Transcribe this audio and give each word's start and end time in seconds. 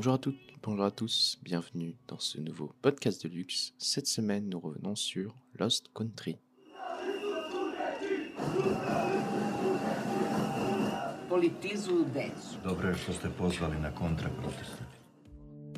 Bonjour 0.00 0.14
à 0.14 0.18
toutes, 0.18 0.40
bonjour 0.62 0.84
à 0.86 0.90
tous, 0.90 1.38
bienvenue 1.42 1.94
dans 2.08 2.18
ce 2.18 2.40
nouveau 2.40 2.72
podcast 2.80 3.22
de 3.26 3.28
luxe. 3.28 3.74
Cette 3.76 4.06
semaine, 4.06 4.48
nous 4.48 4.58
revenons 4.58 4.96
sur 4.96 5.36
Lost 5.58 5.90
Country. 5.92 6.38
Politizuju 11.28 12.04
decu. 12.14 12.62
Dobro 12.64 12.88
je 12.88 12.94
što 12.94 13.12
ste 13.12 13.28
pozvali 13.38 13.80
na 13.80 13.94
kontraproteste. 13.94 14.84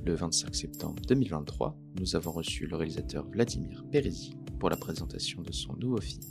Le 0.06 0.14
25 0.14 0.54
septembre 0.54 1.02
2023, 1.08 1.74
nous 1.98 2.14
avons 2.14 2.32
reçu 2.32 2.66
le 2.66 2.76
réalisateur 2.76 3.26
Vladimir 3.28 3.84
Perezi 3.90 4.36
pour 4.60 4.70
la 4.70 4.76
présentation 4.76 5.42
de 5.42 5.52
son 5.52 5.74
nouveau 5.76 6.00
film. 6.00 6.22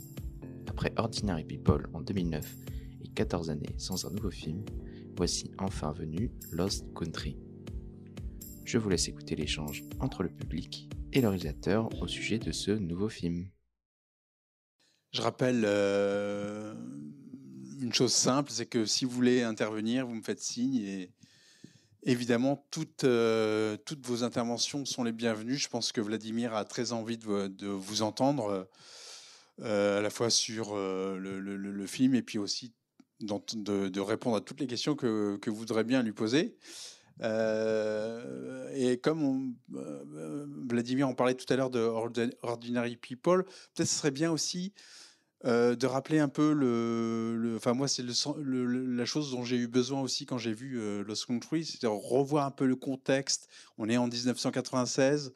Après 0.66 0.92
Ordinary 0.96 1.44
People 1.44 1.90
en 1.92 2.00
2009 2.00 2.56
et 3.04 3.08
14 3.08 3.50
années 3.50 3.74
sans 3.76 4.06
un 4.06 4.10
nouveau 4.10 4.30
film, 4.30 4.64
voici 5.14 5.50
enfin 5.58 5.92
venu 5.92 6.30
Lost 6.52 6.86
Country. 6.94 7.36
Je 8.64 8.78
vous 8.78 8.88
laisse 8.88 9.08
écouter 9.08 9.34
l'échange 9.34 9.84
entre 10.00 10.22
le 10.22 10.28
public 10.28 10.88
et 11.12 11.20
le 11.20 11.28
réalisateur 11.28 11.88
au 12.00 12.06
sujet 12.06 12.38
de 12.38 12.52
ce 12.52 12.70
nouveau 12.70 13.08
film. 13.08 13.48
Je 15.12 15.20
rappelle 15.20 15.64
euh, 15.66 16.74
une 17.80 17.92
chose 17.92 18.12
simple, 18.12 18.50
c'est 18.50 18.66
que 18.66 18.86
si 18.86 19.04
vous 19.04 19.10
voulez 19.10 19.42
intervenir, 19.42 20.06
vous 20.06 20.14
me 20.14 20.22
faites 20.22 20.40
signe 20.40 20.76
et 20.76 21.10
évidemment 22.04 22.66
toutes, 22.70 23.04
euh, 23.04 23.76
vos 24.04 24.24
interventions 24.24 24.84
sont 24.84 25.04
les 25.04 25.12
bienvenues. 25.12 25.56
Je 25.56 25.68
pense 25.68 25.92
que 25.92 26.00
Vladimir 26.00 26.54
a 26.54 26.64
très 26.64 26.92
envie 26.92 27.18
de, 27.18 27.66
vous- 27.66 28.02
entendre 28.02 28.68
euh, 29.60 29.98
à 29.98 30.00
la 30.00 30.08
fois 30.10 30.30
sur 30.30 30.76
le, 30.76 31.86
film 31.86 32.14
et 32.14 32.22
puis 32.22 32.38
aussi 32.38 32.72
de, 33.20 34.00
répondre 34.00 34.36
à 34.36 34.40
toutes 34.40 34.60
les 34.60 34.66
questions 34.66 34.94
que, 34.94 35.36
que 35.36 35.50
vous 35.50 35.56
voudrez 35.56 35.84
bien 35.84 36.02
lui 36.02 36.12
poser. 36.12 36.56
Euh, 37.22 38.68
et 38.74 38.98
comme 38.98 39.54
euh, 39.74 40.46
Vladimir 40.68 41.08
en 41.08 41.14
parlait 41.14 41.34
tout 41.34 41.50
à 41.52 41.56
l'heure 41.56 41.70
de 41.70 41.80
Ordin- 41.80 42.32
Ordinary 42.42 42.96
People, 42.96 43.44
peut-être 43.44 43.88
ce 43.88 43.96
serait 43.96 44.10
bien 44.10 44.32
aussi 44.32 44.72
euh, 45.44 45.74
de 45.76 45.86
rappeler 45.86 46.18
un 46.18 46.28
peu 46.28 46.52
le. 46.52 47.54
Enfin, 47.56 47.74
moi, 47.74 47.88
c'est 47.88 48.04
la 48.04 49.04
chose 49.04 49.32
dont 49.32 49.44
j'ai 49.44 49.56
eu 49.56 49.68
besoin 49.68 50.00
aussi 50.00 50.26
quand 50.26 50.38
j'ai 50.38 50.52
vu 50.52 50.80
Lost 51.04 51.26
Country, 51.26 51.64
c'est 51.64 51.82
de 51.82 51.86
revoir 51.88 52.46
un 52.46 52.50
peu 52.50 52.66
le 52.66 52.76
contexte. 52.76 53.48
On 53.78 53.88
est 53.88 53.96
en 53.96 54.06
1996. 54.06 55.32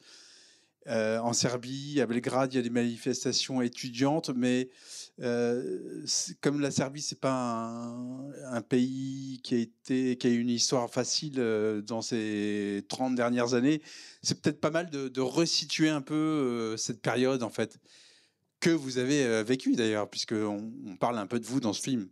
Euh, 0.89 1.19
en 1.19 1.33
Serbie, 1.33 2.01
à 2.01 2.06
Belgrade, 2.06 2.53
il 2.53 2.56
y 2.56 2.61
a 2.61 2.62
des 2.62 2.70
manifestations 2.70 3.61
étudiantes, 3.61 4.31
mais 4.31 4.69
euh, 5.20 6.05
comme 6.41 6.61
la 6.61 6.70
Serbie, 6.70 7.03
c'est 7.03 7.20
pas 7.20 7.34
un, 8.45 8.61
pays 8.62 9.41
qui 9.42 9.69
a 10.23 10.29
eu 10.29 10.39
une 10.39 10.51
histoire 10.51 10.89
facile 10.91 11.34
euh, 11.39 11.83
dans 11.83 12.03
ces 12.03 12.84
30 12.89 13.17
dernières 13.17 13.55
années, 13.55 13.83
c'est 14.23 14.41
peut-être 14.41 14.61
pas 14.61 14.70
mal 14.70 14.89
de, 14.91 15.09
de 15.09 15.20
resituer 15.20 15.89
un 15.89 16.03
peu 16.03 16.77
cette 16.77 17.03
période 17.03 17.42
en 17.42 17.51
fait 17.51 17.79
que 18.61 18.70
vous 18.70 18.98
avez 18.98 19.42
vécue 19.42 19.75
d'ailleurs, 19.75 20.09
puisque 20.09 20.33
on, 20.33 20.97
parle 20.98 21.19
un 21.19 21.27
peu 21.27 21.41
de 21.41 21.45
vous 21.45 21.61
dans 21.61 21.73
ce 21.73 21.83
film. 21.83 22.09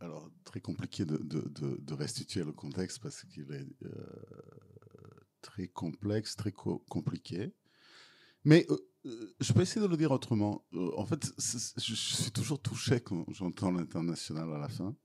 Alors, 0.00 0.30
très 0.44 0.60
compliqué 0.60 1.04
de, 1.04 1.18
de- 1.18 1.94
restituer 1.94 2.44
le 2.44 2.52
contexte 2.52 2.98
parce 3.00 3.24
qu'il 3.24 3.52
est 3.52 3.66
très 5.42 5.68
complexe, 5.68 6.36
très 6.36 6.52
co- 6.52 6.84
compliqué. 6.88 7.52
Mais 8.44 8.66
euh, 8.70 8.76
euh, 9.06 9.34
je 9.40 9.52
peux 9.52 9.62
essayer 9.62 9.80
de 9.80 9.90
le 9.90 9.96
dire 9.96 10.10
autrement. 10.10 10.64
Euh, 10.74 10.90
en 10.96 11.04
fait, 11.04 11.32
je, 11.36 11.94
suis 11.94 12.30
toujours 12.30 12.60
touché 12.60 13.00
quand 13.00 13.26
j'entends 13.32 13.70
l'international 13.70 14.52
à 14.54 14.58
la 14.58 14.68
fin. 14.68 14.96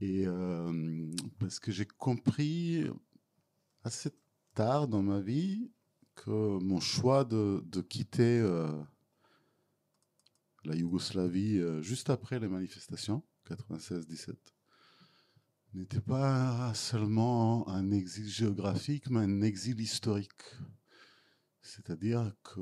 Et 0.00 0.26
parce 1.38 1.60
que 1.60 1.70
j'ai 1.70 1.86
compris 1.86 2.90
assez 3.84 4.10
tard 4.52 4.88
dans 4.88 5.00
ma 5.02 5.20
vie 5.20 5.70
que 6.16 6.58
mon 6.58 6.80
choix 6.80 7.24
de, 7.24 7.62
de 7.66 7.80
quitter 7.80 8.42
la 10.64 10.74
Yougoslavie 10.74 11.62
juste 11.82 12.10
après 12.10 12.40
les 12.40 12.48
manifestations, 12.48 13.22
96-17, 13.48 14.34
n'était 15.74 16.00
pas 16.00 16.72
seulement 16.74 17.68
un 17.68 17.90
exil 17.90 18.28
géographique, 18.28 19.08
mais 19.10 19.20
un 19.20 19.42
exil 19.42 19.80
historique. 19.80 20.42
C'est-à-dire 21.60 22.32
que 22.42 22.60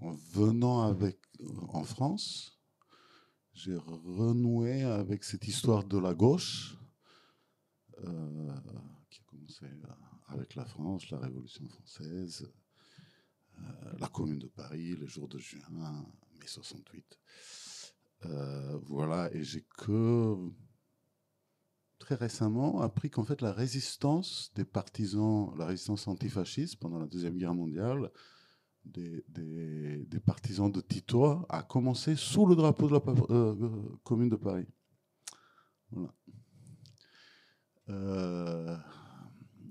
en 0.00 0.12
venant 0.32 0.96
en 1.68 1.84
France, 1.84 2.60
j'ai 3.52 3.76
renoué 3.76 4.82
avec 4.82 5.24
cette 5.24 5.46
histoire 5.46 5.84
de 5.84 5.98
la 5.98 6.14
gauche 6.14 6.76
euh, 8.04 8.54
qui 9.10 9.20
a 9.20 9.24
commencé 9.24 9.66
avec 10.28 10.54
la 10.54 10.64
France, 10.64 11.10
la 11.10 11.18
Révolution 11.18 11.68
française, 11.68 12.50
euh, 13.58 13.62
la 13.98 14.08
Commune 14.08 14.38
de 14.38 14.46
Paris, 14.46 14.96
les 14.96 15.06
jours 15.06 15.28
de 15.28 15.38
juin, 15.38 16.06
mai 16.38 16.46
68. 16.46 17.18
Euh, 18.26 18.78
voilà, 18.84 19.30
et 19.34 19.42
j'ai 19.42 19.64
que 19.78 20.36
très 21.98 22.14
récemment 22.14 22.80
appris 22.80 23.10
qu'en 23.10 23.24
fait 23.24 23.40
la 23.42 23.52
résistance 23.52 24.52
des 24.54 24.64
partisans, 24.64 25.54
la 25.56 25.66
résistance 25.66 26.06
antifasciste 26.08 26.78
pendant 26.78 26.98
la 26.98 27.06
Deuxième 27.06 27.36
Guerre 27.36 27.54
mondiale, 27.54 28.10
des, 28.84 29.24
des- 29.28 30.20
partisans 30.20 30.70
de 30.70 30.80
Tito 30.80 31.44
a 31.48 31.62
commencé 31.62 32.16
sous 32.16 32.46
le 32.46 32.56
drapeau 32.56 32.88
de 32.88 32.92
la 32.92 33.02
euh, 33.30 33.54
euh, 33.60 33.98
Commune 34.04 34.28
de 34.28 34.36
Paris. 34.36 34.66
Voilà. 35.90 36.14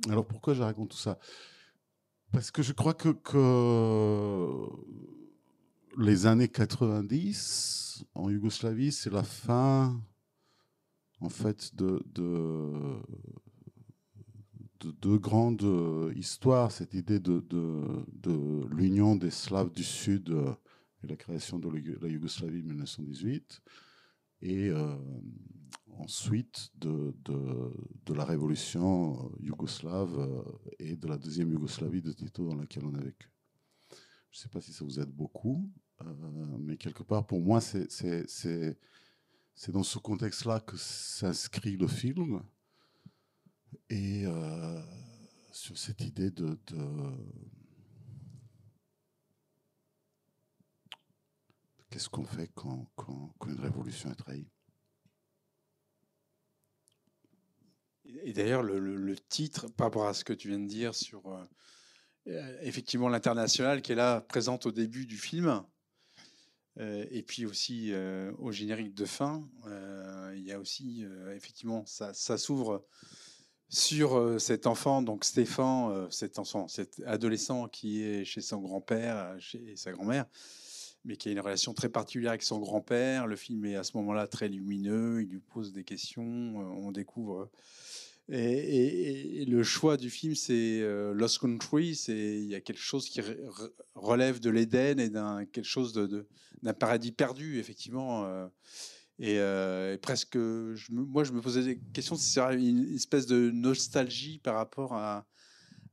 Alors 0.10 0.26
pourquoi 0.28 0.54
je 0.54 0.62
raconte 0.62 0.90
tout 0.92 0.98
ça? 0.98 1.18
Parce 2.32 2.52
que 2.52 2.62
je 2.62 2.74
crois 2.74 2.94
que, 2.94 3.10
que 3.10 4.68
les 5.98 6.26
années 6.26 6.48
90 6.48 8.06
en 8.16 8.30
Yougoslavie, 8.30 8.92
c'est 8.92 9.12
la 9.12 9.24
fin 9.24 10.02
en 11.22 11.30
fait 11.30 11.76
de, 11.76 12.02
de, 12.14 13.02
de 14.80 14.92
deux 14.92 15.18
grandes 15.18 16.14
histoires, 16.16 16.72
cette 16.72 16.94
idée 16.94 17.20
de, 17.20 17.44
l'union 18.74 19.16
des 19.16 19.32
Slaves 19.32 19.72
du 19.72 19.84
Sud 19.84 20.30
euh, 20.30 20.54
et 21.04 21.08
la 21.08 21.16
création 21.16 21.60
de 21.60 21.70
la 21.70 21.80
Youg- 21.80 21.98
la 22.02 22.08
Yougoslavie 22.08 22.62
en 22.62 22.68
1918, 22.68 23.62
et 24.42 24.70
euh, 24.70 24.96
ensuite 25.98 26.70
de, 26.78 27.14
la 28.14 28.24
révolution 28.24 29.26
euh, 29.26 29.30
yougoslave 29.42 30.44
et 30.80 30.96
de 30.96 31.08
la 31.08 31.18
deuxième 31.18 31.52
Yougoslavie 31.52 32.02
de 32.02 32.12
Tito 32.14 32.48
dans 32.48 32.56
laquelle 32.56 32.86
on 32.86 32.96
a 32.96 33.02
vécu. 33.02 33.30
Je 34.32 34.38
ne 34.38 34.42
sais 34.44 34.50
pas 34.50 34.62
si 34.62 34.74
ça 34.74 34.86
vous 34.86 35.00
aide 35.00 35.10
beaucoup, 35.10 35.70
euh, 36.02 36.58
mais 36.60 36.78
quelque 36.78 37.04
part, 37.04 37.26
pour 37.26 37.42
moi, 37.42 37.62
c'est- 37.62 37.88
dans 39.72 39.84
ce 39.84 39.98
contexte-là 40.00 40.60
que 40.62 40.78
s'inscrit 40.78 41.78
le 41.78 41.88
film. 41.88 42.42
Et 43.90 44.24
euh, 44.26 44.82
sur 45.52 45.78
cette 45.78 46.02
idée 46.02 46.32
de, 46.32 46.58
de- 46.68 47.16
qu'est-ce 51.90 52.10
qu'on 52.10 52.24
fait 52.26 52.50
quand, 52.54 52.90
quand- 52.96 53.34
une 53.48 53.60
révolution 53.60 54.12
est 54.12 54.16
trahie? 54.16 54.48
Et 58.06 58.34
d'ailleurs, 58.34 58.64
le, 58.64 58.80
le- 58.80 58.96
le 58.96 59.16
titre, 59.18 59.68
par 59.68 59.88
rapport 59.88 60.08
à 60.08 60.14
ce 60.14 60.24
que 60.24 60.34
tu 60.34 60.50
viens 60.50 60.60
de 60.60 60.68
dire 60.68 60.96
sur 60.96 61.28
euh, 61.28 61.44
effectivement 62.62 63.10
l'international 63.10 63.82
qui 63.82 63.92
est 63.92 63.96
là, 63.96 64.22
présente 64.22 64.66
au 64.66 64.72
début 64.72 65.06
du 65.06 65.18
film, 65.18 65.64
euh, 66.80 67.06
et 67.12 67.24
puis 67.24 67.46
aussi 67.46 67.92
euh, 67.92 68.32
au 68.38 68.52
générique 68.52 68.94
de 68.94 69.06
fin, 69.06 69.48
euh, 69.68 70.34
il 70.36 70.44
y 70.44 70.52
a 70.52 70.60
aussi 70.60 71.04
euh, 71.04 71.36
effectivement 71.36 71.84
ça, 71.86 72.14
s'ouvre 72.14 72.86
sur 73.68 74.18
euh, 74.18 74.40
cet 74.40 74.66
enfant, 74.66 75.02
donc 75.02 75.26
Stéphane, 75.26 75.92
euh, 75.92 76.10
cet 76.10 76.40
enfant, 76.40 76.68
cet 76.68 77.02
adolescent 77.06 77.68
qui 77.68 78.02
est 78.02 78.26
chez 78.26 78.42
son 78.42 78.60
grand-père, 78.62 79.18
euh, 79.18 79.40
chez 79.40 79.76
sa 79.76 79.92
grand-mère, 79.92 80.26
mais 81.06 81.18
qui 81.18 81.30
a 81.30 81.32
une 81.32 81.40
relation 81.40 81.74
très 81.74 81.90
particulière 81.90 82.32
avec 82.32 82.44
son 82.44 82.60
grand-père. 82.60 83.28
Le 83.28 83.36
film 83.36 83.66
est 83.66 83.76
à 83.76 83.84
ce 83.84 83.96
moment-là 83.98 84.28
très 84.28 84.48
lumineux, 84.48 85.22
il 85.22 85.30
lui 85.30 85.40
pose 85.40 85.74
des 85.74 85.84
questions, 85.84 86.24
euh, 86.24 86.64
on 86.78 86.92
découvre. 86.92 87.50
Et, 88.32 89.46
le 89.46 89.64
choix 89.64 89.98
du 89.98 90.10
film, 90.10 90.36
c'est 90.36 90.82
euh, 90.82 91.14
Lost 91.14 91.40
Country, 91.40 91.96
c'est 91.96 92.38
il 92.40 92.46
y 92.46 92.56
a 92.56 92.62
quelque 92.62 92.82
chose 92.82 93.10
qui 93.10 93.22
re- 93.22 93.44
re- 93.48 93.72
relève 93.96 94.40
de 94.40 94.52
l'Éden 94.52 95.00
et 95.00 95.10
d'un 95.10 95.46
quelque 95.46 95.66
chose 95.66 95.94
d'un 96.62 96.74
paradis 96.74 97.12
perdu, 97.12 97.58
effectivement. 97.60 98.26
euh, 98.26 98.48
et, 99.18 99.40
euh, 99.40 99.96
et 99.96 99.98
presque, 99.98 100.38
moi, 100.90 101.24
je 101.24 101.32
me 101.32 101.42
posais 101.42 101.64
des 101.64 101.80
questions 101.92 102.16
si 102.16 102.30
c'est 102.30 102.56
une 102.56 102.94
espèce 102.94 103.26
de 103.26 103.50
nostalgie 103.50 104.40
par 104.40 104.56
rapport 104.56 104.94
à, 104.94 105.28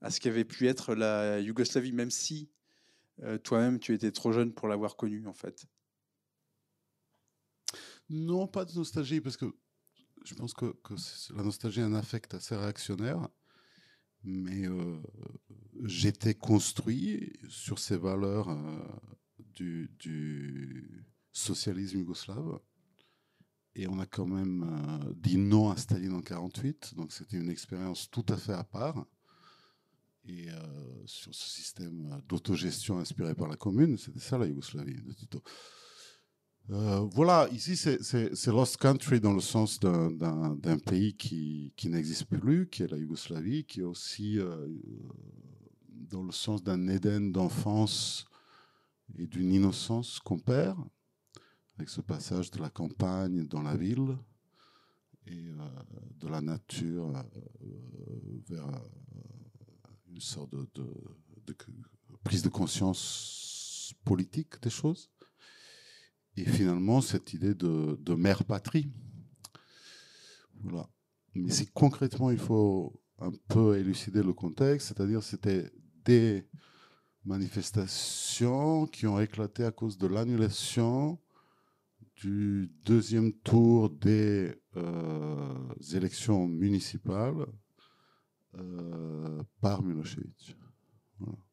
à 0.00 0.10
ce 0.10 0.20
qu'avait 0.20 0.44
pu 0.44 0.68
être 0.68 0.94
la 0.94 1.40
Yougoslavie, 1.40 1.92
même 1.92 2.10
si 2.10 2.50
toi-même 3.42 3.78
tu 3.80 3.94
étais 3.94 4.12
trop 4.12 4.30
jeune 4.30 4.52
pour 4.52 4.68
l'avoir 4.68 4.94
connue, 4.94 5.26
en 5.26 5.32
fait. 5.32 5.66
Non, 8.10 8.46
pas 8.46 8.64
de 8.64 8.72
nostalgie, 8.74 9.20
parce 9.20 9.36
que 9.36 9.46
je 10.26 10.34
pense 10.34 10.54
que, 10.54 10.74
la 11.34 11.42
nostalgie 11.42 11.80
est 11.80 11.84
un 11.84 11.94
affect 11.94 12.34
assez 12.34 12.56
réactionnaire, 12.56 13.28
mais 14.24 14.66
euh, 14.66 15.00
j'étais 15.84 16.34
construit 16.34 17.32
sur 17.48 17.78
ces 17.78 17.96
valeurs 17.96 18.50
euh, 18.50 18.78
du, 19.54 21.06
socialisme 21.32 21.98
yougoslave. 21.98 22.58
Et 23.76 23.86
on 23.86 24.00
a 24.00 24.06
quand 24.06 24.26
même 24.26 24.64
euh, 24.64 25.12
dit 25.16 25.36
non 25.36 25.70
à 25.70 25.76
Staline 25.76 26.14
en 26.14 26.22
48, 26.22 26.94
donc 26.96 27.12
c'était 27.12 27.36
une 27.36 27.50
expérience 27.50 28.10
tout 28.10 28.24
à 28.28 28.36
fait 28.36 28.54
à 28.54 28.64
part. 28.64 29.06
Et 30.28 30.48
sur 31.04 31.32
ce 31.32 31.48
système 31.48 32.20
d'autogestion 32.28 32.98
inspiré 32.98 33.36
par 33.36 33.46
la 33.46 33.54
commune, 33.54 33.96
c'était 33.96 34.18
ça 34.18 34.36
la 34.36 34.46
Yougoslavie 34.46 35.00
de 35.00 35.12
Tito. 35.12 35.40
Euh, 36.70 37.00
voilà, 37.12 37.48
ici 37.52 37.76
c'est- 37.76 38.46
Lost 38.48 38.76
Country 38.78 39.20
dans 39.20 39.32
le 39.32 39.40
sens 39.40 39.78
d'un- 39.78 40.78
pays 40.84 41.14
qui, 41.16 41.72
n'existe 41.88 42.24
plus, 42.24 42.68
qui 42.68 42.82
est 42.82 42.88
la 42.90 42.96
Yougoslavie, 42.98 43.64
qui 43.64 43.80
est 43.80 43.84
aussi 43.84 44.38
euh, 44.38 44.66
dans 45.88 46.24
le 46.24 46.32
sens 46.32 46.62
d'un 46.64 46.88
Éden 46.88 47.30
d'enfance 47.30 48.24
et 49.16 49.26
d'une 49.28 49.52
innocence 49.52 50.18
qu'on 50.18 50.38
perd, 50.40 50.78
avec 51.76 51.88
ce 51.88 52.00
passage 52.00 52.50
de 52.50 52.58
la 52.58 52.70
campagne 52.70 53.46
dans 53.46 53.62
la 53.62 53.76
ville 53.76 54.16
et 55.28 55.48
euh, 55.50 55.68
de 56.18 56.26
la 56.28 56.40
nature 56.40 57.14
euh, 57.16 58.40
vers 58.48 58.66
euh, 58.68 58.78
une 60.08 60.20
sorte 60.20 60.50
de 60.52 60.66
prise 62.24 62.42
de 62.42 62.48
conscience 62.48 63.94
politique 64.04 64.60
des 64.62 64.70
choses. 64.70 65.10
Et 66.36 66.44
finalement, 66.44 67.00
cette 67.00 67.32
idée 67.32 67.54
de, 67.54 67.98
de 68.00 68.14
mère 68.14 68.44
patrie. 68.44 68.90
Voilà. 70.62 70.88
Mais 71.34 71.50
si 71.50 71.66
concrètement, 71.66 72.30
il 72.30 72.38
faut 72.38 73.00
un 73.18 73.32
peu 73.48 73.78
élucider 73.78 74.22
le 74.22 74.32
contexte, 74.32 74.88
c'est-à-dire 74.88 75.22
c'était 75.22 75.70
des 76.04 76.46
manifestations 77.24 78.86
qui 78.86 79.06
ont 79.06 79.20
éclaté 79.20 79.64
à 79.64 79.72
cause 79.72 79.98
de 79.98 80.06
l'annulation 80.06 81.18
du 82.16 82.70
deuxième 82.84 83.32
tour 83.32 83.90
des 83.90 84.54
euh, 84.76 85.74
élections 85.92 86.46
municipales 86.46 87.46
euh, 88.54 89.42
par 89.60 89.82
Milosevic. 89.82 90.56
Voilà. 91.18 91.45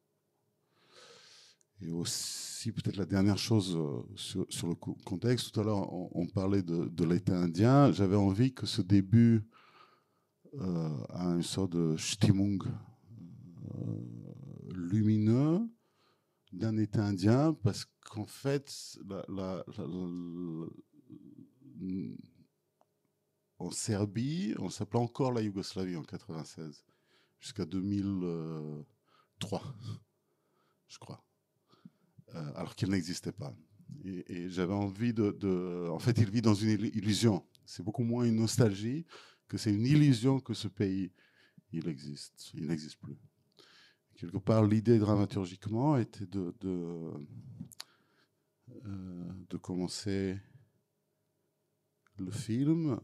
Et 1.85 1.91
aussi, 1.91 2.71
peut-être 2.71 2.95
la 2.95 3.05
dernière 3.05 3.37
chose 3.37 3.75
euh, 3.75 4.01
sur, 4.15 4.67
le 4.67 4.75
co- 4.75 4.97
contexte, 5.05 5.51
tout 5.51 5.59
à 5.59 5.63
l'heure 5.63 5.91
on, 6.15 6.25
parlait 6.27 6.63
de, 6.63 7.03
l'État 7.03 7.37
indien, 7.37 7.91
j'avais 7.91 8.15
envie 8.15 8.53
que 8.53 8.65
ce 8.65 8.81
début 8.81 9.43
euh, 10.59 11.03
a 11.09 11.25
une 11.31 11.43
sorte 11.43 11.71
de 11.73 11.97
Stimmung 11.97 12.63
euh, 13.75 14.01
lumineux 14.73 15.59
d'un 16.53 16.77
État 16.77 17.03
indien, 17.03 17.53
parce 17.63 17.85
qu'en 18.01 18.27
fait, 18.27 18.97
en 23.57 23.71
Serbie, 23.71 24.53
on 24.59 24.69
s'appelait 24.69 24.99
encore 24.99 25.33
la 25.33 25.41
Yougoslavie 25.41 25.95
en 25.97 26.03
96, 26.03 26.85
jusqu'à 27.39 27.65
2003, 27.65 29.63
je 30.87 30.97
crois, 30.99 31.23
Euh, 31.25 31.32
alors 32.55 32.75
qu'elle 32.75 32.89
n'existait 32.89 33.31
pas. 33.31 33.55
Et, 34.05 34.49
j'avais 34.49 34.73
envie 34.73 35.13
de, 35.13 35.87
En 35.89 35.99
fait, 35.99 36.17
il 36.17 36.29
vit 36.29 36.41
dans 36.41 36.53
une 36.55 36.69
illu- 36.71 36.91
illusion. 36.95 37.45
C'est 37.65 37.83
beaucoup 37.83 38.03
moins 38.03 38.25
une 38.25 38.35
nostalgie 38.37 39.05
que 39.47 39.57
c'est 39.57 39.73
une 39.73 39.85
illusion 39.85 40.39
que 40.39 40.53
ce 40.53 40.67
pays, 40.67 41.11
il 41.71 41.87
existe. 41.87 42.51
Il 42.55 42.67
n'existe 42.67 42.97
plus. 42.99 43.17
Quelque 44.15 44.37
part, 44.37 44.65
l'idée 44.65 44.99
dramaturgiquement 44.99 45.97
était 45.97 46.25
de, 46.25 46.53
de, 46.61 47.11
euh, 48.85 49.57
commencer 49.61 50.37
le 52.17 52.31
film. 52.31 52.99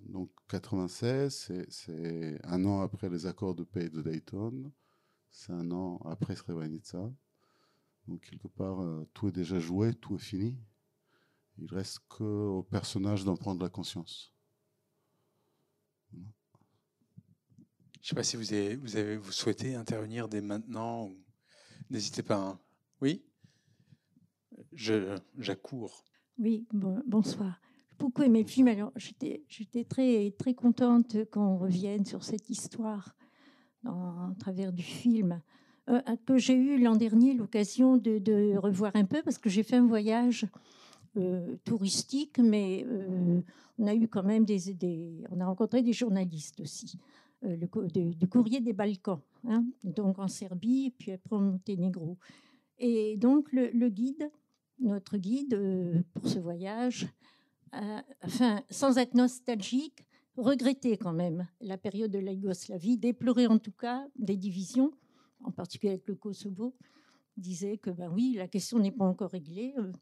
Donc 0.00 0.30
96, 0.48 1.32
c'est- 1.34 1.70
c'est 1.70 2.40
un 2.44 2.64
an 2.64 2.80
après 2.80 3.08
les 3.08 3.26
accords 3.26 3.54
de 3.54 3.64
paix 3.64 3.88
de 3.88 4.02
Dayton. 4.02 4.72
C'est 5.30 5.52
un 5.52 5.70
an 5.70 5.98
après 6.04 6.34
Srebrenica. 6.36 7.10
Donc 8.08 8.20
quelque 8.22 8.48
part, 8.48 8.80
euh, 8.82 9.06
tout 9.14 9.28
est 9.28 9.32
déjà 9.32 9.58
joué, 9.60 9.94
tout 9.94 10.16
est 10.16 10.18
fini. 10.18 10.58
Il 11.58 11.72
reste 11.72 12.00
qu'au 12.08 12.62
personnage 12.64 13.24
d'en 13.24 13.36
prendre 13.36 13.62
la 13.62 13.68
conscience. 13.68 14.32
Je 16.12 16.18
ne 16.18 18.08
sais 18.08 18.14
pas 18.16 18.24
si 18.24 18.36
vous, 18.36 18.52
avez, 18.52 18.76
vous, 18.76 18.96
avez, 18.96 19.16
vous 19.16 19.30
souhaitez 19.32 19.74
intervenir 19.76 20.28
dès 20.28 20.40
maintenant. 20.40 21.06
ou- 21.06 21.16
N'hésitez 21.90 22.22
pas. 22.22 22.36
hein. 22.36 22.58
Oui? 23.00 23.22
Je- 24.72 25.16
J'accours. 25.38 26.04
Oui, 26.38 26.66
bon- 26.72 27.02
bonsoir. 27.06 27.60
J'ai 27.90 27.96
beaucoup 27.98 28.22
aimé 28.22 28.42
le 28.42 28.48
film. 28.48 28.66
Alors, 28.68 28.90
j'étais, 28.96 29.44
j'étais 29.48 29.84
très, 29.84 30.32
très 30.36 30.54
contente 30.54 31.24
qu'on 31.30 31.58
revienne 31.58 32.04
sur 32.04 32.24
cette 32.24 32.50
histoire 32.50 33.14
dans, 33.84 34.30
à 34.30 34.34
travers 34.38 34.72
du 34.72 34.82
film 34.82 35.32
euh, 35.32 35.38
que 36.26 36.38
j'ai 36.38 36.54
eu 36.54 36.78
l'an 36.78 36.96
dernier 36.96 37.34
l'occasion 37.34 37.96
de, 37.96 38.56
revoir 38.56 38.92
un 38.94 39.04
peu 39.04 39.22
parce 39.22 39.38
que 39.38 39.50
j'ai 39.50 39.62
fait 39.62 39.76
un 39.76 39.86
voyage 39.86 40.46
euh, 41.16 41.56
touristique, 41.64 42.38
mais 42.38 42.86
euh, 42.88 43.40
on 43.78 43.86
a 43.86 43.94
eu 43.94 44.08
quand 44.08 44.22
même 44.22 44.44
des, 44.44 45.24
on 45.30 45.40
a 45.40 45.46
rencontré 45.46 45.82
des 45.82 45.92
journalistes 45.92 46.60
aussi, 46.60 46.98
euh, 47.44 47.56
le, 47.56 48.14
du 48.14 48.28
courrier 48.28 48.60
des 48.60 48.72
Balkans, 48.72 49.20
hein, 49.46 49.64
donc 49.82 50.18
en 50.18 50.28
Serbie, 50.28 50.94
puis 50.98 51.12
après 51.12 51.36
en 51.36 51.40
Monténégro. 51.40 52.16
Et 52.78 53.16
donc 53.16 53.52
le, 53.52 53.88
guide, 53.88 54.30
notre 54.78 55.16
guide 55.16 55.54
euh, 55.54 56.02
pour 56.12 56.26
ce 56.28 56.38
voyage, 56.38 57.08
sans 58.70 58.98
être 58.98 59.14
nostalgique, 59.14 60.04
regrettait 60.36 60.96
quand 60.96 61.12
même 61.12 61.46
la 61.60 61.78
période 61.78 62.10
de 62.10 62.18
la 62.18 62.32
Yougoslavie, 62.32 62.98
déplorait 62.98 63.46
en 63.46 63.58
tout 63.58 63.72
cas 63.72 64.06
des 64.18 64.36
divisions, 64.36 64.92
en 65.44 65.50
particulier 65.50 65.92
avec 65.92 66.06
le 66.08 66.14
Kosovo, 66.14 66.74
disait 67.36 67.78
que 67.78 67.90
ben 67.90 68.10
oui, 68.12 68.34
la 68.36 68.48
question 68.48 68.78
n'est 68.78 68.92
pas 68.92 69.04
encore 69.04 69.30
réglée. 69.30 69.74
euh, 69.76 69.92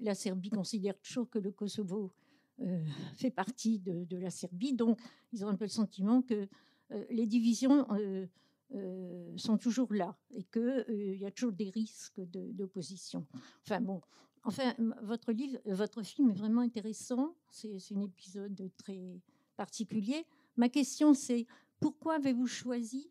la 0.00 0.14
Serbie 0.14 0.50
considère 0.50 0.98
toujours 1.00 1.28
que 1.28 1.38
le 1.38 1.52
Kosovo 1.52 2.12
euh, 2.60 2.84
fait 3.16 3.30
partie 3.30 3.78
de, 3.78 4.16
la 4.16 4.30
Serbie, 4.30 4.72
donc 4.72 4.98
ils 5.32 5.44
ont 5.44 5.48
un 5.48 5.54
peu 5.56 5.64
le 5.64 5.70
sentiment 5.70 6.22
que 6.22 6.48
euh, 6.90 7.04
les 7.10 7.26
divisions 7.26 7.86
euh, 7.92 8.26
euh, 8.74 9.32
sont 9.36 9.56
toujours 9.56 9.92
là 9.94 10.14
et 10.30 10.44
qu'il 10.44 11.16
y 11.18 11.24
a 11.24 11.30
toujours 11.30 11.52
des 11.52 11.70
risques 11.70 12.20
d'opposition. 12.20 13.26
Enfin 13.62 13.80
bon, 13.80 14.02
enfin, 14.44 14.74
votre 15.02 15.32
livre, 15.32 15.58
euh, 15.66 15.74
votre 15.74 16.02
film 16.02 16.30
est 16.30 16.34
vraiment 16.34 16.60
intéressant. 16.60 17.34
C'est 17.50 17.78
un 17.94 18.00
épisode 18.02 18.70
très 18.76 19.20
particulier. 19.56 20.26
Ma 20.56 20.68
question, 20.68 21.14
c'est 21.14 21.46
pourquoi 21.80 22.16
avez-vous 22.16 22.46
choisi 22.46 23.10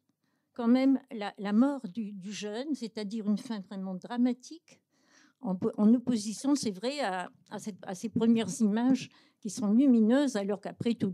quand 0.58 0.68
même 0.68 1.00
la, 1.12 1.54
mort 1.54 1.88
du, 1.88 2.16
jeune, 2.24 2.74
c'est-à-dire 2.74 3.30
une 3.30 3.38
fin 3.38 3.60
vraiment 3.60 3.94
dramatique, 3.94 4.82
en, 5.40 5.56
po- 5.56 5.72
en 5.78 5.94
opposition, 5.94 6.56
c'est 6.56 6.72
vrai, 6.72 7.00
à, 7.00 7.30
ces 7.94 8.10
premières 8.10 8.50
images 8.60 9.08
qui 9.40 9.52
sont 9.52 9.72
lumineuses, 9.72 10.36
alors 10.36 10.60
qu'après 10.60 10.96
tout 10.96 11.14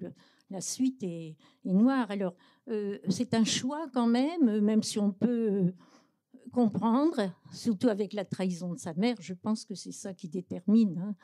la 0.49 0.61
suite 0.61 1.03
est, 1.03 1.35
noire. 1.65 2.09
Alors, 2.09 2.35
euh, 2.69 2.99
c'est 3.09 3.33
un 3.33 3.43
choix 3.43 3.85
quand 3.93 4.07
même, 4.07 4.61
même 4.61 4.81
si 4.81 4.97
on 4.97 5.11
peut 5.11 5.49
euh, 5.51 5.75
comprendre, 6.53 7.33
surtout 7.51 7.89
avec 7.89 8.13
la 8.13 8.23
trahison 8.23 8.73
de 8.73 8.79
sa 8.79 8.93
mère, 8.93 9.17
je 9.19 9.33
pense 9.33 9.65
que 9.65 9.75
c'est 9.75 9.91
ça 9.91 10.13
qui 10.13 10.29
détermine. 10.29 10.97
hein. 10.99 11.15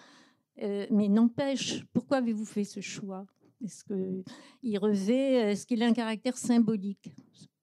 Euh, 0.61 0.85
mais 0.91 1.07
n'empêche, 1.07 1.85
pourquoi 1.93 2.17
avez-vous 2.17 2.43
fait 2.43 2.65
ce 2.65 2.81
choix? 2.81 3.25
Est-ce 3.63 3.85
qu'il 3.85 4.77
revêt, 4.77 5.51
est-ce 5.51 5.65
qu'il 5.65 5.81
a 5.83 5.85
un 5.85 5.93
caractère 5.93 6.35
symbolique? 6.35 7.09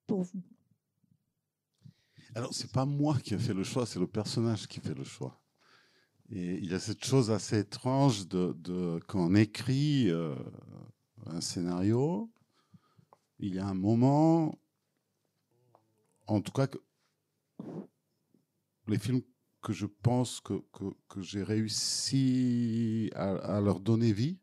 Pour 0.06 0.22
vous 0.22 0.42
Alors, 2.34 2.54
c'est 2.54 2.72
pas 2.72 2.86
moi 2.86 3.18
qui 3.18 3.34
ai 3.34 3.38
fait 3.38 3.54
le 3.54 3.64
choix, 3.64 3.86
c'est 3.86 3.98
le 3.98 4.06
personnage 4.06 4.66
qui 4.66 4.80
fait 4.80 4.94
le 4.94 5.04
choix. 5.04 5.40
Et 6.28 6.56
il 6.56 6.70
y 6.70 6.74
a 6.74 6.80
cette 6.80 7.04
chose 7.04 7.30
assez 7.30 7.58
étrange 7.60 8.26
de, 8.28 8.52
de 8.58 9.00
quand 9.06 9.20
on 9.20 9.34
écrit 9.34 10.10
euh, 10.10 10.34
un 11.26 11.40
scénario, 11.40 12.30
il 13.38 13.54
y 13.54 13.58
a 13.58 13.66
un 13.66 13.74
moment, 13.74 14.58
en 16.26 16.40
tout 16.40 16.52
cas, 16.52 16.66
que 16.66 16.78
les 18.88 18.98
films 18.98 19.22
que 19.62 19.72
je 19.72 19.86
pense 19.86 20.40
que, 20.40 20.62
que, 21.08 21.20
j'ai 21.20 21.42
réussi 21.42 23.10
à, 23.14 23.60
leur 23.60 23.80
donner 23.80 24.12
vie, 24.12 24.38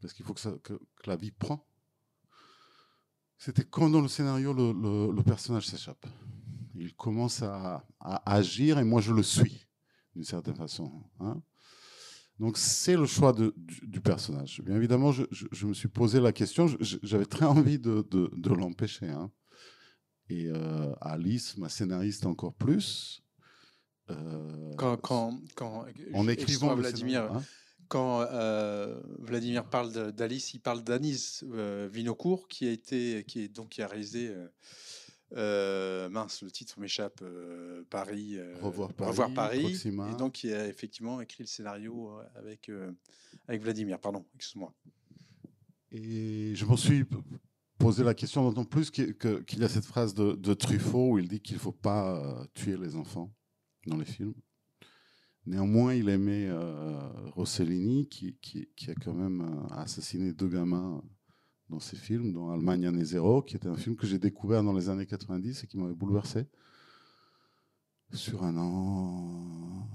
parce 0.00 0.12
qu'il 0.12 0.24
faut 0.24 0.34
que, 0.34 0.58
que 0.58 0.78
la 1.06 1.16
vie 1.16 1.30
prend, 1.30 1.66
c'était 3.44 3.64
quand 3.64 3.90
dans 3.90 4.00
le 4.00 4.08
scénario, 4.08 4.52
le, 4.52 4.72
le- 4.72 5.12
le 5.12 5.22
personnage 5.22 5.66
s'échappe. 5.66 6.06
Il 6.74 6.94
commence 6.94 7.42
à, 7.42 7.84
à 8.00 8.32
agir 8.34 8.78
et 8.78 8.84
moi 8.84 9.00
je 9.00 9.12
le 9.12 9.22
suis, 9.22 9.66
d'une 10.14 10.24
certaine 10.24 10.54
façon. 10.54 10.90
hein. 11.20 11.42
Donc 12.38 12.56
c'est 12.56 12.96
le 12.96 13.06
choix 13.06 13.32
de, 13.32 13.52
du, 13.56 13.86
du 13.86 14.00
personnage. 14.00 14.62
Bien 14.64 14.76
évidemment, 14.76 15.12
je, 15.12 15.24
je- 15.30 15.46
je 15.52 15.66
me 15.66 15.74
suis 15.74 15.88
posé 15.88 16.20
la 16.20 16.32
question, 16.32 16.66
j'avais 16.80 17.26
très 17.26 17.44
envie 17.46 17.78
de, 17.78 18.06
de- 18.10 18.30
de 18.36 18.50
l'empêcher. 18.54 19.08
hein. 19.08 19.30
Et 20.28 20.46
euh, 20.48 20.92
Alice, 21.00 21.58
ma 21.58 21.68
scénariste 21.68 22.26
encore 22.26 22.54
plus. 22.54 23.22
euh, 24.10 24.74
Quand, 24.76 24.96
quand, 24.96 25.40
quand, 25.56 25.84
en 26.14 26.26
écrivant 26.28 26.68
Vladimir, 26.76 27.22
hein. 27.32 27.42
Quand 27.92 28.22
euh, 28.22 28.98
Vladimir 29.18 29.68
parle 29.68 30.12
d'Alice, 30.12 30.54
il 30.54 30.60
parle 30.60 30.82
d'Anis 30.82 31.40
euh, 31.42 31.90
Vinocourt, 31.92 32.48
qui 32.48 32.66
a 32.66 32.70
été, 32.70 33.22
qui 33.28 33.40
est 33.40 33.48
donc 33.48 33.68
qui 33.68 33.82
a 33.82 33.86
réalisé, 33.86 34.28
euh, 34.28 34.48
euh, 35.36 36.08
mince, 36.08 36.42
le 36.42 36.50
titre 36.50 36.80
m'échappe, 36.80 37.22
Paris, 37.90 38.38
Revoir 38.62 38.94
Paris, 38.94 39.10
Revoir 39.10 39.34
Paris, 39.34 39.82
et 39.84 40.16
donc 40.16 40.32
qui 40.32 40.54
a 40.54 40.68
effectivement 40.68 41.20
écrit 41.20 41.42
le 41.42 41.48
scénario 41.48 42.18
avec 42.34 42.70
avec 43.46 43.60
Vladimir. 43.60 43.98
Pardon, 43.98 44.24
excuse-moi. 44.36 44.72
Et 45.90 46.54
je 46.54 46.64
me 46.64 46.76
suis 46.78 47.04
posé 47.76 48.04
la 48.04 48.14
question 48.14 48.48
d'autant 48.48 48.64
plus 48.64 48.90
qu'il 48.90 49.14
y 49.58 49.64
a 49.64 49.68
cette 49.68 49.84
phrase 49.84 50.14
de, 50.14 50.32
de 50.32 50.54
Truffaut 50.54 51.10
où 51.10 51.18
il 51.18 51.28
dit 51.28 51.40
qu'il 51.40 51.56
ne 51.56 51.60
faut 51.60 51.72
pas 51.72 52.46
tuer 52.54 52.78
les 52.78 52.96
enfants 52.96 53.30
dans 53.86 53.98
les 53.98 54.06
films. 54.06 54.32
Néanmoins, 55.46 55.94
il 55.94 56.08
aimait 56.08 56.46
euh, 56.48 56.98
Rossellini, 57.34 58.08
qui, 58.08 58.36
qui- 58.40 58.68
a 58.90 58.94
quand 58.94 59.14
même 59.14 59.40
euh, 59.40 59.74
assassiné 59.74 60.32
deux 60.32 60.48
gamins 60.48 61.02
dans 61.68 61.80
ses 61.80 61.96
films, 61.96 62.32
dont 62.32 62.50
Allemagne 62.50 62.86
année 62.86 63.04
zéro, 63.04 63.42
qui 63.42 63.56
était 63.56 63.68
un 63.68 63.76
film 63.76 63.96
que 63.96 64.06
j'ai 64.06 64.18
découvert 64.18 64.62
dans 64.62 64.72
les 64.72 64.88
années 64.88 65.06
90 65.06 65.64
et 65.64 65.66
qui 65.66 65.78
m'avait 65.78 65.94
bouleversé. 65.94 66.46
Sur 68.12 68.44
un 68.44 68.56
an, 68.58 69.88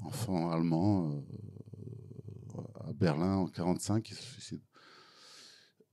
enfant 0.00 0.50
allemand 0.50 1.12
euh, 1.12 2.60
à 2.88 2.92
Berlin 2.92 3.36
en 3.36 3.46
45 3.46 4.02
qui 4.02 4.14
se 4.14 4.22
suicide. 4.22 4.62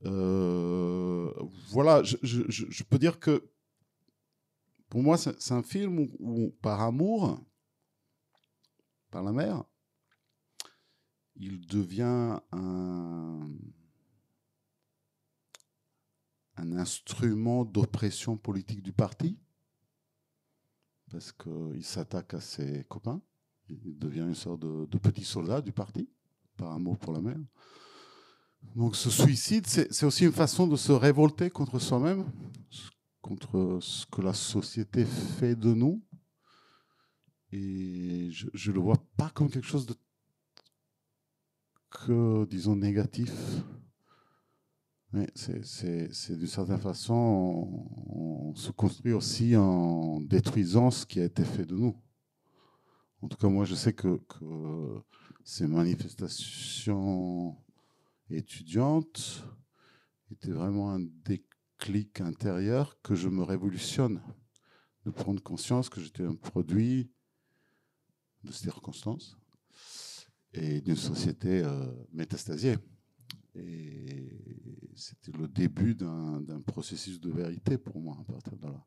Euh, 0.06 1.32
voilà, 1.70 2.02
je, 2.04 2.18
je- 2.24 2.84
peux 2.84 2.98
dire 2.98 3.20
que 3.20 3.44
pour 4.90 5.04
moi, 5.04 5.18
c'est 5.18 5.52
un 5.54 5.64
film 5.64 6.00
où, 6.20 6.54
par 6.62 6.82
amour, 6.82 7.40
par 9.12 9.24
la 9.24 9.32
mère, 9.32 9.64
il 11.36 11.66
devient 11.68 12.40
un, 12.52 13.52
un 16.56 16.72
instrument 16.78 17.66
d'oppression 17.66 18.38
politique 18.38 18.82
du 18.82 18.94
parti, 18.94 19.38
parce 21.12 21.32
qu'il 21.32 21.84
s'attaque 21.84 22.34
à 22.34 22.42
ses 22.42 22.86
copains, 22.86 23.22
il 23.70 23.98
devient 23.98 24.22
une 24.22 24.36
sorte 24.36 24.62
de, 24.62 24.86
de 24.86 24.98
petit 24.98 25.26
soldat 25.26 25.62
du 25.62 25.72
parti, 25.72 26.10
par 26.58 26.72
amour 26.72 26.98
pour 26.98 27.14
la 27.14 27.22
mère. 27.22 27.40
Donc 28.76 28.96
ce 28.96 29.10
suicide, 29.10 29.66
c'est 29.68 30.06
aussi 30.06 30.26
une 30.26 30.32
façon 30.32 30.68
de 30.68 30.76
se 30.76 30.92
révolter 30.92 31.50
contre 31.50 31.80
soi-même, 31.80 32.32
contre 33.22 33.80
ce 33.82 34.06
que 34.06 34.22
la 34.22 34.34
société 34.34 35.06
fait 35.06 35.56
de 35.56 35.74
nous. 35.74 36.02
Et 37.52 38.30
je 38.32 38.70
ne 38.70 38.76
le 38.76 38.80
vois 38.80 39.04
pas 39.18 39.30
comme 39.30 39.50
quelque 39.50 39.68
chose 39.68 39.86
de 39.86 39.96
que, 41.90 42.46
disons, 42.46 42.76
négatif. 42.76 43.32
Mais 45.12 45.30
c'est- 45.36 46.38
d'une 46.38 46.48
certaine 46.48 46.80
façon, 46.80 47.14
on, 47.14 48.52
on 48.52 48.56
se 48.56 48.72
construit 48.72 49.12
aussi 49.12 49.58
en 49.58 50.22
détruisant 50.22 50.90
ce 50.90 51.06
qui 51.06 51.20
a 51.20 51.26
été 51.26 51.44
fait 51.44 51.66
de 51.66 51.76
nous. 51.76 51.96
En 53.22 53.28
tout 53.28 53.38
cas, 53.38 53.50
moi, 53.50 53.66
je 53.66 53.76
sais 53.76 53.94
que, 53.94 54.18
que 54.30 55.02
ces 55.44 55.68
manifestations 55.68 57.58
étudiantes 58.30 59.44
étaient 60.32 60.52
vraiment 60.52 60.92
un 60.92 61.02
déclic 61.26 62.22
intérieur 62.22 62.98
que 63.04 63.16
je 63.16 63.28
me 63.28 63.44
révolutionne, 63.44 64.22
de 65.06 65.12
prendre 65.12 65.44
conscience 65.44 65.90
que 65.90 66.00
j'étais 66.00 66.24
un 66.24 66.36
produit 66.36 67.12
de 68.44 68.52
circonstances 68.52 69.38
et 70.54 70.82
d'une 70.82 70.96
société 70.96 71.64
euh, 71.64 71.86
métastasiée. 72.12 72.78
Et 73.56 74.90
c'était 74.96 75.32
le 75.38 75.48
début 75.48 75.96
d'un 75.96 76.62
processus 76.66 77.20
de 77.20 77.32
vérité 77.32 77.78
pour 77.78 78.00
moi, 78.00 78.18
à 78.20 78.24
partir 78.24 78.58
de 78.58 78.68
là, 78.68 78.86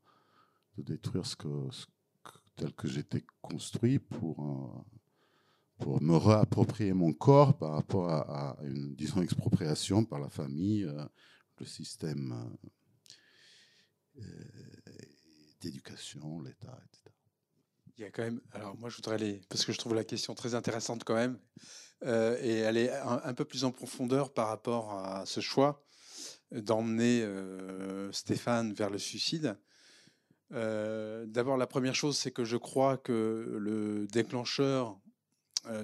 de 0.78 0.82
détruire 0.82 1.26
ce 1.26 1.36
que, 1.36 1.68
tel 2.56 2.72
que 2.72 2.88
j'étais 2.88 3.24
construit 3.42 3.98
pour, 3.98 4.42
euh, 4.42 5.84
pour 5.84 6.02
me 6.02 6.16
réapproprier 6.16 6.92
mon 6.92 7.12
corps 7.12 7.56
par 7.56 7.72
rapport 7.72 8.08
à, 8.08 8.52
à 8.52 8.64
une, 8.64 8.94
disons, 8.94 9.22
expropriation 9.22 10.04
par 10.04 10.18
la 10.18 10.30
famille, 10.30 10.84
euh, 10.84 11.04
le 11.58 11.66
système 11.66 12.56
d'éducation, 15.60 16.40
l'État, 16.40 16.80
etc. 16.86 17.13
Il 17.96 18.02
y 18.02 18.04
a 18.04 18.10
quand 18.10 18.22
même. 18.22 18.40
Alors 18.52 18.76
moi, 18.76 18.90
je 18.90 18.96
voudrais 18.96 19.14
aller 19.14 19.40
parce 19.48 19.64
que 19.64 19.72
je 19.72 19.78
trouve 19.78 19.94
la 19.94 20.04
question 20.04 20.34
très 20.34 20.54
intéressante 20.54 21.04
quand 21.04 21.14
même, 21.14 21.38
euh, 22.04 22.36
et 22.40 22.60
est 22.60 22.90
un, 22.90 23.34
peu 23.34 23.44
plus 23.44 23.64
en 23.64 23.70
profondeur 23.70 24.32
par 24.32 24.48
rapport 24.48 24.92
à 24.92 25.24
ce 25.26 25.40
choix 25.40 25.84
d'emmener 26.50 27.22
euh, 27.22 28.10
Stéphane 28.12 28.72
vers 28.72 28.90
le 28.90 28.98
suicide. 28.98 29.56
Euh, 30.52 31.24
D'abord, 31.26 31.56
la 31.56 31.66
première 31.66 31.94
chose, 31.94 32.18
c'est 32.18 32.30
que 32.30 32.44
je 32.44 32.56
crois 32.56 32.98
que 32.98 33.56
le 33.58 34.06
déclencheur 34.08 34.98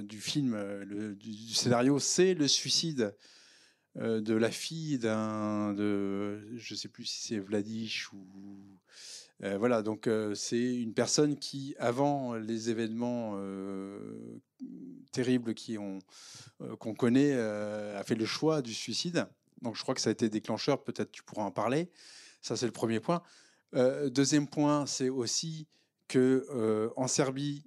du 0.03 0.21
film, 0.21 0.85
du, 0.85 1.17
du 1.17 1.55
scénario, 1.55 1.99
c'est 1.99 2.35
le 2.35 2.47
suicide 2.47 3.17
de 3.97 4.35
la 4.35 4.51
fille 4.51 4.99
d'un, 4.99 5.73
de, 5.73 6.55
je 6.57 6.75
sais 6.75 6.89
plus 6.89 7.07
si 7.07 7.29
c'est 7.29 7.39
Vladish 7.39 8.13
ou 8.13 8.27
euh, 9.43 9.57
voilà, 9.57 9.83
donc 9.83 10.07
euh, 10.07 10.35
c'est 10.35 10.77
une 10.77 10.93
personne 10.93 11.39
qui, 11.39 11.75
avant 11.79 12.35
les 12.35 12.69
événements 12.69 13.33
euh, 13.37 14.41
terribles 15.13 15.55
qu'on 16.79 16.95
connaît, 16.95 17.33
a 17.33 18.03
fait 18.05 18.15
le 18.15 18.27
choix 18.27 18.61
du 18.63 18.75
suicide. 18.75 19.27
Donc 19.63 19.77
je 19.77 19.83
crois 19.83 19.95
que 19.95 20.01
ça 20.01 20.11
a 20.11 20.13
été 20.13 20.29
déclencheur. 20.29 20.85
Peut-être 20.85 21.11
tu 21.11 21.23
pourras 21.23 21.45
en 21.45 21.51
parler. 21.51 21.91
Ça 22.43 22.57
c'est 22.57 22.67
le 22.67 22.73
premier 22.73 23.01
point. 23.01 23.23
Deuxième 23.73 24.47
point, 24.47 24.87
c'est 24.87 25.09
aussi 25.09 25.67
que 26.07 26.93
en 26.97 27.09
Serbie, 27.09 27.65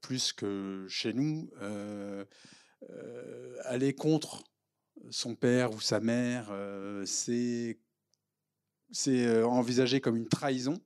plus 0.00 0.32
que 0.32 0.86
chez 0.88 1.12
nous, 1.12 1.50
aller 3.64 3.94
contre 3.94 4.42
son 5.10 5.34
père 5.34 5.72
ou 5.72 5.80
sa 5.80 6.00
mère, 6.00 6.52
c'est 7.04 7.78
c'est 8.92 9.26
euh, 9.26 9.46
envisagé 9.46 10.00
comme 10.00 10.16
une 10.16 10.28
trahison. 10.28 10.80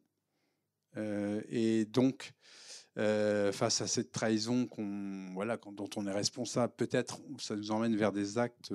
Euh, 0.96 1.42
et 1.48 1.84
donc, 1.84 2.32
euh, 2.96 3.52
face 3.52 3.82
à 3.82 3.86
cette 3.86 4.12
trahison 4.12 4.66
dont 4.66 5.90
on 5.96 6.06
est 6.06 6.12
responsable, 6.12 6.72
peut-être 6.76 7.20
ça 7.38 7.54
nous 7.56 7.70
emmène 7.70 7.94
vers 7.96 8.12
des 8.12 8.38
actes 8.38 8.72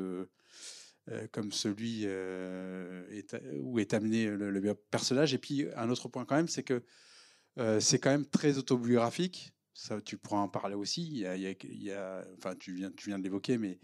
comme 1.32 1.52
celui 1.52 2.06
où 3.60 3.80
est 3.80 3.94
amené 3.94 4.28
le, 4.28 4.74
personnage. 4.76 5.34
Et 5.34 5.40
puis, 5.40 5.66
un 5.76 5.90
autre 5.90 6.08
point 6.10 6.26
quand 6.26 6.36
même, 6.36 6.48
c'est 6.48 6.64
que 6.64 6.84
c'est 7.80 7.98
quand 7.98 8.12
même 8.12 8.28
très 8.28 8.60
autobiographique. 8.60 9.52
Ça, 9.74 10.00
tu 10.00 10.18
pourras 10.18 10.42
en 10.42 10.50
parler 10.50 10.76
aussi. 10.76 11.26
Enfin, 12.38 12.56
tu 12.60 12.74
viens, 12.74 12.92
tu 12.92 13.10
viens 13.10 13.18
de 13.18 13.24
l'évoquer, 13.24 13.58
mais 13.58 13.80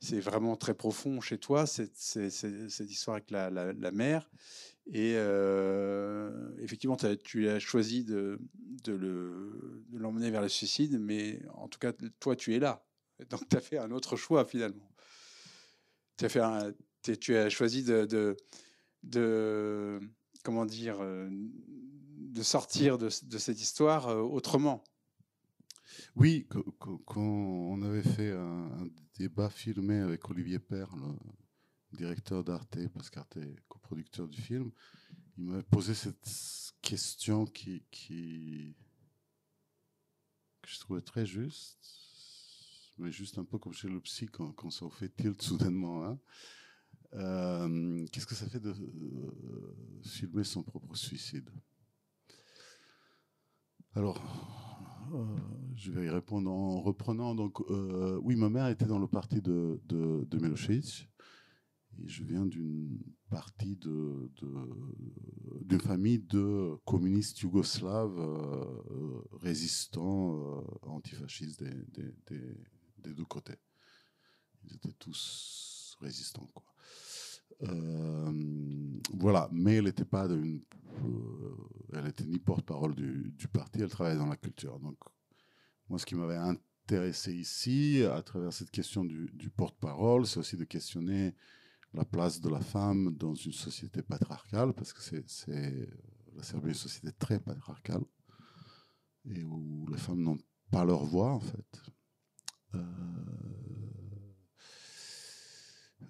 c'est 0.00 0.20
vraiment 0.20 0.56
très 0.56 0.74
profond 0.74 1.20
chez 1.20 1.38
toi, 1.38 1.66
cette, 1.66 1.96
cette- 1.96 2.90
histoire 2.90 3.16
avec 3.16 3.30
la, 3.30 3.50
la- 3.50 3.72
la 3.72 3.90
mère. 3.90 4.30
Et 4.86 5.14
euh, 5.16 6.50
effectivement, 6.60 6.96
tu 6.96 7.48
as 7.48 7.58
choisi 7.58 8.04
de, 8.04 8.38
de 8.84 8.92
le- 8.92 9.84
de 9.88 9.98
l'emmener 9.98 10.30
vers 10.30 10.42
le 10.42 10.48
suicide, 10.48 10.98
mais 11.00 11.40
en 11.54 11.68
tout 11.68 11.78
cas, 11.78 11.92
toi, 12.20 12.36
tu 12.36 12.54
es 12.54 12.58
là. 12.58 12.86
Donc, 13.30 13.48
tu 13.48 13.56
as 13.56 13.60
fait 13.60 13.78
un 13.78 13.90
autre 13.90 14.16
choix 14.16 14.44
finalement. 14.44 14.90
Fait 16.18 16.40
un- 16.40 16.72
tu 17.20 17.36
as 17.36 17.48
choisi 17.50 17.82
de, 17.82 18.36
comment 20.42 20.66
dire, 20.66 20.98
euh, 21.00 21.28
de 21.30 22.42
sortir 22.42 22.98
de, 22.98 23.08
de 23.24 23.38
cette 23.38 23.60
histoire 23.60 24.08
euh, 24.08 24.20
autrement. 24.20 24.84
Oui, 26.16 26.46
qu- 26.50 26.62
qu- 26.80 26.98
quand 27.04 27.20
on 27.20 27.82
avait 27.82 28.02
fait 28.02 28.32
un, 28.32 28.88
débat 29.18 29.48
filmé 29.48 29.98
avec 30.00 30.28
Olivier 30.28 30.58
Père, 30.58 30.94
le 30.96 31.96
directeur 31.96 32.44
d'Arte, 32.44 32.78
parce 32.92 33.08
qu'Arte 33.10 33.36
est 33.38 33.56
coproducteur 33.68 34.28
du 34.28 34.40
film, 34.40 34.70
il 35.38 35.44
m'avait 35.44 35.62
posé 35.62 35.94
cette 35.94 36.28
question 36.82 37.46
qui, 37.46 37.82
que 40.62 40.68
je 40.70 40.78
trouvais 40.80 41.00
très 41.00 41.24
juste, 41.26 41.78
mais 42.98 43.10
juste 43.12 43.38
un 43.38 43.44
peu 43.44 43.58
comme 43.58 43.72
chez 43.72 43.88
le 43.88 44.00
psy 44.00 44.26
quand, 44.26 44.70
ça 44.70 44.86
fait 44.90 45.08
tilt 45.14 45.40
soudainement. 45.40 46.04
hein. 46.04 46.18
Euh, 47.14 48.06
Qu'est-ce 48.12 48.26
que 48.26 48.34
ça 48.34 48.46
fait 48.48 48.60
de 48.60 48.70
euh, 48.70 50.02
filmer 50.04 50.44
son 50.44 50.62
propre 50.62 50.94
suicide? 50.96 51.48
Alors, 53.94 54.18
euh, 54.18 54.65
je 55.74 55.90
vais 55.92 56.06
y 56.06 56.08
répondre 56.08 56.50
en 56.50 56.80
reprenant. 56.80 57.34
Donc, 57.34 57.60
euh, 57.70 58.18
oui, 58.22 58.36
ma 58.36 58.48
mère 58.48 58.68
était 58.68 58.86
dans 58.86 58.98
le 58.98 59.06
parti 59.08 59.40
de, 59.40 59.80
de. 59.86 60.26
Et 61.98 62.08
je 62.08 62.24
viens 62.24 62.44
d'une 62.44 62.98
partie 63.30 63.76
de, 63.76 64.30
d'une 65.64 65.80
famille 65.80 66.18
de 66.18 66.76
communistes 66.84 67.40
yougoslaves 67.40 68.18
euh, 68.18 69.22
résistants, 69.32 70.36
euh, 70.36 70.60
antifascistes 70.82 71.62
des, 71.62 71.74
des, 71.94 72.14
des- 72.28 72.56
des 72.98 73.14
deux 73.14 73.24
côtés. 73.24 73.56
Ils 74.64 74.74
étaient 74.74 74.92
tous 74.98 75.96
résistants. 76.00 76.48
Quoi. 76.52 76.64
Euh, 77.62 78.32
voilà, 79.14 79.48
mais 79.52 79.76
elle 79.76 79.84
n'était 79.84 80.04
pas 80.04 80.28
d'une, 80.28 80.62
euh, 81.04 81.56
elle 81.94 82.06
était 82.06 82.24
ni 82.24 82.38
porte-parole 82.38 82.94
du, 82.94 83.48
parti, 83.52 83.80
elle 83.80 83.88
travaillait 83.88 84.18
dans 84.18 84.26
la 84.26 84.36
culture. 84.36 84.78
Donc, 84.80 84.98
moi, 85.88 85.98
ce 85.98 86.06
qui 86.06 86.14
m'avait 86.14 86.36
intéressé 86.36 87.32
ici, 87.32 88.04
à 88.04 88.22
travers 88.22 88.52
cette 88.52 88.70
question 88.70 89.04
du, 89.04 89.50
porte-parole, 89.56 90.26
c'est 90.26 90.38
aussi 90.40 90.56
de 90.56 90.64
questionner 90.64 91.34
la 91.94 92.04
place 92.04 92.40
de 92.40 92.48
la 92.48 92.60
femme 92.60 93.16
dans 93.16 93.34
une 93.34 93.52
société 93.52 94.02
patriarcale, 94.02 94.74
parce 94.74 94.92
que 94.92 95.00
c'est, 95.00 95.88
la 96.34 96.42
Serbie 96.42 96.68
est 96.68 96.72
une 96.72 96.74
société 96.74 97.12
très 97.18 97.40
patriarcale, 97.40 98.04
et 99.24 99.42
où 99.44 99.86
les 99.90 99.98
femmes 99.98 100.22
n'ont 100.22 100.38
pas 100.70 100.84
leur 100.84 101.04
voix, 101.04 101.32
en 101.32 101.40
fait. 101.40 101.82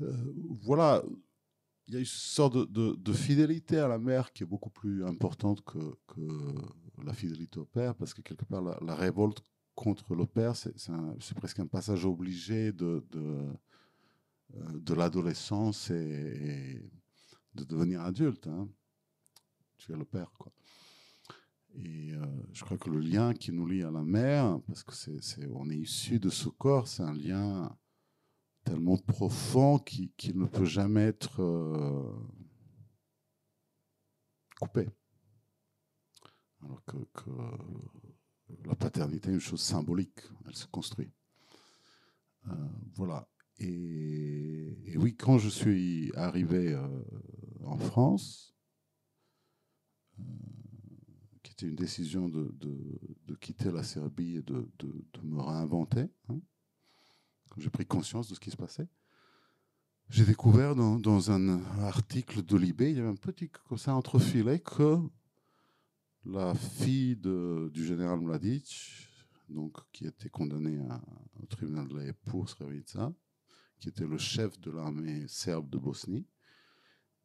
Euh, 0.01 0.35
voilà, 0.63 1.03
il 1.89 1.95
y 1.95 1.97
a 1.97 2.01
une 2.01 2.05
sorte 2.07 2.55
de, 2.71 2.95
de- 2.97 3.13
fidélité 3.13 3.79
à 3.79 3.89
la 3.89 3.99
mère 3.99 4.33
qui 4.33 4.43
est 4.43 4.47
beaucoup 4.47 4.71
plus 4.71 5.05
importante 5.05 5.63
que, 5.65 5.79
que 6.09 6.21
la 7.05 7.13
fidélité 7.13 7.61
au 7.61 7.65
père, 7.65 7.95
parce 7.95 8.13
que 8.13 8.23
quelque 8.23 8.45
part, 8.45 8.63
la, 8.63 8.95
révolte 8.95 9.43
contre 9.75 10.15
le 10.15 10.27
père, 10.27 10.57
c'est, 10.57 10.75
presque 11.37 11.61
un 11.61 11.67
passage 11.67 12.05
obligé 12.05 12.73
de, 12.73 13.05
de, 13.11 13.21
euh, 14.57 14.79
de 14.81 14.95
l'adolescence 14.95 15.91
et, 15.91 16.83
de 17.55 17.65
devenir 17.65 18.01
adulte. 18.03 18.47
hein. 18.49 18.69
Tu 19.79 19.93
es 19.93 19.97
le 19.97 20.05
père, 20.05 20.33
quoi. 20.39 20.53
Et 21.75 22.13
euh, 22.15 22.25
je 22.53 22.65
crois 22.65 22.79
que 22.79 22.89
le 22.89 22.99
lien 22.99 23.35
qui 23.35 23.53
nous 23.53 23.67
lie 23.67 23.83
à 23.83 23.91
la 23.91 24.03
mère, 24.03 24.59
parce 24.67 24.83
que 24.83 24.95
c'est- 24.95 25.47
on 25.53 25.69
est 25.69 25.77
issu 25.77 26.19
de 26.19 26.31
ce 26.31 26.49
corps, 26.49 26.89
c'est 26.89 27.03
un 27.03 27.13
lien 27.15 27.77
tellement 28.67 28.97
profond 28.97 29.79
qu'il, 29.79 30.11
ne 30.35 30.45
peut 30.45 30.65
jamais 30.65 31.03
être 31.03 31.41
euh, 31.41 32.13
coupé. 34.61 34.89
Alors 36.63 36.85
que, 36.85 36.97
la 38.65 38.75
paternité 38.75 39.31
est 39.31 39.35
une 39.35 39.41
chose 39.41 39.61
symbolique, 39.61 40.21
elle 40.47 40.55
se 40.55 40.67
construit. 40.67 41.13
Euh, 42.49 42.55
voilà. 42.95 43.29
Et, 43.59 44.97
oui, 44.97 45.17
quand 45.17 45.39
je 45.39 45.49
suis 45.49 46.13
arrivé 46.15 46.73
euh, 46.73 47.05
en 47.65 47.79
France, 47.79 48.55
qui 51.43 51.53
était 51.53 51.67
une 51.67 51.77
décision 51.77 52.29
de, 52.29 52.53
quitter 53.41 53.71
la 53.71 53.85
Serbie 53.85 54.39
et 54.39 54.43
de 54.43 54.69
me 55.23 55.41
réinventer, 55.41 56.09
hein, 56.29 56.41
quand 57.57 57.63
j'ai 57.63 57.71
pris 57.71 57.87
conscience 57.87 58.29
de 58.29 58.35
ce 58.35 58.41
qui 58.41 58.51
se 58.51 58.57
passait, 58.57 58.87
j'ai 60.11 60.25
découvert 60.27 60.75
dans, 60.77 60.99
dans 60.99 61.31
un 61.31 61.61
article 61.81 62.43
de 62.45 62.57
Libé, 62.57 62.91
il 62.91 62.97
y 62.99 63.01
avait 63.01 63.09
un 63.09 63.15
petit 63.17 63.49
comme 63.69 63.79
ça 63.79 63.95
entrefilé 63.95 64.61
que 64.61 64.99
la 66.25 66.55
fille 66.55 67.17
de- 67.17 67.69
du 67.73 67.85
général 67.85 68.21
Mladic, 68.21 69.09
donc, 69.49 69.77
qui 69.93 70.07
était 70.07 70.29
condamnée 70.29 70.79
à- 70.91 71.01
au 71.43 71.47
tribunal 71.47 71.89
de 71.89 71.97
la 71.97 72.05
Haye 72.05 72.13
pour 72.27 72.49
Srebrenica, 72.49 73.13
qui 73.81 73.89
était 73.89 74.07
le 74.07 74.19
chef 74.19 74.61
de 74.61 74.71
l'armée 74.71 75.25
serbe 75.29 75.69
de 75.71 75.79
Bosnie, 75.79 76.27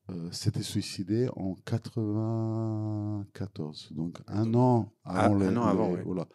euh, 0.10 0.32
s'était 0.32 0.64
suicidé 0.64 1.30
en 1.36 1.54
94, 1.66 3.90
donc 3.92 4.18
un 4.28 4.54
an 4.56 4.92
Ah, 5.04 5.26
avant 5.26 5.36
un 5.36 5.40
les- 5.52 5.58
an 5.58 5.64
avant, 5.64 5.88
les- 5.90 5.96
ouais. 5.96 6.04
voilà. 6.04 6.28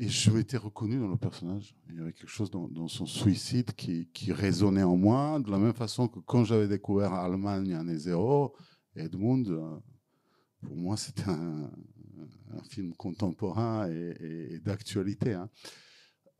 Et 0.00 0.08
je 0.08 0.30
m'étais 0.30 0.56
reconnu 0.56 1.00
dans 1.00 1.08
le 1.08 1.16
personnage. 1.16 1.74
Il 1.88 1.96
y 1.96 2.00
avait 2.00 2.12
quelque 2.12 2.30
chose 2.30 2.52
dans, 2.52 2.86
son 2.86 3.04
suicide 3.04 3.72
qui, 3.72 4.32
résonnait 4.32 4.84
en 4.84 4.96
moi, 4.96 5.40
de 5.40 5.50
la 5.50 5.58
même 5.58 5.74
façon 5.74 6.06
que 6.06 6.20
quand 6.20 6.44
j'avais 6.44 6.68
découvert 6.68 7.12
Allemagne 7.12 7.74
année 7.74 7.98
zéro, 7.98 8.54
Edmund, 8.94 9.48
euh, 9.48 9.76
pour 10.62 10.76
moi, 10.76 10.96
c'était 10.96 11.28
un, 11.28 11.70
film 12.70 12.94
contemporain 12.94 13.88
et, 13.90 14.60
d'actualité. 14.64 15.34
hein. 15.34 15.50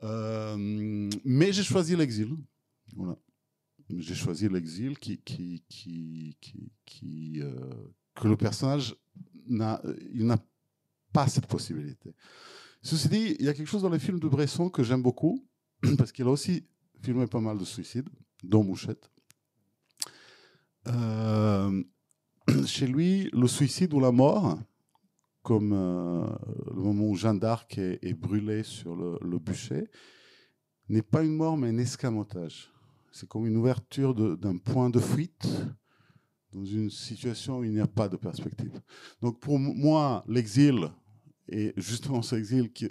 Euh, 0.04 1.10
mais 1.24 1.52
j'ai 1.52 1.64
choisi 1.64 1.96
l'exil. 1.96 2.36
Voilà. 2.94 3.18
J'ai 3.90 4.14
choisi 4.14 4.48
l'exil 4.48 4.96
qui, 4.98 5.18
qui, 5.18 5.64
qui, 6.84 7.40
euh, 7.40 7.52
que 8.14 8.28
le 8.28 8.36
personnage 8.36 8.94
n'a, 9.48 9.82
n'a 10.14 10.38
pas 11.12 11.26
cette 11.26 11.46
possibilité. 11.46 12.14
Ceci 12.88 13.08
dit, 13.10 13.36
il 13.38 13.44
y 13.44 13.50
a 13.50 13.52
quelque 13.52 13.68
chose 13.68 13.82
dans 13.82 13.90
les 13.90 13.98
films 13.98 14.18
de 14.18 14.28
Bresson 14.28 14.70
que 14.70 14.82
j'aime 14.82 15.02
beaucoup, 15.02 15.44
parce 15.98 16.10
qu'il 16.10 16.24
a 16.24 16.30
aussi 16.30 16.64
filmé 17.02 17.26
pas 17.26 17.38
mal 17.38 17.58
de 17.58 17.64
suicides, 17.66 18.08
dont 18.42 18.64
Mouchette. 18.64 19.10
Euh, 20.86 21.82
chez 22.64 22.86
lui, 22.86 23.28
le 23.34 23.46
suicide 23.46 23.92
ou 23.92 24.00
la 24.00 24.10
mort, 24.10 24.58
comme 25.42 25.74
euh, 25.74 26.26
le 26.74 26.80
moment 26.80 27.08
où 27.08 27.14
Jeanne 27.14 27.38
d'Arc 27.38 27.76
est, 27.76 27.98
est 28.02 28.14
brûlée 28.14 28.62
sur 28.62 28.96
le, 28.96 29.38
bûcher, 29.38 29.90
n'est 30.88 31.02
pas 31.02 31.22
une 31.22 31.36
mort, 31.36 31.58
mais 31.58 31.68
un 31.68 31.76
escamotage. 31.76 32.72
C'est 33.12 33.28
comme 33.28 33.44
une 33.44 33.58
ouverture 33.58 34.14
d'un 34.14 34.56
point 34.56 34.88
de 34.88 34.98
fuite 34.98 35.46
dans 36.54 36.64
une 36.64 36.88
situation 36.88 37.58
où 37.58 37.64
il 37.64 37.72
n'y 37.72 37.80
a 37.80 37.86
pas 37.86 38.08
de 38.08 38.16
perspective. 38.16 38.80
Donc 39.20 39.40
pour 39.40 39.58
moi, 39.58 40.24
l'exil, 40.26 40.88
et 41.48 41.72
justement 41.76 42.22
ce 42.22 42.36
exil 42.36 42.72
qui- 42.72 42.88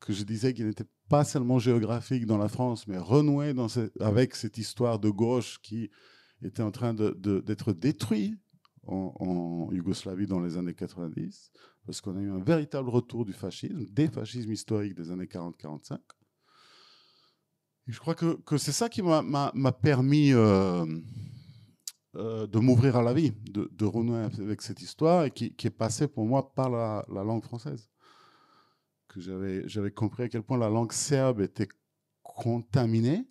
que, 0.00 0.12
je 0.12 0.24
disais 0.24 0.54
qu'il 0.54 0.66
n'était 0.66 0.86
pas 1.08 1.24
seulement 1.24 1.58
géographique 1.58 2.26
dans 2.26 2.38
la 2.38 2.48
France, 2.48 2.86
mais 2.86 2.98
renoué 2.98 3.54
avec 4.00 4.34
cette 4.34 4.58
histoire 4.58 4.98
de 4.98 5.10
gauche 5.10 5.58
qui 5.62 5.90
était 6.42 6.62
en 6.62 6.70
train 6.70 6.94
de- 6.94 7.14
de- 7.18 7.40
d'être 7.40 7.72
détruite 7.72 8.38
en, 8.86 9.68
Yougoslavie 9.72 10.26
dans 10.26 10.40
les 10.40 10.56
années 10.56 10.74
90, 10.74 11.50
parce 11.84 12.00
qu'on 12.00 12.16
a 12.16 12.20
eu 12.20 12.30
un 12.30 12.42
véritable 12.42 12.88
retour 12.88 13.26
du 13.26 13.34
fascisme, 13.34 13.84
des 13.90 14.08
fascismes 14.08 14.52
historiques 14.52 14.94
des 14.94 15.10
années 15.10 15.26
40-45. 15.26 15.98
Et 17.86 17.92
je 17.92 18.00
crois 18.00 18.14
que, 18.14 18.38
c'est 18.56 18.72
ça 18.72 18.88
qui 18.88 19.02
m'a- 19.02 19.52
permis 19.82 20.32
euh, 20.32 20.86
euh, 22.16 22.46
de 22.46 22.58
m'ouvrir 22.58 22.96
à 22.96 23.02
la 23.02 23.12
vie, 23.12 23.32
de, 23.50 23.68
de 23.72 23.84
renouer 23.84 24.20
avec 24.38 24.62
cette 24.62 24.80
histoire, 24.80 25.30
qui, 25.30 25.54
qui 25.54 25.66
est 25.66 25.70
passée 25.70 26.08
pour 26.08 26.24
moi 26.26 26.54
par 26.54 26.70
la 26.70 27.04
langue 27.24 27.44
française. 27.44 27.90
J'avais 29.18 29.90
compris 29.90 30.24
à 30.24 30.28
quel 30.28 30.42
point 30.42 30.58
la 30.58 30.68
langue 30.68 30.92
serbe 30.92 31.40
était 31.40 31.68
contaminée, 32.22 33.26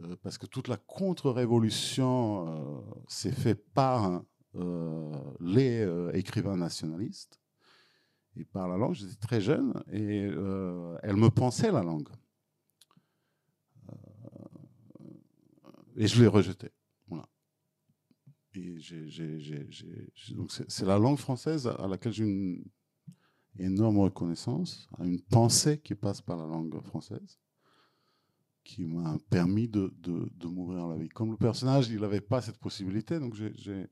euh, 0.00 0.16
parce 0.22 0.38
que 0.38 0.46
toute 0.46 0.68
la 0.68 0.76
contre-révolution 0.76 2.46
euh, 2.48 2.80
s'est 3.08 3.32
faite 3.32 3.64
par 3.72 4.22
euh, 4.56 5.34
les 5.40 5.86
écrivains 6.14 6.56
nationalistes 6.56 7.40
et 8.36 8.44
par 8.44 8.68
la 8.68 8.76
langue. 8.76 8.94
J'étais 8.94 9.16
très 9.16 9.40
jeune 9.40 9.82
et 9.92 10.22
elle 11.02 11.16
me 11.16 11.28
pensait 11.28 11.72
la 11.72 11.82
langue. 11.82 12.08
Et 15.96 16.06
je 16.06 16.20
l'ai 16.20 16.28
rejetée. 16.28 16.70
Voilà. 17.08 17.28
Et 18.54 18.78
donc 20.34 20.50
c'est 20.50 20.86
la 20.86 20.98
langue 20.98 21.18
française 21.18 21.66
à 21.66 21.86
laquelle 21.86 22.12
j'ai 22.12 22.24
une 22.24 22.64
énorme 23.60 23.98
reconnaissance, 23.98 24.88
à 24.98 25.04
une 25.04 25.20
pensée 25.20 25.78
qui 25.78 25.94
passe 25.94 26.20
par 26.20 26.36
la 26.36 26.46
langue 26.46 26.80
française 26.82 27.38
qui 28.64 28.84
m'a 28.84 29.18
permis 29.30 29.68
de, 29.68 29.92
de, 29.98 30.46
m'ouvrir 30.46 30.86
la 30.86 30.96
vie. 30.96 31.08
Comme 31.08 31.30
le 31.32 31.36
personnage, 31.36 31.88
il 31.88 32.00
n'avait 32.00 32.20
pas 32.20 32.40
cette 32.40 32.58
possibilité, 32.58 33.18
donc 33.18 33.34
je 33.34 33.86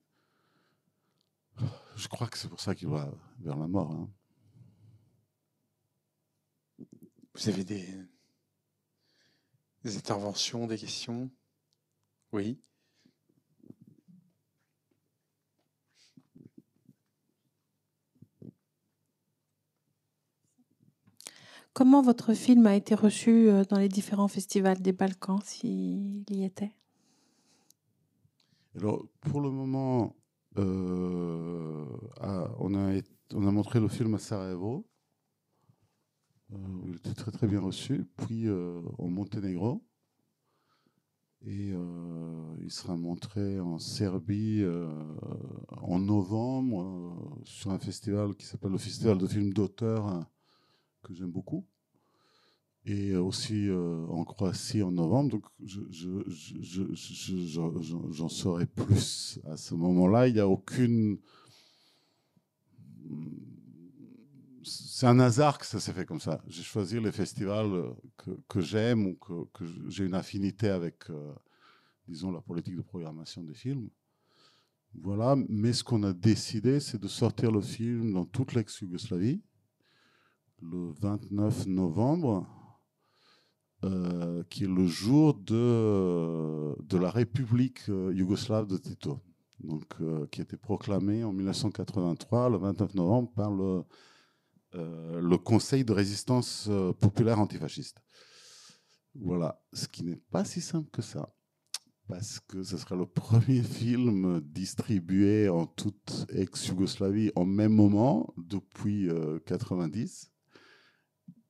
crois 2.09 2.29
que 2.29 2.39
c'est 2.39 2.49
pour 2.49 2.61
ça 2.61 2.75
qu'il 2.75 2.89
va 2.89 3.11
vers 3.41 3.57
la 3.57 3.67
mort. 3.67 3.91
hein. 3.91 4.09
Vous 7.35 7.49
avez 7.49 7.65
des 7.65 8.07
interventions, 9.85 10.67
des 10.67 10.77
questions? 10.77 11.31
Oui. 12.33 12.61
Comment 21.73 22.03
votre 22.03 22.35
film 22.35 22.67
a 22.67 22.75
été 22.75 22.95
reçu 22.95 23.49
euh, 23.49 23.65
dans 23.65 23.79
les 23.79 23.89
différents 23.89 24.29
festivals 24.29 24.81
des 24.81 24.93
Balkans, 24.93 25.41
s'il 25.45 26.25
y 26.29 26.45
était? 26.45 26.73
Alors, 28.75 29.07
pour 29.21 29.41
le 29.41 29.51
moment, 29.51 30.17
euh, 30.57 31.87
à- 32.21 32.51
on, 32.59 32.75
a, 32.75 33.51
montré 33.53 33.81
le 33.81 33.89
film 33.89 34.15
à 34.15 34.19
Sarajevo, 34.19 34.89
euh, 36.53 36.57
où 36.83 36.89
il 36.89 36.97
était 36.97 37.15
très 37.15 37.31
très 37.31 37.47
bien 37.47 37.61
reçu, 37.61 38.07
puis 38.17 38.49
euh, 38.49 38.81
au 38.99 39.09
Monténégro. 39.09 39.85
Et 41.47 41.73
il 42.61 42.71
sera 42.73 42.97
montré 42.97 43.61
en 43.61 43.79
Serbie 43.79 44.65
en 45.69 46.01
novembre 46.01 47.39
sur 47.45 47.71
un 47.71 47.79
festival 47.79 48.35
qui 48.35 48.45
s'appelle 48.45 48.73
le 48.73 48.79
Festival 48.79 49.19
de 49.19 49.27
films 49.29 49.53
d'auteur 49.53 50.05
hein, 50.09 50.27
que 51.09 51.15
j'aime 51.15 51.31
beaucoup. 51.31 51.65
Et 52.85 53.17
aussi 53.17 53.69
euh, 53.69 54.07
en 54.09 54.25
Croatie 54.25 54.83
en 54.83 54.93
novembre. 54.93 55.31
Donc 55.31 55.45
je- 55.65 55.81
je- 55.91 56.25
j'en 58.11 58.29
saurai 58.29 58.67
plus 58.67 59.41
à 59.45 59.57
ce 59.57 59.75
moment-là. 59.75 60.29
Il 60.29 60.35
n'y 60.35 60.41
a 60.41 60.49
aucune 60.49 61.19
c'est 64.99 65.07
un 65.07 65.19
hasard 65.21 65.59
que 65.59 65.67
ça 65.67 65.81
s'est 65.81 65.93
fait 65.93 66.05
comme 66.05 66.21
ça. 66.21 66.43
J'ai 66.47 66.63
choisi 66.63 67.01
les 67.01 67.13
festivals 67.13 67.73
euh, 67.73 67.93
que, 68.49 68.61
j'aime 68.61 69.07
ou 69.07 69.15
que, 69.15 69.65
j'ai 69.89 70.05
une 70.05 70.15
affinité 70.15 70.69
avec, 70.69 71.09
euh, 71.11 71.33
disons, 72.07 72.31
la 72.33 72.41
politique 72.41 72.77
de 72.77 72.83
programmation 72.83 73.43
des 73.43 73.55
films. 73.55 73.89
Voilà, 74.95 75.37
mais 75.49 75.73
ce 75.73 75.85
qu'on 75.85 76.03
a 76.03 76.13
décidé, 76.13 76.81
c'est 76.81 77.01
de 77.01 77.09
sortir 77.09 77.53
le 77.53 77.61
film 77.61 78.13
dans 78.13 78.25
toute 78.25 78.55
l'ex-Yougoslavie 78.55 79.41
le 80.63 80.93
29 81.01 81.67
novembre, 81.67 82.47
euh, 83.85 84.43
qui 84.51 84.65
est 84.65 84.69
le 84.69 84.87
jour 84.87 85.35
de, 85.35 86.97
la 86.97 87.11
République 87.11 87.89
euh, 87.89 88.13
yougoslave 88.13 88.67
de 88.67 88.77
Tito, 88.77 89.21
donc, 89.61 89.87
euh, 90.01 90.27
qui 90.27 90.41
a 90.41 90.45
été 90.45 90.57
proclamée 90.57 91.23
en 91.23 91.33
1983, 91.33 92.51
le 92.51 92.59
29 92.59 92.95
novembre, 92.95 93.31
par 93.35 93.51
le, 93.53 93.85
le 94.73 95.37
Conseil 95.37 95.85
de 95.85 95.93
résistance 95.93 96.69
populaire 97.01 97.41
antifasciste. 97.41 98.03
Voilà, 99.15 99.61
ce 99.73 99.89
qui 99.89 100.05
n'est 100.05 100.21
pas 100.31 100.45
si 100.45 100.61
simple 100.61 100.91
que 100.91 101.03
ça, 101.03 101.35
parce 102.07 102.41
que 102.41 102.63
ce 102.63 102.77
sera 102.77 102.97
le 102.97 103.07
premier 103.23 103.63
film 103.63 104.41
distribué 104.41 105.49
en 105.49 105.67
toute 105.67 106.27
ex-Yougoslavie 106.31 107.31
en 107.35 107.47
même 107.47 107.73
moment 107.73 108.35
depuis 108.37 109.09
90. 109.47 110.33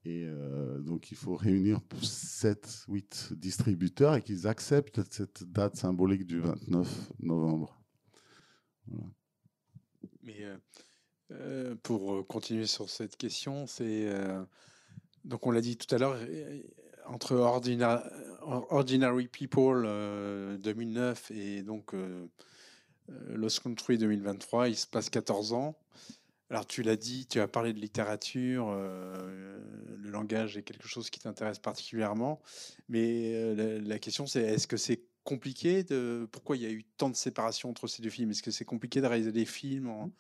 Et 0.04 0.24
euh, 0.26 0.78
donc, 0.80 1.10
il 1.10 1.16
faut 1.16 1.34
réunir 1.34 1.80
7, 2.02 2.84
8 2.88 3.32
distributeurs 3.36 4.14
et 4.14 4.22
qu'ils 4.22 4.46
acceptent 4.46 5.00
cette 5.12 5.44
date 5.44 5.76
symbolique 5.76 6.24
du 6.26 6.40
29 6.40 7.12
novembre. 7.20 7.82
Voilà. 8.86 9.06
Mais 10.22 10.44
euh, 10.44 10.56
euh, 11.32 11.74
pour 11.82 12.14
euh, 12.14 12.22
continuer 12.22 12.66
sur 12.66 12.88
cette 12.88 13.16
question, 13.16 13.66
c'est 13.66 14.08
euh, 14.08 14.42
donc 15.24 15.46
on 15.46 15.50
l'a 15.50 15.60
dit 15.60 15.76
tout 15.76 15.92
à 15.94 15.98
l'heure 15.98 16.16
euh, 16.18 16.62
entre 17.06 17.34
Ordina- 17.34 18.02
Ordinary 18.42 19.28
People 19.28 19.84
euh, 19.86 20.56
2009 20.58 21.30
et 21.32 21.62
donc 21.62 21.94
Lost 23.30 23.60
Country 23.60 23.98
2023, 23.98 24.68
il 24.68 24.76
se 24.76 24.86
passe 24.86 25.10
14 25.10 25.54
ans. 25.54 25.78
Alors 26.50 26.66
tu 26.66 26.82
l'as 26.82 26.96
dit, 26.96 27.26
tu 27.26 27.40
as 27.40 27.48
parlé 27.48 27.74
de 27.74 27.78
littérature, 27.78 28.68
euh, 28.70 29.58
le 29.98 30.10
langage 30.10 30.56
est 30.56 30.62
quelque 30.62 30.88
chose 30.88 31.10
qui 31.10 31.20
t'intéresse 31.20 31.58
particulièrement, 31.58 32.40
mais 32.88 33.34
euh, 33.34 33.54
la, 33.54 33.78
la 33.86 33.98
question 33.98 34.26
c'est 34.26 34.40
est-ce 34.42 34.66
que 34.66 34.78
c'est 34.78 35.02
compliqué 35.24 35.84
de 35.84 36.26
pourquoi 36.32 36.56
il 36.56 36.62
y 36.62 36.66
a 36.66 36.70
eu 36.70 36.84
tant 36.96 37.10
de 37.10 37.16
séparation 37.16 37.68
entre 37.68 37.86
ces 37.86 38.00
deux 38.00 38.08
films? 38.08 38.30
Est-ce 38.30 38.42
que 38.42 38.50
c'est 38.50 38.64
compliqué 38.64 39.02
de 39.02 39.06
réaliser 39.06 39.30
des 39.30 39.44
films 39.44 39.88
en, 39.90 40.10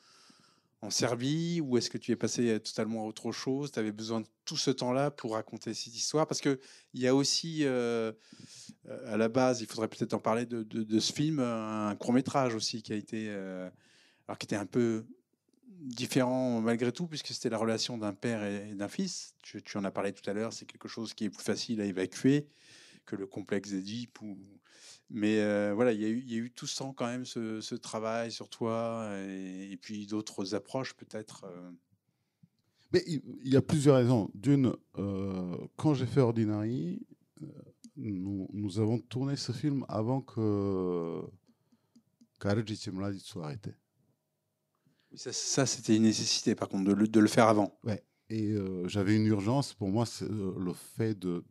en 0.82 0.90
Serbie 0.90 1.62
ou 1.62 1.78
est-ce 1.78 1.88
que 1.88 1.96
tu 1.96 2.12
es 2.12 2.16
passé 2.16 2.60
totalement 2.60 3.04
à 3.04 3.06
autre 3.06 3.32
chose? 3.32 3.72
Tu 3.72 3.78
avais 3.78 3.90
besoin 3.90 4.20
de 4.20 4.26
tout 4.44 4.58
ce 4.58 4.70
temps-là 4.70 5.10
pour 5.10 5.32
raconter 5.32 5.72
cette 5.72 5.96
histoire? 5.96 6.26
Parce 6.26 6.42
qu'il 6.42 6.58
y 6.92 7.06
a 7.06 7.14
aussi, 7.14 7.60
euh, 7.64 8.12
à 9.06 9.16
la 9.16 9.30
base, 9.30 9.62
il 9.62 9.66
faudrait 9.66 9.88
peut-être 9.88 10.12
en 10.12 10.18
parler 10.18 10.44
de, 10.44 10.62
de- 10.62 10.82
de 10.82 11.00
ce 11.00 11.10
film, 11.10 11.38
un 11.38 11.96
court-métrage 11.96 12.54
aussi 12.54 12.82
qui 12.82 12.92
a 12.92 12.96
été, 12.96 13.30
alors 13.30 14.36
qui 14.38 14.44
était 14.44 14.56
un 14.56 14.66
peu 14.66 15.06
différent 15.68 16.60
malgré 16.60 16.92
tout, 16.92 17.06
puisque 17.06 17.28
c'était 17.28 17.50
la 17.50 17.58
relation 17.58 17.98
d'un 17.98 18.12
père 18.12 18.42
et 18.42 18.74
d'un 18.74 18.88
fils. 18.88 19.34
Tu, 19.42 19.62
en 19.76 19.84
as 19.84 19.90
parlé 19.90 20.12
tout 20.12 20.28
à 20.28 20.32
l'heure, 20.32 20.52
c'est 20.52 20.66
quelque 20.66 20.88
chose 20.88 21.14
qui 21.14 21.24
est 21.24 21.30
plus 21.30 21.42
facile 21.42 21.80
à 21.80 21.84
évacuer 21.84 22.46
que 23.06 23.16
le 23.16 23.26
complexe 23.26 23.70
d'Édipe. 23.70 24.18
Mais 25.10 25.40
euh, 25.40 25.72
voilà, 25.74 25.92
il 25.92 26.00
y, 26.00 26.34
a 26.34 26.38
eu, 26.38 26.50
tout 26.50 26.66
temps 26.66 26.92
quand 26.92 27.06
même 27.06 27.24
ce, 27.24 27.74
travail 27.74 28.30
sur 28.30 28.50
toi 28.50 29.10
et, 29.16 29.78
puis 29.80 30.06
d'autres 30.06 30.54
approches 30.54 30.94
peut-être. 30.94 31.44
euh. 31.44 31.70
Mais 32.92 33.02
il 33.06 33.48
y 33.48 33.56
a 33.56 33.62
plusieurs 33.62 33.96
raisons. 33.96 34.30
D'une, 34.34 34.74
euh, 34.96 35.56
quand 35.76 35.94
j'ai 35.94 36.06
fait 36.06 36.20
Ordinary, 36.20 37.06
euh, 37.42 37.46
nous, 37.96 38.78
avons 38.78 38.98
tourné 38.98 39.36
ce 39.36 39.52
film 39.52 39.84
avant 39.88 40.20
que 40.20 41.20
Karadžić 42.40 42.88
et 42.88 42.90
Mladić 42.92 43.20
soient 43.20 43.46
arrêtés. 43.46 43.74
Ça, 45.18 45.66
c'était 45.66 45.96
une 45.96 46.04
nécessité 46.04 46.54
par 46.54 46.68
contre 46.68 46.94
de 46.94 47.20
le, 47.20 47.26
faire 47.26 47.48
avant. 47.48 47.76
Et 48.28 48.52
euh, 48.52 48.86
j'avais 48.86 49.16
une 49.16 49.26
urgence. 49.26 49.74
Pour 49.74 49.88
moi, 49.88 50.04
euh, 50.22 50.54
le 50.56 50.72
fait 50.72 51.18
de, 51.18 51.44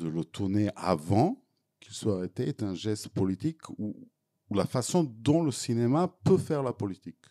le 0.00 0.24
tourner 0.24 0.70
avant 0.74 1.44
qu'il 1.80 1.94
soit 1.94 2.16
arrêté 2.16 2.48
est 2.48 2.62
un 2.62 2.74
geste 2.74 3.08
politique 3.08 3.68
ou, 3.78 3.94
la 4.50 4.66
façon 4.66 5.02
dont 5.04 5.42
le 5.42 5.50
cinéma 5.50 6.14
peut 6.24 6.36
faire 6.36 6.62
la 6.62 6.74
politique. 6.74 7.24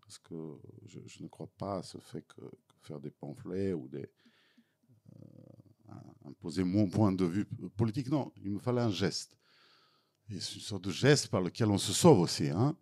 Parce 0.00 0.18
que 0.18 0.58
je, 0.86 1.22
ne 1.22 1.28
crois 1.28 1.48
pas 1.56 1.76
à 1.76 1.82
ce 1.84 1.98
fait 1.98 2.22
que, 2.22 2.40
que 2.40 2.74
faire 2.82 2.98
des 2.98 3.12
pamphlets 3.12 3.72
ou 3.72 3.86
des, 3.86 4.10
euh, 5.16 5.94
imposer 6.24 6.64
mon 6.64 6.88
point 6.88 7.12
de 7.12 7.24
vue 7.24 7.44
politique. 7.76 8.08
Non, 8.08 8.32
il 8.42 8.50
me 8.50 8.58
fallait 8.58 8.80
un 8.80 8.90
geste. 8.90 9.36
Et 10.30 10.40
c'est 10.40 10.54
une 10.54 10.60
sorte 10.62 10.84
de 10.84 10.90
geste 10.90 11.28
par 11.28 11.40
lequel 11.40 11.68
on 11.68 11.78
se 11.78 11.92
sauve 11.92 12.18
aussi. 12.18 12.48
Hein. 12.48 12.76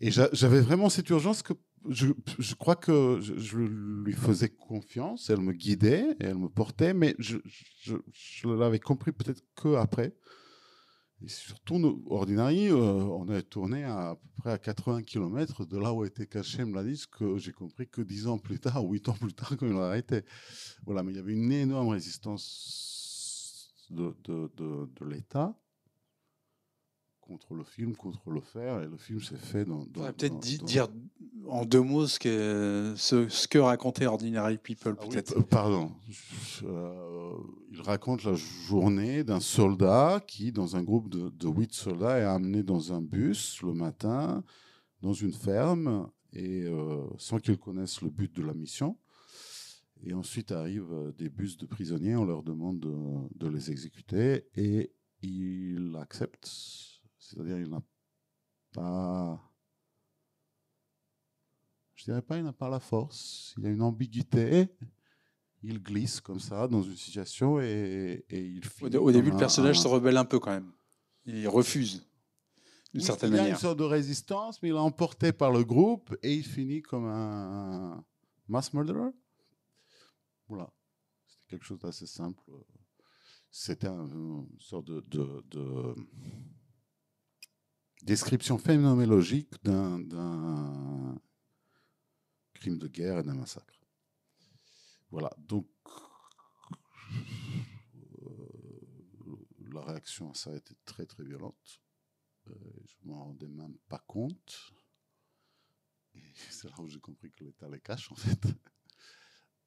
Et 0.00 0.10
j'a- 0.10 0.30
j'avais 0.32 0.60
vraiment 0.60 0.88
cette 0.88 1.08
urgence 1.10 1.42
que 1.42 1.52
je, 1.88 2.54
crois 2.54 2.76
que 2.76 3.20
je, 3.20 3.58
lui 3.58 4.12
faisais 4.12 4.48
confiance, 4.48 5.30
elle 5.30 5.40
me 5.40 5.52
guidait 5.52 6.16
et 6.20 6.24
elle 6.24 6.38
me 6.38 6.48
portait, 6.48 6.92
mais 6.92 7.14
je, 7.18 7.38
je, 7.82 8.48
l'avais 8.48 8.80
compris 8.80 9.12
peut-être 9.12 9.42
que 9.54 9.76
après. 9.76 10.14
Et 11.22 11.28
surtout, 11.28 11.78
nous, 11.78 12.02
Ordinary, 12.08 12.68
euh, 12.68 12.74
on 12.74 13.28
avait 13.28 13.42
tourné 13.42 13.84
à, 13.84 14.16
peu 14.20 14.28
près 14.38 14.52
à 14.52 14.58
80 14.58 15.02
km 15.02 15.66
de 15.66 15.78
là 15.78 15.92
où 15.92 16.04
était 16.04 16.26
caché 16.26 16.64
Mladic, 16.64 17.10
que 17.10 17.36
j'ai 17.36 17.52
compris 17.52 17.86
que 17.86 18.00
10 18.00 18.26
ans 18.26 18.38
plus 18.38 18.58
tard, 18.58 18.84
ou 18.84 18.92
8 18.92 19.10
ans 19.10 19.16
plus 19.20 19.34
tard, 19.34 19.54
quand 19.58 19.66
il 19.66 19.74
l'a 19.74 19.88
arrêté. 19.88 20.22
Voilà, 20.86 21.02
mais 21.02 21.12
il 21.12 21.16
y 21.16 21.20
avait 21.20 21.34
une 21.34 21.52
énorme 21.52 21.88
résistance 21.88 23.74
de 23.90 25.04
l'État 25.04 25.54
contre 27.30 27.54
le 27.54 27.62
film, 27.62 27.94
contre 27.94 28.28
le 28.30 28.40
faire, 28.40 28.82
et 28.82 28.88
le 28.88 28.96
film 28.96 29.20
s'est 29.20 29.36
fait 29.36 29.64
dans... 29.64 29.82
On 29.82 29.84
dans- 29.86 30.12
peut-être 30.12 30.34
dans- 30.58 30.64
dire 30.66 30.88
en 31.46 31.64
deux 31.64 31.80
mots 31.80 32.06
ce 32.08 32.18
que, 32.18 32.94
ce, 32.96 33.28
ce 33.28 33.46
que 33.46 33.58
racontait 33.58 34.06
Ordinary 34.06 34.58
People, 34.58 34.96
Ah 34.98 35.06
peut-être. 35.06 35.40
pardon. 35.44 35.92
Euh, 36.64 37.32
il 37.72 37.80
raconte 37.82 38.24
la 38.24 38.34
journée 38.34 39.22
d'un 39.22 39.38
soldat 39.40 40.20
qui, 40.26 40.50
dans 40.50 40.74
un 40.76 40.82
groupe 40.82 41.08
de, 41.08 41.28
de 41.30 41.48
huit 41.48 41.72
soldats, 41.72 42.18
est 42.18 42.24
amené 42.24 42.64
dans 42.64 42.92
un 42.92 43.00
bus 43.00 43.62
le 43.62 43.74
matin, 43.74 44.42
dans 45.00 45.12
une 45.12 45.32
ferme, 45.32 46.10
et 46.32 46.64
euh, 46.64 47.06
sans 47.16 47.38
qu'ils 47.38 47.58
connaissent 47.58 48.02
le 48.02 48.10
but 48.10 48.34
de 48.36 48.42
la 48.42 48.54
mission. 48.54 48.98
Et 50.02 50.14
ensuite 50.14 50.50
arrivent 50.50 50.92
euh, 50.92 51.12
des 51.16 51.28
bus 51.28 51.56
de 51.58 51.66
prisonniers, 51.66 52.16
on 52.16 52.24
leur 52.24 52.42
demande 52.42 52.80
de, 52.80 52.94
de 53.36 53.48
les 53.48 53.70
exécuter, 53.70 54.46
et 54.56 54.92
il 55.22 55.94
accepte. 56.00 56.50
C'est-à-dire, 57.30 57.58
il 57.58 57.68
n'a 57.70 57.80
pas 58.72 59.40
je 61.94 62.04
dirais 62.04 62.22
pas 62.22 62.38
il 62.38 62.44
n'a 62.44 62.52
pas 62.52 62.68
la 62.68 62.80
force, 62.80 63.54
il 63.58 63.64
y 63.64 63.66
a 63.66 63.70
une 63.70 63.82
ambiguïté, 63.82 64.68
il 65.62 65.82
glisse 65.82 66.20
comme 66.20 66.40
ça 66.40 66.66
dans 66.66 66.82
une 66.82 66.96
situation 66.96 67.60
et, 67.60 68.24
et 68.30 68.40
il 68.40 68.64
Au, 68.66 68.70
finit 68.70 68.96
au 68.96 69.12
début, 69.12 69.30
le 69.30 69.36
personnage 69.36 69.78
un- 69.78 69.82
se 69.82 69.88
rebelle 69.88 70.16
un 70.16 70.24
peu 70.24 70.38
quand 70.40 70.50
même. 70.50 70.72
Il 71.26 71.46
refuse, 71.48 72.08
d'une 72.92 73.00
Oui, 73.02 73.06
certaine 73.06 73.30
il 73.30 73.36
y 73.36 73.38
a 73.38 73.42
manière. 73.42 73.56
une 73.56 73.60
sorte 73.60 73.78
de 73.78 73.84
résistance, 73.84 74.62
mais 74.62 74.70
il 74.70 74.74
est 74.74 74.78
emporté 74.78 75.32
par 75.32 75.52
le 75.52 75.62
groupe 75.62 76.16
et 76.22 76.34
il 76.34 76.44
finit 76.44 76.80
comme 76.80 77.04
un, 77.04 78.02
mass 78.48 78.72
murderer. 78.72 79.10
Voilà, 80.48 80.72
c'était 81.26 81.44
quelque 81.50 81.66
chose 81.66 81.78
d'assez 81.80 82.06
simple. 82.06 82.42
C'était 83.50 83.88
un- 83.88 84.06
une 84.08 84.58
sorte 84.58 84.86
de, 84.86 85.00
de- 85.00 85.44
de 85.50 85.94
description 88.02 88.58
phénoménologique 88.58 89.52
d'un 89.62 91.18
crime 92.54 92.78
de 92.78 92.88
guerre 92.88 93.18
et 93.18 93.22
d'un 93.22 93.34
massacre. 93.34 93.80
Voilà, 95.10 95.30
donc 95.38 95.66
euh, 98.22 99.36
la 99.72 99.82
réaction 99.82 100.30
à 100.30 100.34
ça 100.34 100.50
a 100.50 100.56
été 100.56 100.74
très 100.84 101.06
très 101.06 101.24
violente. 101.24 101.80
Euh, 102.48 102.54
je 102.84 102.94
m'en 103.04 103.24
rendais 103.24 103.48
même 103.48 103.76
pas 103.88 104.02
compte. 104.06 104.72
C'est 106.50 106.68
là 106.68 106.74
où 106.78 106.88
j'ai 106.88 107.00
compris 107.00 107.30
que 107.32 107.44
l'État 107.44 107.68
les 107.68 107.80
cache, 107.80 108.10
en 108.12 108.16
fait. 108.16 108.46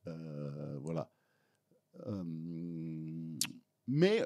Euh, 0.08 0.78
voilà. 0.80 1.12
Euh, 2.08 2.24
mais 3.88 4.26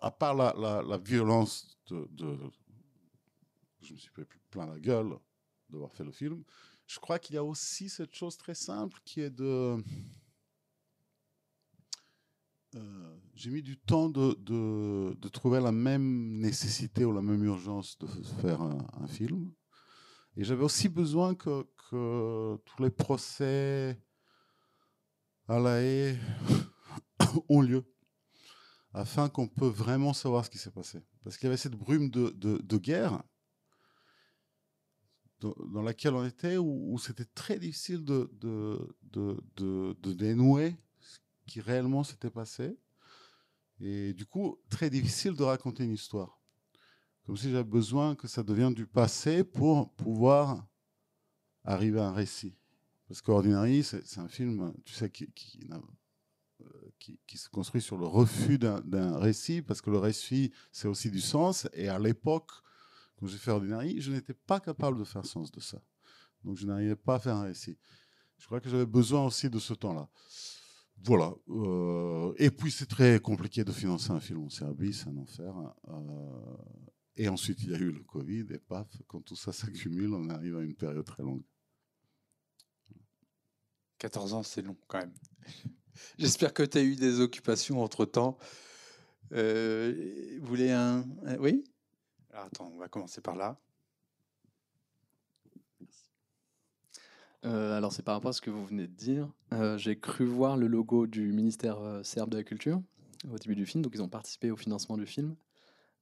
à 0.00 0.10
part 0.10 0.34
la, 0.34 0.98
violence 0.98 1.78
de- 1.88 2.50
je 3.86 3.94
me 3.94 3.98
suis 3.98 4.10
pris 4.10 4.24
plein 4.50 4.66
la 4.66 4.78
gueule 4.78 5.16
d'avoir 5.70 5.92
fait 5.92 6.04
le 6.04 6.12
film, 6.12 6.44
je 6.86 6.98
crois 6.98 7.18
qu'il 7.18 7.34
y 7.34 7.38
a 7.38 7.44
aussi 7.44 7.88
cette 7.88 8.14
chose 8.14 8.36
très 8.36 8.54
simple 8.54 9.00
qui 9.04 9.20
est 9.20 9.30
de 9.30 9.82
euh, 12.76 13.16
j'ai 13.34 13.50
mis 13.50 13.62
du 13.62 13.78
temps 13.78 14.08
de, 14.08 14.34
de- 14.40 15.28
trouver 15.28 15.60
la 15.60 15.72
même 15.72 16.38
nécessité 16.38 17.04
ou 17.04 17.12
la 17.12 17.22
même 17.22 17.42
urgence 17.44 17.98
de 17.98 18.06
faire 18.40 18.60
un, 18.62 19.06
film. 19.08 19.52
Et 20.36 20.44
j'avais 20.44 20.64
aussi 20.64 20.88
besoin 20.88 21.34
que, 21.34 21.66
tous 21.90 22.82
les 22.82 22.90
procès 22.90 23.98
à 25.48 25.58
la 25.58 25.80
ont 27.48 27.60
lieu, 27.60 27.84
afin 28.92 29.28
qu'on 29.28 29.48
peut 29.48 29.68
vraiment 29.68 30.12
savoir 30.12 30.44
ce 30.44 30.50
qui 30.50 30.58
s'est 30.58 30.70
passé. 30.70 31.00
Parce 31.22 31.36
qu'il 31.36 31.46
y 31.46 31.48
avait 31.48 31.56
cette 31.56 31.76
brume 31.76 32.10
de- 32.10 32.30
de 32.30 32.76
guerre 32.78 33.22
dans, 35.40 35.82
laquelle 35.82 36.14
on 36.14 36.24
était, 36.24 36.56
où, 36.56 36.98
c'était 36.98 37.24
très 37.24 37.58
difficile 37.58 38.04
de, 38.04 38.30
de, 38.40 38.96
de, 39.56 40.12
dénouer 40.12 40.76
ce 41.00 41.18
qui 41.46 41.60
réellement 41.60 42.04
s'était 42.04 42.30
passé. 42.30 42.76
Et 43.80 44.14
du 44.14 44.24
coup, 44.24 44.58
très 44.70 44.88
difficile 44.90 45.34
de 45.34 45.42
raconter 45.42 45.84
une 45.84 45.92
histoire. 45.92 46.40
Comme 47.26 47.36
si 47.36 47.50
j'avais 47.50 47.64
besoin 47.64 48.14
que 48.14 48.28
ça 48.28 48.42
devienne 48.42 48.72
du 48.72 48.86
passé 48.86 49.44
pour 49.44 49.92
pouvoir 49.94 50.66
arriver 51.64 52.00
à 52.00 52.08
un 52.08 52.12
récit. 52.12 52.54
Parce 53.08 53.20
qu'Ordinary, 53.20 53.84
c'est 53.84 54.18
un 54.18 54.28
film, 54.28 54.72
tu 54.84 54.94
sais, 54.94 55.10
qui, 55.10 55.30
qui, 55.32 55.68
euh, 55.72 57.16
se 57.34 57.48
construit 57.48 57.82
sur 57.82 57.98
le 57.98 58.06
refus 58.06 58.58
d'un 58.58 59.18
récit, 59.18 59.62
parce 59.62 59.80
que 59.80 59.90
le 59.90 59.98
récit, 59.98 60.52
c'est 60.72 60.88
aussi 60.88 61.10
du 61.10 61.20
sens. 61.20 61.68
Et 61.72 61.88
à 61.88 61.98
l'époque, 61.98 62.50
quand 63.16 63.26
j'ai 63.26 63.38
fait 63.38 63.50
Ordinary, 63.50 64.00
je 64.00 64.12
n'étais 64.12 64.34
pas 64.34 64.60
capable 64.60 64.98
de 64.98 65.04
faire 65.04 65.24
sens 65.26 65.50
de 65.50 65.60
ça. 65.60 65.82
Donc 66.44 66.56
je 66.56 66.66
n'arrivais 66.66 66.96
pas 66.96 67.16
à 67.16 67.18
faire 67.18 67.36
un 67.36 67.42
récit. 67.44 67.78
Je 68.38 68.46
crois 68.46 68.60
que 68.60 68.68
j'avais 68.68 68.86
besoin 68.86 69.24
aussi 69.26 69.48
de 69.50 69.58
ce 69.58 69.74
temps-là. 69.74 70.08
Voilà. 71.04 71.34
euh, 71.48 72.32
et 72.38 72.50
puis 72.50 72.70
c'est 72.70 72.86
très 72.86 73.18
compliqué 73.20 73.64
de 73.64 73.72
financer 73.72 74.10
un 74.10 74.20
film 74.20 74.44
en 74.44 74.48
Serbie, 74.50 74.92
c'est 74.94 75.08
un 75.08 75.16
enfer. 75.16 75.54
euh, 75.88 76.56
et 77.16 77.28
ensuite 77.28 77.62
il 77.62 77.70
y 77.70 77.74
a 77.74 77.78
eu 77.78 77.90
le 77.92 78.02
Covid, 78.04 78.46
et 78.50 78.58
paf, 78.58 78.86
quand 79.06 79.20
tout 79.22 79.36
ça 79.36 79.52
s'accumule, 79.52 80.12
on 80.14 80.28
arrive 80.28 80.56
à 80.56 80.62
une 80.62 80.74
période 80.74 81.04
très 81.04 81.22
longue. 81.22 81.42
14 83.98 84.34
ans, 84.34 84.42
c'est 84.42 84.62
long 84.62 84.76
quand 84.86 84.98
même. 84.98 85.14
J'espère 86.18 86.52
que 86.52 86.62
tu 86.62 86.76
as 86.78 86.82
eu 86.82 86.96
des 86.96 87.20
occupations 87.20 87.82
entre-temps. 87.82 88.36
Euh, 89.32 90.38
vous 90.40 90.46
voulez 90.46 90.70
un- 90.70 91.04
Oui? 91.40 91.64
Alors, 92.36 92.48
Attends, 92.48 92.70
on 92.74 92.76
va 92.76 92.88
commencer 92.88 93.22
par 93.22 93.34
là. 93.34 93.58
Euh, 97.46 97.74
alors, 97.74 97.92
c'est 97.94 98.02
par 98.02 98.14
rapport 98.14 98.28
à 98.28 98.32
ce 98.34 98.42
que 98.42 98.50
vous 98.50 98.66
venez 98.66 98.86
de 98.86 98.92
dire. 98.92 99.32
Euh, 99.54 99.78
J'ai 99.78 99.98
cru 99.98 100.26
voir 100.26 100.58
le 100.58 100.66
logo 100.66 101.06
du 101.06 101.32
ministère 101.32 101.78
euh, 101.78 102.02
serbe 102.02 102.28
de 102.30 102.36
la 102.36 102.44
Culture 102.44 102.82
au 103.30 103.38
début 103.38 103.54
du 103.56 103.64
film, 103.64 103.82
donc 103.82 103.94
ils 103.94 104.02
ont 104.02 104.08
participé 104.08 104.50
au 104.50 104.56
financement 104.56 104.98
du 104.98 105.06
film. 105.06 105.34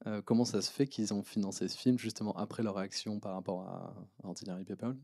Euh, 0.07 0.23
comment 0.23 0.45
ça 0.45 0.61
se 0.61 0.73
fait 0.73 0.89
qu'ils 0.89 1.15
ont 1.15 1.23
financé 1.23 1.69
ce 1.69 1.79
film 1.79 1.99
justement 1.99 2.37
après 2.37 2.65
leur 2.65 2.75
réaction 2.75 3.21
par 3.21 3.35
rapport 3.35 3.63
à 3.63 3.95
Ordinary 4.25 4.65
People 4.65 4.97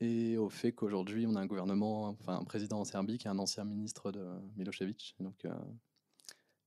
et 0.00 0.38
au 0.38 0.48
fait 0.48 0.72
qu'aujourd'hui 0.72 1.26
on 1.26 1.34
a 1.34 1.40
un 1.40 1.46
gouvernement, 1.46 2.06
enfin 2.08 2.38
un 2.38 2.44
président 2.44 2.80
en 2.80 2.84
Serbie 2.84 3.18
qui 3.18 3.26
est 3.26 3.30
un 3.30 3.38
ancien 3.38 3.64
ministre 3.64 4.12
de 4.12 4.24
Milosevic, 4.56 5.16
donc 5.20 5.46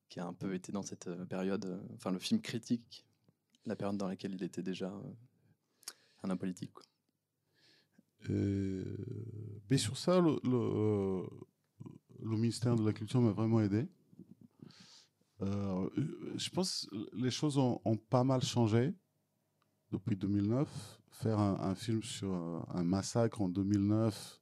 qui 0.09 0.19
a 0.19 0.25
un 0.27 0.33
peu 0.33 0.53
été 0.53 0.71
dans 0.71 0.83
cette 0.83 1.09
période, 1.25 1.81
enfin 1.95 2.11
le 2.11 2.19
film 2.19 2.41
critique 2.41 3.07
la 3.67 3.75
période 3.75 3.97
dans 3.97 4.07
laquelle 4.07 4.33
il 4.33 4.43
était 4.43 4.63
déjà 4.63 4.89
euh, 4.89 5.13
un 6.23 6.29
homme 6.29 6.37
politique. 6.37 6.73
Euh, 8.29 8.97
mais 9.69 9.77
sur 9.77 9.97
ça, 9.97 10.19
le, 10.19 10.39
le, 10.43 12.37
ministère 12.37 12.75
de 12.75 12.85
la 12.85 12.93
Culture 12.93 13.21
m'a 13.21 13.31
vraiment 13.31 13.61
aidé. 13.61 13.87
Euh, 15.41 15.89
je 16.35 16.49
pense 16.49 16.87
que 16.89 17.15
les 17.15 17.29
choses 17.29 17.57
ont, 17.57 17.79
pas 18.09 18.23
mal 18.23 18.41
changé 18.41 18.95
depuis 19.91 20.15
2009. 20.15 21.01
Faire 21.11 21.39
un, 21.39 21.75
film 21.75 22.03
sur 22.03 22.31
un, 22.69 22.83
massacre 22.83 23.41
en 23.41 23.49
2009, 23.49 24.39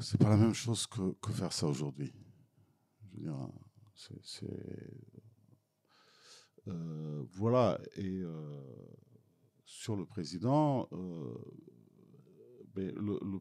c'est 0.00 0.18
pas 0.18 0.28
la 0.28 0.36
même 0.36 0.54
chose 0.54 0.86
que, 0.86 1.12
que 1.20 1.30
faire 1.30 1.52
ça 1.52 1.66
aujourd'hui. 1.66 2.12
Je 3.02 3.16
veux 3.16 3.22
dire, 3.22 3.48
c'est-. 3.94 4.44
Euh, 4.44 5.29
voilà. 7.32 7.80
Et 7.96 8.20
euh, 8.20 8.60
sur 9.64 9.96
le 9.96 10.04
président, 10.06 10.88
euh, 10.92 11.34
le, 12.74 13.40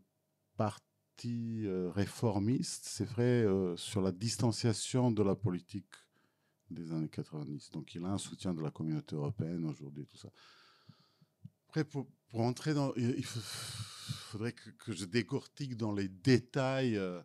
parti 0.56 1.66
euh, 1.66 1.90
réformiste, 1.90 2.86
c'est 2.86 3.06
vrai, 3.06 3.44
euh, 3.44 3.76
sur 3.78 4.02
la 4.02 4.12
distanciation 4.12 5.12
de 5.12 5.24
la 5.24 5.36
politique 5.36 5.94
des 6.70 6.92
années 6.92 7.10
90. 7.10 7.72
Donc 7.72 7.96
il 7.96 8.06
a 8.06 8.10
un 8.10 8.18
soutien 8.18 8.54
de 8.54 8.62
la 8.62 8.72
communauté 8.72 9.16
européenne 9.16 9.66
aujourd'hui, 9.66 10.06
tout 10.06 10.18
ça. 10.18 10.30
Après, 11.68 11.84
pour, 11.84 12.08
entrer 12.34 12.74
dans... 12.74 12.94
Il 12.96 13.26
faudrait 13.26 14.54
que, 14.54 14.92
je 14.92 15.06
décortique 15.06 15.76
dans 15.76 15.94
les 15.94 16.08
détails 16.08 16.98
euh, 16.98 17.22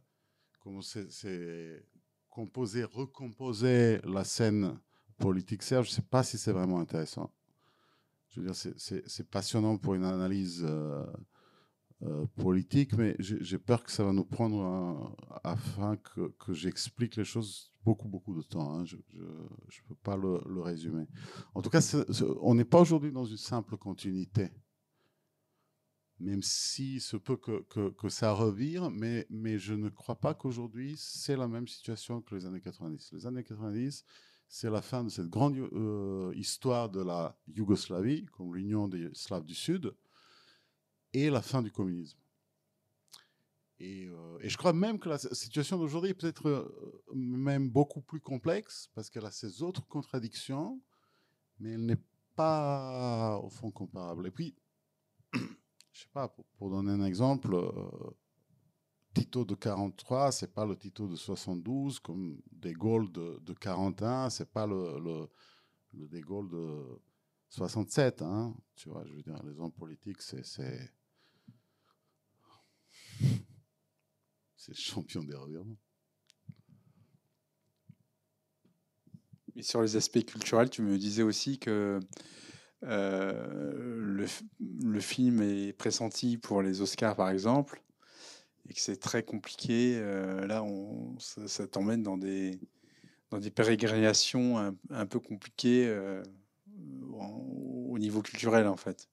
comment 0.60 0.80
c'est 0.80 1.86
composé, 2.28 2.84
recomposé 2.84 4.00
la 4.04 4.24
scène 4.24 4.78
politique 5.18 5.62
serbe. 5.62 5.84
Je 5.84 5.90
ne 5.90 5.94
sais 5.94 6.02
pas 6.02 6.22
si 6.22 6.38
c'est 6.38 6.52
vraiment 6.52 6.80
intéressant. 6.80 7.32
Je 8.30 8.40
veux 8.40 8.46
dire, 8.46 8.56
c'est- 8.56 9.30
passionnant 9.30 9.78
pour 9.78 9.94
une 9.94 10.04
analyse 10.04 10.64
euh, 10.68 11.04
euh, 12.02 12.26
politique, 12.36 12.92
mais 12.94 13.14
j'ai 13.20 13.58
peur 13.58 13.84
que 13.84 13.92
ça 13.92 14.04
va 14.04 14.12
nous 14.12 14.24
prendre 14.24 15.16
afin 15.44 15.96
que, 15.96 16.28
que 16.38 16.52
j'explique 16.52 17.16
les 17.16 17.24
choses 17.24 17.72
beaucoup, 17.84 18.08
beaucoup 18.08 18.34
de 18.34 18.42
temps. 18.42 18.74
hein. 18.74 18.84
Je 18.84 18.96
ne 18.96 19.88
peux 19.88 19.94
pas 20.02 20.16
le, 20.16 20.60
résumer. 20.60 21.06
En 21.54 21.62
tout 21.62 21.70
cas, 21.70 21.80
on 22.40 22.54
n'est 22.54 22.64
pas 22.64 22.80
aujourd'hui 22.80 23.12
dans 23.12 23.24
une 23.24 23.36
simple 23.36 23.76
continuité. 23.76 24.50
Même 26.20 26.42
si 26.42 27.00
se 27.00 27.16
peut 27.16 27.36
que 27.36 28.08
ça 28.08 28.32
revire, 28.32 28.90
mais, 28.90 29.26
mais 29.30 29.58
je 29.58 29.74
ne 29.74 29.88
crois 29.88 30.14
pas 30.16 30.34
qu'aujourd'hui, 30.34 30.94
c'est 30.96 31.36
la 31.36 31.48
même 31.48 31.68
situation 31.68 32.20
que 32.22 32.34
les 32.34 32.46
années 32.46 32.60
90. 32.60 33.12
Les 33.12 33.26
années 33.26 33.44
90, 33.44 34.04
c'est 34.48 34.70
la 34.70 34.82
fin 34.82 35.04
de 35.04 35.08
cette 35.08 35.28
grande 35.28 35.56
euh, 35.56 36.32
histoire 36.36 36.88
de 36.88 37.02
la 37.02 37.36
Yougoslavie, 37.48 38.26
comme 38.26 38.54
l'Union 38.54 38.88
des 38.88 39.10
Slaves 39.14 39.44
du 39.44 39.54
Sud, 39.54 39.94
et 41.12 41.30
la 41.30 41.42
fin 41.42 41.62
du 41.62 41.70
communisme. 41.70 42.18
Et, 43.80 44.06
euh, 44.06 44.38
je 44.40 44.56
crois 44.56 44.72
même 44.72 44.98
que 44.98 45.08
la 45.08 45.18
situation 45.18 45.78
d'aujourd'hui 45.78 46.10
est 46.10 46.14
peut-être 46.14 46.48
euh, 46.48 47.02
même 47.14 47.68
beaucoup 47.68 48.00
plus 48.00 48.20
complexe, 48.20 48.90
parce 48.94 49.10
qu'elle 49.10 49.26
a 49.26 49.30
ses 49.30 49.62
autres 49.62 49.86
contradictions, 49.86 50.80
mais 51.58 51.72
elle 51.72 51.86
n'est 51.86 52.02
pas 52.36 53.38
au 53.42 53.50
fond 53.50 53.70
comparable. 53.70 54.26
Et 54.26 54.30
puis, 54.30 54.54
je 55.32 56.00
sais 56.00 56.08
pas, 56.12 56.28
pour, 56.58 56.70
donner 56.70 56.92
un 56.92 57.04
exemple, 57.04 57.56
Tito 59.14 59.44
de 59.44 59.54
43, 59.54 60.32
c'est 60.32 60.52
pas 60.52 60.66
le 60.66 60.76
Tito 60.76 61.06
de 61.06 61.16
72, 61.16 62.00
comme 62.00 62.40
De 62.52 62.72
Gaulle 62.72 63.10
de, 63.12 63.38
de 63.42 63.52
41, 63.52 64.28
c'est 64.30 64.50
pas 64.50 64.66
le, 64.66 64.98
le, 64.98 65.28
le 65.92 66.08
De 66.08 66.20
Gaulle 66.20 66.48
de 66.50 67.00
67. 67.48 68.22
Hein, 68.22 68.54
tu 68.74 68.88
vois, 68.88 69.04
je 69.06 69.14
veux 69.14 69.22
dire, 69.22 69.40
les 69.44 69.58
hommes 69.60 69.72
politiques, 69.72 70.20
c'est 70.20 70.44
c'est 74.56 74.74
champion 74.74 75.22
des 75.22 75.34
revirements. 75.34 75.76
Et 79.56 79.62
sur 79.62 79.82
les 79.82 79.94
aspects 79.94 80.24
culturels, 80.24 80.70
tu 80.70 80.82
me 80.82 80.98
disais 80.98 81.22
aussi 81.22 81.58
que 81.58 82.00
euh, 82.82 84.00
le, 84.00 84.26
le 84.82 85.00
film 85.00 85.42
est 85.42 85.72
pressenti 85.72 86.38
pour 86.38 86.62
les 86.62 86.80
Oscars, 86.80 87.14
par 87.14 87.30
exemple, 87.30 87.82
et 88.68 88.74
que 88.74 88.80
c'est 88.80 88.96
très 88.96 89.22
compliqué. 89.22 89.96
euh, 89.96 90.46
là, 90.46 90.62
on, 90.62 91.18
ça, 91.18 91.66
t'emmène 91.66 92.02
dans 92.02 92.16
des, 92.16 92.58
dans 93.30 93.38
des 93.38 93.50
pérégrinations 93.50 94.58
un, 94.90 95.06
peu 95.06 95.20
compliquées 95.20 95.86
euh, 95.88 96.22
au 97.12 97.98
niveau 97.98 98.22
culturel, 98.22 98.66
en 98.66 98.76
fait. 98.76 99.08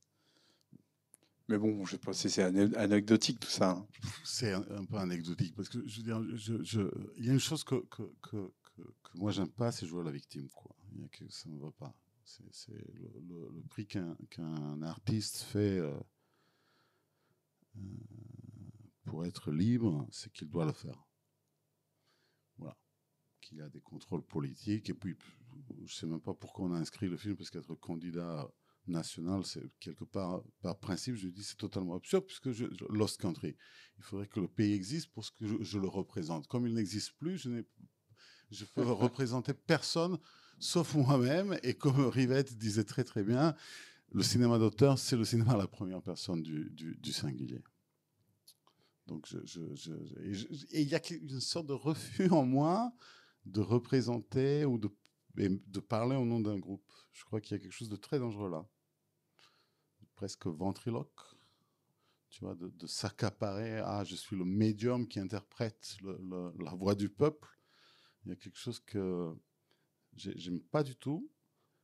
Mais 1.48 1.58
bon, 1.58 1.84
je 1.86 1.92
sais 1.92 1.98
pas 1.98 2.14
si 2.14 2.30
c'est 2.30 2.44
ane- 2.44 2.74
anecdotique 2.78 3.40
tout 3.40 3.50
ça. 3.50 3.72
hein. 3.72 3.88
C'est 4.24 4.54
un, 4.54 4.86
peu 4.86 4.98
anecdotique 4.98 5.54
parce 5.54 5.68
que 5.68 5.86
je 5.86 5.98
veux 5.98 6.04
dire, 6.04 6.22
il 7.18 7.26
y 7.26 7.30
a 7.30 7.34
une 7.34 7.40
chose 7.40 7.66
que, 7.66 7.76
que, 7.90 8.04
que, 8.22 8.50
que, 8.74 8.82
moi 9.16 9.32
j'aime 9.32 9.50
pas, 9.50 9.72
c'est 9.72 9.86
jouer 9.86 10.00
à 10.00 10.06
la 10.06 10.12
victime. 10.12 10.48
Quoi. 10.50 10.74
Il 10.94 11.02
y 11.02 11.04
a 11.04 11.08
que 11.10 11.30
ça 11.30 11.50
ne 11.50 11.60
va 11.60 11.72
pas. 11.72 11.94
C'est 12.24 12.72
le, 13.28 13.52
prix 13.70 13.86
qu'un 13.86 14.16
qu'un 14.30 14.82
artiste 14.84 15.40
fait 15.42 15.80
euh, 15.80 15.92
pour 19.12 19.26
être 19.26 19.52
libre, 19.52 20.08
c'est 20.10 20.32
qu'il 20.32 20.48
doit 20.48 20.66
le 20.66 20.72
faire. 20.72 21.06
Voilà. 22.58 22.78
Qu'il 23.42 23.58
y 23.58 23.62
a 23.62 23.68
des 23.68 23.82
contrôles 23.82 24.26
politiques. 24.26 24.90
Et 24.90 24.94
puis, 24.94 25.18
je 25.80 25.82
ne 25.82 25.88
sais 25.88 26.08
même 26.08 26.22
pas 26.22 26.34
pourquoi 26.34 26.68
on 26.68 26.72
a 26.72 26.78
inscrit 26.78 27.10
le 27.10 27.18
film, 27.18 27.36
parce 27.36 27.50
qu'être 27.50 27.76
candidat 27.76 28.50
national, 28.88 29.46
c'est 29.46 29.70
quelque 29.82 30.06
part, 30.06 30.42
par 30.62 30.80
principe, 30.80 31.16
je 31.16 31.28
dis 31.28 31.44
c'est 31.44 31.58
totalement 31.58 31.96
absurde, 31.96 32.26
puisque 32.26 32.52
je, 32.52 32.66
Lost 32.88 33.20
Country, 33.20 33.58
il 33.98 34.04
faudrait 34.04 34.28
que 34.28 34.40
le 34.40 34.48
pays 34.48 34.72
existe 34.72 35.12
pour 35.12 35.26
ce 35.26 35.32
que 35.32 35.46
je, 35.46 35.62
je 35.62 35.78
le 35.78 35.90
représente. 35.90 36.48
Comme 36.48 36.66
il 36.66 36.74
n'existe 36.74 37.12
plus, 37.18 37.38
je 37.38 37.50
n'ai 37.50 37.68
je 38.50 38.64
peux 38.64 38.82
représenter 38.90 39.54
personne 39.54 40.20
sauf 40.58 40.96
moi-même. 40.96 41.60
Et 41.64 41.74
comme 41.74 42.08
Rivette 42.08 42.58
disait 42.58 42.86
très 42.86 43.04
très 43.04 43.24
bien, 43.24 43.56
le 44.14 44.24
cinéma 44.24 44.58
d'auteur, 44.58 44.98
c'est 44.98 45.18
le 45.18 45.26
cinéma 45.26 45.52
à 45.52 45.58
la 45.58 45.68
première 45.68 46.02
personne 46.02 46.42
du, 46.42 46.70
du, 46.72 47.12
singulier. 47.12 47.62
Donc, 49.08 49.28
et 50.72 50.82
il 50.82 50.88
y 50.88 50.96
a 50.96 51.02
une 51.12 51.42
sorte 51.42 51.68
de 51.68 51.74
refus 51.74 52.30
en 52.30 52.46
moi 52.46 52.94
de 53.46 53.62
représenter 53.62 54.66
ou 54.66 54.78
de, 54.78 54.90
de 55.36 55.80
parler 55.80 56.16
au 56.16 56.26
nom 56.26 56.40
d'un 56.40 56.60
groupe. 56.60 56.92
Je 57.12 57.26
crois 57.26 57.42
qu'il 57.42 57.58
y 57.58 57.60
a 57.60 57.64
quelque 57.64 57.74
chose 57.74 57.90
de 57.90 57.96
très 57.96 58.20
dangereux 58.20 58.50
là. 58.50 58.66
Presque 60.16 60.46
ventriloque, 60.46 61.20
tu 62.30 62.42
vois, 62.42 62.56
de, 62.56 62.88
s'accaparer. 62.88 63.80
Ah, 63.80 64.04
je 64.04 64.16
suis 64.16 64.36
le 64.36 64.46
médium 64.46 65.08
qui 65.08 65.20
interprète 65.20 65.98
la 66.02 66.76
voix 66.76 66.94
du 66.94 67.10
peuple. 67.10 67.48
Il 68.24 68.30
y 68.30 68.32
a 68.32 68.36
quelque 68.36 68.58
chose 68.58 68.80
que 68.80 69.34
j'aime 70.16 70.62
pas 70.62 70.84
du 70.84 70.96
tout. 70.96 71.28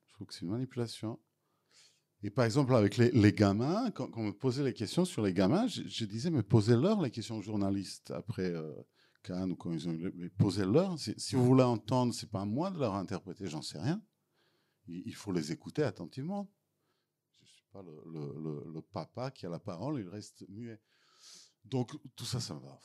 Je 0.06 0.14
trouve 0.14 0.28
que 0.28 0.34
c'est 0.36 0.42
une 0.42 0.52
manipulation. 0.52 1.20
Et 2.24 2.32
par 2.32 2.46
exemple, 2.46 2.74
avec 2.76 2.98
les, 2.98 3.34
gamins, 3.34 3.92
quand, 3.92 4.10
on 4.16 4.24
me 4.24 4.32
posait 4.32 4.64
les 4.64 4.74
questions 4.74 5.06
sur 5.06 5.22
les 5.22 5.34
gamins, 5.34 5.68
je, 5.68 6.06
disais, 6.06 6.32
mais 6.32 6.42
posez-leur 6.42 7.02
les 7.02 7.12
questions 7.12 7.38
aux 7.38 7.42
journalistes 7.44 8.12
après 8.12 8.50
euh, 8.50 8.74
Cannes 9.22 9.52
ou 9.52 9.56
quand 9.56 9.72
ils 9.72 9.88
ont 9.88 9.96
mais 10.16 10.30
posez-leur. 10.30 10.98
Si, 10.98 11.36
vous 11.36 11.46
voulez 11.46 11.64
entendre, 11.64 12.14
c'est 12.14 12.32
pas 12.32 12.42
à 12.42 12.46
moi 12.46 12.72
de 12.72 12.80
leur 12.80 12.96
interpréter, 12.96 13.48
j'en 13.48 13.62
sais 13.62 13.80
rien. 13.80 14.02
Il, 14.88 15.14
faut 15.14 15.32
les 15.32 15.52
écouter 15.52 15.84
attentivement. 15.84 16.50
Je 17.44 17.52
suis 17.52 17.66
pas 17.72 17.84
le, 17.84 18.82
papa 18.94 19.32
qui 19.32 19.46
a 19.46 19.50
la 19.50 19.60
parole, 19.60 20.00
il 20.00 20.08
reste 20.08 20.48
muet. 20.50 20.82
Donc 21.66 21.92
tout 22.16 22.26
ça, 22.26 22.40
ça 22.40 22.56
me 22.56 22.62
va 22.62 22.70
à 22.70 22.80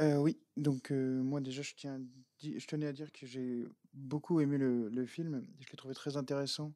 euh, 0.00 0.16
oui, 0.16 0.38
donc 0.56 0.90
moi 0.90 1.40
déjà 1.40 1.62
je 1.62 1.74
tiens 1.74 2.00
je 2.42 2.66
tenais 2.66 2.86
à 2.86 2.92
dire 2.92 3.12
que 3.12 3.26
j'ai 3.26 3.66
beaucoup 3.92 4.40
aimé 4.40 4.56
le 4.56 5.06
film. 5.06 5.46
Je 5.60 5.68
l'ai 5.70 5.76
trouvé 5.76 5.94
très 5.94 6.16
intéressant, 6.16 6.74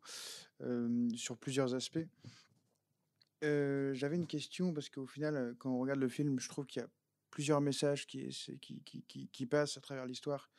sur 1.15 1.39
plusieurs 1.39 1.75
aspects. 1.75 2.07
j'avais 3.41 4.17
une 4.17 4.27
question 4.27 4.75
parce 4.75 4.91
qu'au 4.91 5.07
final, 5.07 5.55
quand 5.59 5.71
on 5.71 5.79
regarde 5.79 6.01
le 6.01 6.09
film, 6.09 6.39
je 6.39 6.49
trouve 6.49 6.67
qu'il 6.67 6.83
y 6.83 6.85
a 6.85 6.89
plusieurs 7.31 7.63
messages 7.63 8.07
qui 8.07 9.47
passent 9.49 9.79
à 9.79 9.81
travers 9.81 10.05
l'histoire. 10.05 10.51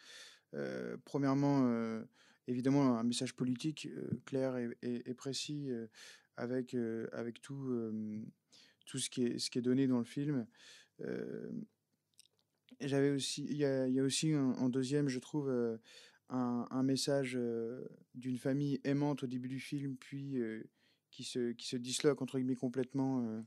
premièrement, 1.03 2.01
évidemment 2.47 2.97
un 2.97 3.03
message 3.03 3.35
politique, 3.35 3.87
clair 4.25 4.57
et 4.81 5.13
précis, 5.13 5.69
avec, 6.35 6.75
tout, 7.43 7.69
ce 8.87 9.09
qui 9.09 9.23
est 9.23 9.61
donné 9.61 9.85
dans 9.85 9.99
le 9.99 10.05
film 10.05 10.47
j'avais 12.81 13.11
aussi, 13.11 13.45
il 13.49 13.57
y 13.57 13.65
a, 13.65 14.03
aussi 14.03 14.35
en 14.35 14.69
deuxième, 14.69 15.07
je 15.07 15.19
trouve, 15.19 15.49
un, 16.29 16.67
un, 16.69 16.83
message 16.83 17.37
d'une 18.13 18.37
famille 18.37 18.79
aimante 18.83 19.23
au 19.23 19.27
début 19.27 19.47
du 19.47 19.59
film, 19.59 19.95
puis 19.97 20.37
qui, 21.11 21.23
se, 21.23 21.51
qui 21.51 21.67
se 21.67 21.77
disloque 21.77 22.21
entre 22.21 22.37
guillemets 22.37 22.55
complètement 22.55 23.43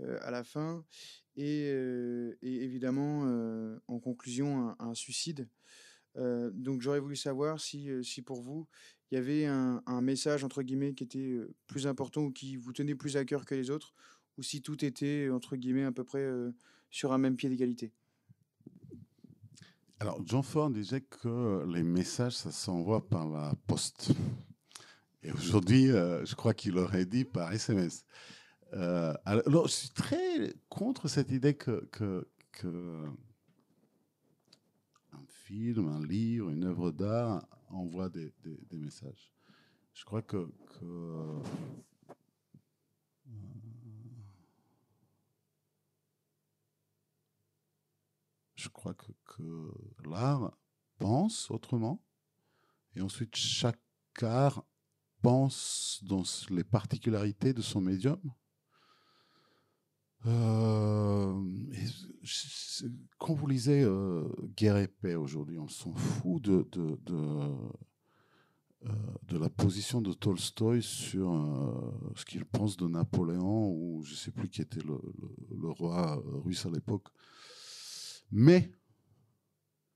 à 0.00 0.30
la 0.30 0.44
fin, 0.44 0.84
et, 1.36 1.70
évidemment 2.42 3.22
en 3.88 4.00
conclusion 4.00 4.68
un, 4.68 4.76
un 4.78 4.94
suicide. 4.94 5.48
donc 6.16 6.80
j'aurais 6.80 7.00
voulu 7.00 7.16
savoir 7.16 7.60
si, 7.60 7.88
si 8.04 8.22
pour 8.22 8.42
vous 8.42 8.66
il 9.10 9.16
y 9.16 9.18
avait 9.18 9.46
un, 9.46 9.82
un, 9.86 10.00
message 10.00 10.42
entre 10.44 10.62
guillemets 10.62 10.94
qui 10.94 11.04
était 11.04 11.38
plus 11.66 11.86
important 11.86 12.22
ou 12.22 12.32
qui 12.32 12.56
vous 12.56 12.72
tenait 12.72 12.94
plus 12.94 13.16
à 13.16 13.24
cœur 13.24 13.44
que 13.44 13.54
les 13.54 13.70
autres, 13.70 13.94
ou 14.38 14.42
si 14.42 14.62
tout 14.62 14.84
était 14.84 15.28
entre 15.30 15.56
guillemets 15.56 15.84
à 15.84 15.92
peu 15.92 16.04
près 16.04 16.26
sur 16.90 17.12
un 17.12 17.18
même 17.18 17.36
pied 17.36 17.48
d'égalité? 17.48 17.92
Alors, 20.00 20.20
John 20.26 20.42
Ford 20.42 20.70
disait 20.70 21.00
que 21.02 21.64
les 21.72 21.82
messages, 21.82 22.36
ça 22.36 22.50
s'envoie 22.50 23.06
par 23.06 23.28
la 23.28 23.52
poste. 23.66 24.12
Et 25.22 25.32
aujourd'hui, 25.32 25.90
euh, 25.90 26.24
je 26.26 26.34
crois 26.34 26.52
qu'il 26.52 26.76
aurait 26.78 27.06
dit 27.06 27.24
par 27.24 27.52
SMS. 27.52 28.04
Euh, 28.74 29.14
alors, 29.24 29.68
je 29.68 29.72
suis 29.72 29.88
très 29.90 30.52
contre 30.68 31.08
cette 31.08 31.30
idée 31.30 31.54
que, 31.54 31.88
que, 31.92 32.26
un 35.12 35.24
film, 35.28 35.88
un 35.88 36.04
livre, 36.04 36.50
une 36.50 36.64
œuvre 36.64 36.90
d'art 36.90 37.46
envoie 37.70 38.08
des, 38.08 38.32
des, 38.42 38.76
messages. 38.76 39.32
Je 39.94 40.04
crois 40.04 40.22
que, 40.22 40.48
que 40.78 41.40
je 48.64 48.70
crois 48.70 48.94
que, 48.94 49.72
l'art 50.08 50.56
pense 50.98 51.50
autrement. 51.50 52.02
Et 52.96 53.02
ensuite, 53.02 53.36
chaque 53.36 53.78
art 54.22 54.64
pense 55.20 56.00
dans 56.02 56.22
les 56.50 56.64
particularités 56.64 57.52
de 57.52 57.60
son 57.60 57.82
médium. 57.82 58.20
Euh, 60.26 61.38
quand 63.18 63.34
vous 63.34 63.46
lisez 63.46 63.82
euh, 63.82 64.26
Guerre 64.56 64.78
et 64.78 64.88
paix 64.88 65.14
aujourd'hui, 65.14 65.58
on 65.58 65.68
s'en 65.68 65.94
fout 65.94 66.40
de, 66.40 66.66
de, 66.72 66.98
euh, 68.86 69.38
la 69.38 69.50
position 69.50 70.00
de 70.00 70.14
Tolstoï 70.14 70.82
sur 70.82 71.30
ce 72.16 72.24
qu'il 72.24 72.46
pense 72.46 72.78
de 72.78 72.88
Napoléon 72.88 73.70
ou 73.70 74.02
je 74.04 74.12
ne 74.12 74.16
sais 74.16 74.30
plus 74.30 74.48
qui 74.48 74.62
était 74.62 74.80
le 74.82 75.68
roi 75.68 76.22
russe 76.44 76.64
à 76.64 76.70
l'époque. 76.70 77.08
Mais 78.30 78.72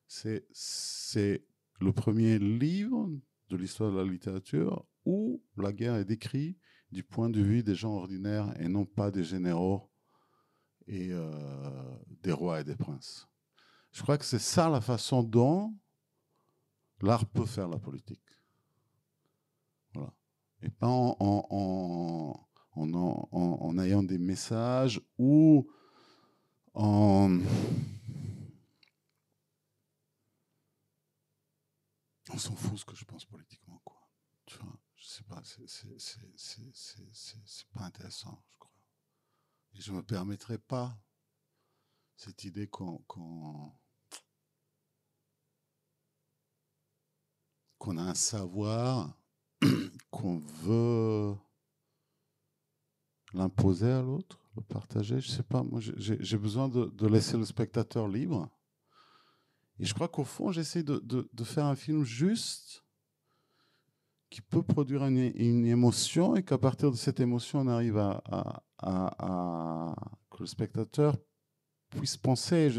c'est 0.08 1.44
le 1.80 1.92
premier 1.92 2.38
livre 2.38 3.10
de 3.50 3.56
l'histoire 3.56 3.92
de 3.92 3.98
la 3.98 4.04
littérature 4.04 4.86
où 5.04 5.42
la 5.56 5.72
guerre 5.72 5.96
est 5.96 6.04
décrite 6.04 6.58
du 6.90 7.02
point 7.02 7.30
de 7.30 7.40
vue 7.40 7.62
des 7.62 7.74
gens 7.74 7.94
ordinaires 7.94 8.54
et 8.60 8.68
non 8.68 8.84
pas 8.84 9.10
des 9.10 9.24
généraux 9.24 9.90
et 10.86 11.08
euh, 11.12 11.98
des 12.22 12.32
rois 12.32 12.60
et 12.60 12.64
des 12.64 12.76
princes. 12.76 13.28
Je 13.92 14.02
crois 14.02 14.18
que 14.18 14.24
c'est 14.24 14.38
ça 14.38 14.68
la 14.68 14.80
façon 14.80 15.22
dont 15.22 15.74
l'art 17.00 17.26
peut 17.26 17.46
faire 17.46 17.68
la 17.68 17.78
politique. 17.78 18.22
Voilà. 19.94 20.12
Et 20.62 20.70
pas 20.70 20.88
en, 20.88 21.16
en, 21.20 22.48
en, 22.74 23.28
en 23.32 23.78
ayant 23.78 24.02
des 24.02 24.18
messages 24.18 25.00
ou 25.18 25.70
en 26.74 27.38
on 32.30 32.38
s'en 32.38 32.54
fout 32.54 32.78
ce 32.78 32.84
que 32.84 32.96
je 32.96 33.04
pense 33.04 33.24
politiquement, 33.24 33.80
quoi. 33.84 33.96
Tu 34.46 34.58
vois, 34.58 34.78
je 34.96 35.06
sais 35.06 35.24
pas, 35.24 35.42
c'est 35.44 37.68
pas 37.72 37.85
intéressant, 37.85 38.42
je 38.50 38.58
crois. 38.58 38.72
Et 39.74 39.81
je 39.81 39.92
me 39.92 40.02
permettrai 40.02 40.58
pas 40.58 40.98
cette 42.16 42.44
idée 42.44 42.66
qu'on 42.66 43.04
a 47.96 48.02
un 48.02 48.14
savoir 48.14 49.16
qu'on 50.10 50.38
veut 50.38 51.37
l'imposer 53.35 53.90
à 53.90 54.02
l'autre, 54.02 54.38
le 54.56 54.62
partager. 54.62 55.20
Je 55.20 55.29
sais 55.29 55.42
pas, 55.42 55.62
moi 55.62 55.81
j'ai 55.81 56.38
besoin 56.38 56.68
de 56.68 57.06
laisser 57.06 57.37
le 57.37 57.44
spectateur 57.44 58.08
libre 58.08 58.50
et 59.79 59.85
je 59.85 59.94
crois 59.94 60.08
qu'au 60.08 60.24
fond, 60.24 60.50
j'essaie 60.50 60.83
de, 60.83 60.98
de, 61.04 61.44
faire 61.44 61.66
un 61.66 61.76
film 61.76 62.02
juste 62.02 62.85
qui 64.29 64.40
peut 64.40 64.62
produire 64.62 65.04
une, 65.06 65.33
une 65.37 65.66
émotion 65.66 66.35
et 66.35 66.42
qu'à 66.42 66.58
partir 66.58 66.90
de 66.90 66.96
cette 66.96 67.20
émotion, 67.20 67.60
on 67.60 67.68
arrive 67.68 67.96
à, 67.96 68.22
à, 68.26 68.62
à, 68.79 69.94
que 70.31 70.38
le 70.40 70.46
spectateur 70.46 71.16
puisse 71.90 72.16
penser. 72.16 72.70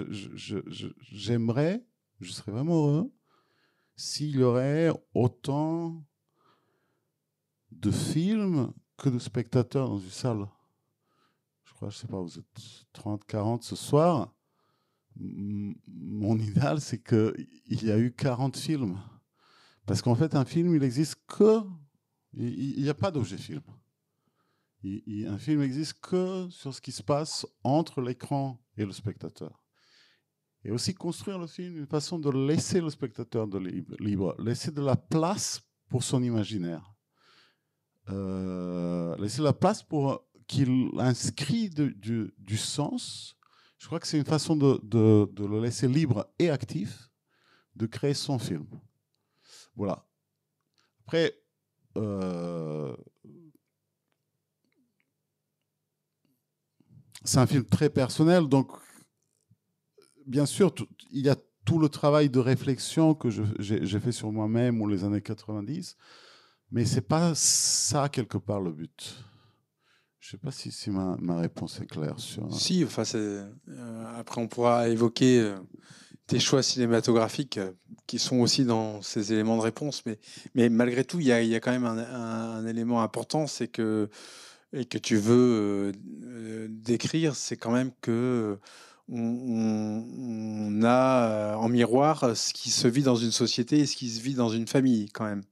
J'aimerais, 1.12 1.86
je, 2.20 2.28
je, 2.28 2.32
serais 2.34 2.52
vraiment 2.52 2.76
heureux 2.76 3.14
s'il 3.96 4.38
y 4.38 4.44
aurait 4.44 4.92
autant 5.14 6.04
de 7.72 7.92
films 7.92 8.74
que 8.98 9.10
de 9.10 9.20
spectateurs 9.20 9.88
dans 9.88 10.00
une 10.00 10.10
salle. 10.10 10.48
Je 11.64 11.74
crois, 11.74 11.90
je 11.90 11.98
sais 11.98 12.08
pas, 12.08 12.22
vous 12.22 12.38
êtes 12.38 12.86
30, 12.92 13.24
40 13.26 13.64
ce 13.64 13.76
soir 13.78 14.34
mon 15.20 16.38
idéal, 16.38 16.80
c'est 16.82 17.04
qu'il 17.04 17.84
y 17.84 17.92
a 17.92 17.98
eu 17.98 18.12
40 18.12 18.58
films. 18.58 18.98
Parce 19.86 20.02
qu'en 20.02 20.16
fait, 20.16 20.36
un 20.36 20.46
film, 20.46 20.76
il 20.76 20.84
existe 20.84 21.16
que. 21.28 21.62
Il 22.34 22.82
n'y 22.82 22.90
a 22.90 22.94
pas 22.94 23.10
d'objet 23.10 23.38
film. 23.38 23.62
un 24.84 25.38
film 25.40 25.62
n'existe 25.62 26.00
que 26.00 26.48
sur 26.52 26.74
ce 26.74 26.80
qui 26.80 26.92
se 26.92 27.02
passe 27.02 27.46
entre 27.64 28.02
l'écran 28.02 28.64
et 28.78 28.86
le 28.86 28.92
spectateur. 28.92 29.64
Et 30.64 30.72
aussi 30.72 30.94
construire 30.94 31.40
le 31.40 31.48
film 31.48 31.78
une 31.78 31.88
façon 31.88 32.20
de 32.20 32.30
laisser 32.30 32.82
le 32.82 32.90
spectateur 32.90 33.48
de 33.48 33.58
libre, 33.58 34.36
laisser 34.40 34.72
de 34.72 34.82
la 34.82 34.96
place 34.96 35.62
pour 35.90 36.04
son 36.04 36.22
imaginaire. 36.22 36.94
Euh, 38.10 39.16
laisser 39.18 39.42
la 39.42 39.54
place 39.54 39.84
pour 39.84 40.24
qu'il 40.48 40.90
inscrit 40.98 41.70
du, 41.70 42.58
sens. 42.58 43.38
Je 43.80 43.88
crois 43.88 44.00
que 44.00 44.08
c'est 44.08 44.18
une 44.18 44.26
façon 44.26 44.56
de, 44.58 44.82
le 45.38 45.62
laisser 45.62 45.88
libre 45.88 46.30
et 46.38 46.50
actif 46.50 47.10
de 47.76 47.86
créer 47.86 48.14
son 48.14 48.38
film. 48.38 48.68
Voilà. 49.76 50.06
Après, 51.06 51.34
euh, 51.98 52.96
c'est 57.24 57.38
un 57.38 57.48
film 57.48 57.64
très 57.64 57.90
personnel, 57.90 58.48
donc 58.48 58.70
bien 60.26 60.46
sûr, 60.46 60.76
il 61.12 61.26
y 61.26 61.30
a 61.30 61.38
tout 61.64 61.80
le 61.80 61.88
travail 61.88 62.30
de 62.30 62.40
réflexion 62.40 63.16
que 63.16 63.30
j'ai 63.30 64.00
fait 64.00 64.12
sur 64.12 64.32
moi-même 64.32 64.82
ou 64.82 64.88
les 64.88 65.06
années 65.06 65.22
90, 65.22 65.96
mais 66.72 66.86
c'est 66.86 67.08
pas 67.08 67.34
ça 67.34 68.10
quelque 68.10 68.38
part 68.38 68.60
le 68.60 68.74
but. 68.74 69.24
Je 70.20 70.32
sais 70.32 70.38
pas 70.38 70.52
si, 70.52 70.90
ma, 70.90 71.38
réponse 71.38 71.80
est 71.82 71.86
claire 71.86 72.20
sur. 72.20 72.54
Si, 72.54 72.84
enfin, 72.84 73.04
euh, 73.16 73.50
après 74.18 74.42
on 74.42 74.48
pourra 74.48 74.90
évoquer 74.90 75.40
euh, 75.40 75.58
tes 76.28 76.40
choix 76.40 76.62
cinématographiques 76.62 77.58
euh, 77.58 77.72
qui 78.06 78.20
sont 78.20 78.40
aussi 78.40 78.66
dans 78.66 79.02
ces 79.02 79.32
éléments 79.32 79.56
de 79.58 79.62
réponse, 79.62 80.04
mais, 80.56 80.70
malgré 80.70 81.06
tout, 81.06 81.20
il 81.20 81.28
y 81.28 81.32
a, 81.32 81.60
quand 81.60 81.72
même 81.72 81.86
un, 81.86 82.66
élément 82.68 83.02
important, 83.02 83.48
c'est 83.48 83.68
que 83.68 84.10
et 84.72 84.86
que 84.86 85.00
tu 85.00 85.16
veux 85.16 85.94
décrire, 86.70 87.36
c'est 87.36 87.58
quand 87.58 87.72
même 87.72 87.92
que 88.02 88.60
on, 89.12 90.82
a 90.84 91.24
euh, 91.24 91.54
en 91.56 91.70
miroir 91.70 92.36
ce 92.36 92.54
qui 92.54 92.70
se 92.70 92.88
vit 92.88 93.04
dans 93.04 93.16
une 93.16 93.32
société 93.32 93.80
et 93.80 93.86
ce 93.86 93.96
qui 93.96 94.10
se 94.10 94.22
vit 94.22 94.36
dans 94.36 94.50
une 94.50 94.68
famille 94.68 95.10
quand 95.12 95.26
même. 95.26 95.44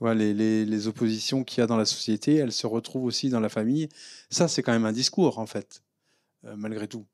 Les, 0.00 0.86
oppositions 0.88 1.44
qu'il 1.44 1.60
y 1.60 1.62
a 1.62 1.66
dans 1.66 1.76
la 1.76 1.86
société, 1.86 2.36
elles 2.36 2.52
se 2.52 2.66
retrouvent 2.66 3.04
aussi 3.04 3.30
dans 3.30 3.40
la 3.40 3.48
famille. 3.48 3.88
Ça, 4.30 4.48
c'est 4.48 4.62
quand 4.62 4.72
même 4.72 4.84
un 4.84 4.92
discours, 4.92 5.38
en 5.38 5.46
fait, 5.46 5.82
euh, 6.44 6.54
malgré 6.56 6.86
tout. 6.86 7.06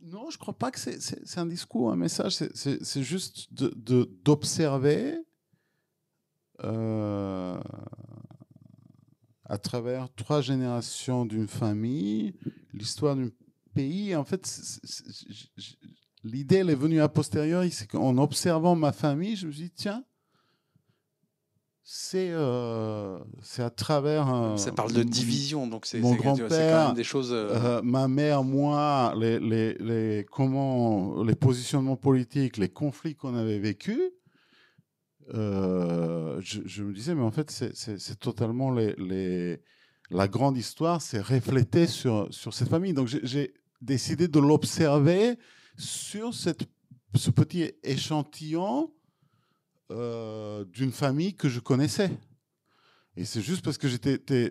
Non, 0.00 0.30
je 0.30 0.36
ne 0.36 0.40
crois 0.40 0.54
pas 0.54 0.70
que 0.70 0.78
c'est 0.78 1.38
un 1.38 1.46
discours, 1.46 1.92
un 1.92 1.96
message. 1.96 2.36
C'est 2.54 3.02
juste 3.02 3.52
d'observer 3.52 5.18
euh, 6.62 7.60
à 9.44 9.58
travers 9.58 10.12
trois 10.14 10.40
générations 10.40 11.24
d'une 11.26 11.48
famille 11.48 12.34
l'histoire 12.74 13.16
d'une 13.16 13.32
pays, 13.74 14.14
en 14.14 14.24
fait, 14.24 14.60
l'idée, 16.22 16.56
elle 16.56 16.70
est 16.70 16.74
venue 16.74 17.00
a 17.00 17.08
posteriori, 17.08 17.70
c'est 17.70 17.86
qu'en 17.86 18.18
observant 18.18 18.76
ma 18.76 18.92
famille, 18.92 19.36
je 19.36 19.46
me 19.46 19.52
suis 19.52 19.64
dit, 19.64 19.70
tiens, 19.70 20.04
c'est 21.86 22.30
euh, 22.30 23.18
c'est 23.42 23.62
à 23.62 23.68
travers. 23.68 24.54
ça 24.56 24.72
parle 24.72 24.94
de 24.94 25.02
division, 25.02 25.66
donc 25.66 25.84
c'est 25.84 26.00
mon 26.00 26.14
grand-père, 26.14 26.94
des 26.94 27.04
choses. 27.04 27.30
Euh, 27.30 27.50
euh, 27.52 27.82
ma 27.82 28.08
mère, 28.08 28.42
moi, 28.42 29.14
les, 29.18 29.38
les, 29.38 29.74
les, 29.74 30.26
comment, 30.32 31.22
les 31.22 31.34
positionnements 31.34 31.96
politiques, 31.96 32.56
les 32.56 32.70
conflits 32.70 33.14
qu'on 33.14 33.34
avait 33.34 33.58
vécus. 33.58 34.00
Je, 35.28 36.40
je, 36.40 36.82
me 36.82 36.92
disais, 36.94 37.14
mais 37.14 37.22
en 37.22 37.30
fait, 37.30 37.50
c'est 37.50 38.18
totalement 38.18 38.70
les, 38.70 38.94
les, 38.96 39.60
la 40.10 40.26
grande 40.26 40.56
histoire, 40.56 41.02
c'est 41.02 41.20
reflété 41.20 41.86
sur, 41.86 42.28
sur 42.30 42.54
cette 42.54 42.70
famille. 42.70 42.94
Donc 42.94 43.08
j'ai 43.08 43.52
décidé 43.82 44.26
de 44.26 44.40
l'observer 44.40 45.38
sur 45.76 46.32
cette, 46.32 46.64
ce 47.14 47.30
petit 47.30 47.72
échantillon 47.82 48.90
euh, 49.90 50.64
d'une 50.64 50.92
famille 50.92 51.34
que 51.34 51.50
je 51.50 51.60
connaissais. 51.60 52.10
Et 53.16 53.26
c'est 53.26 53.42
juste 53.42 53.62
parce 53.62 53.76
que 53.76 53.86
j'étais 53.86 54.50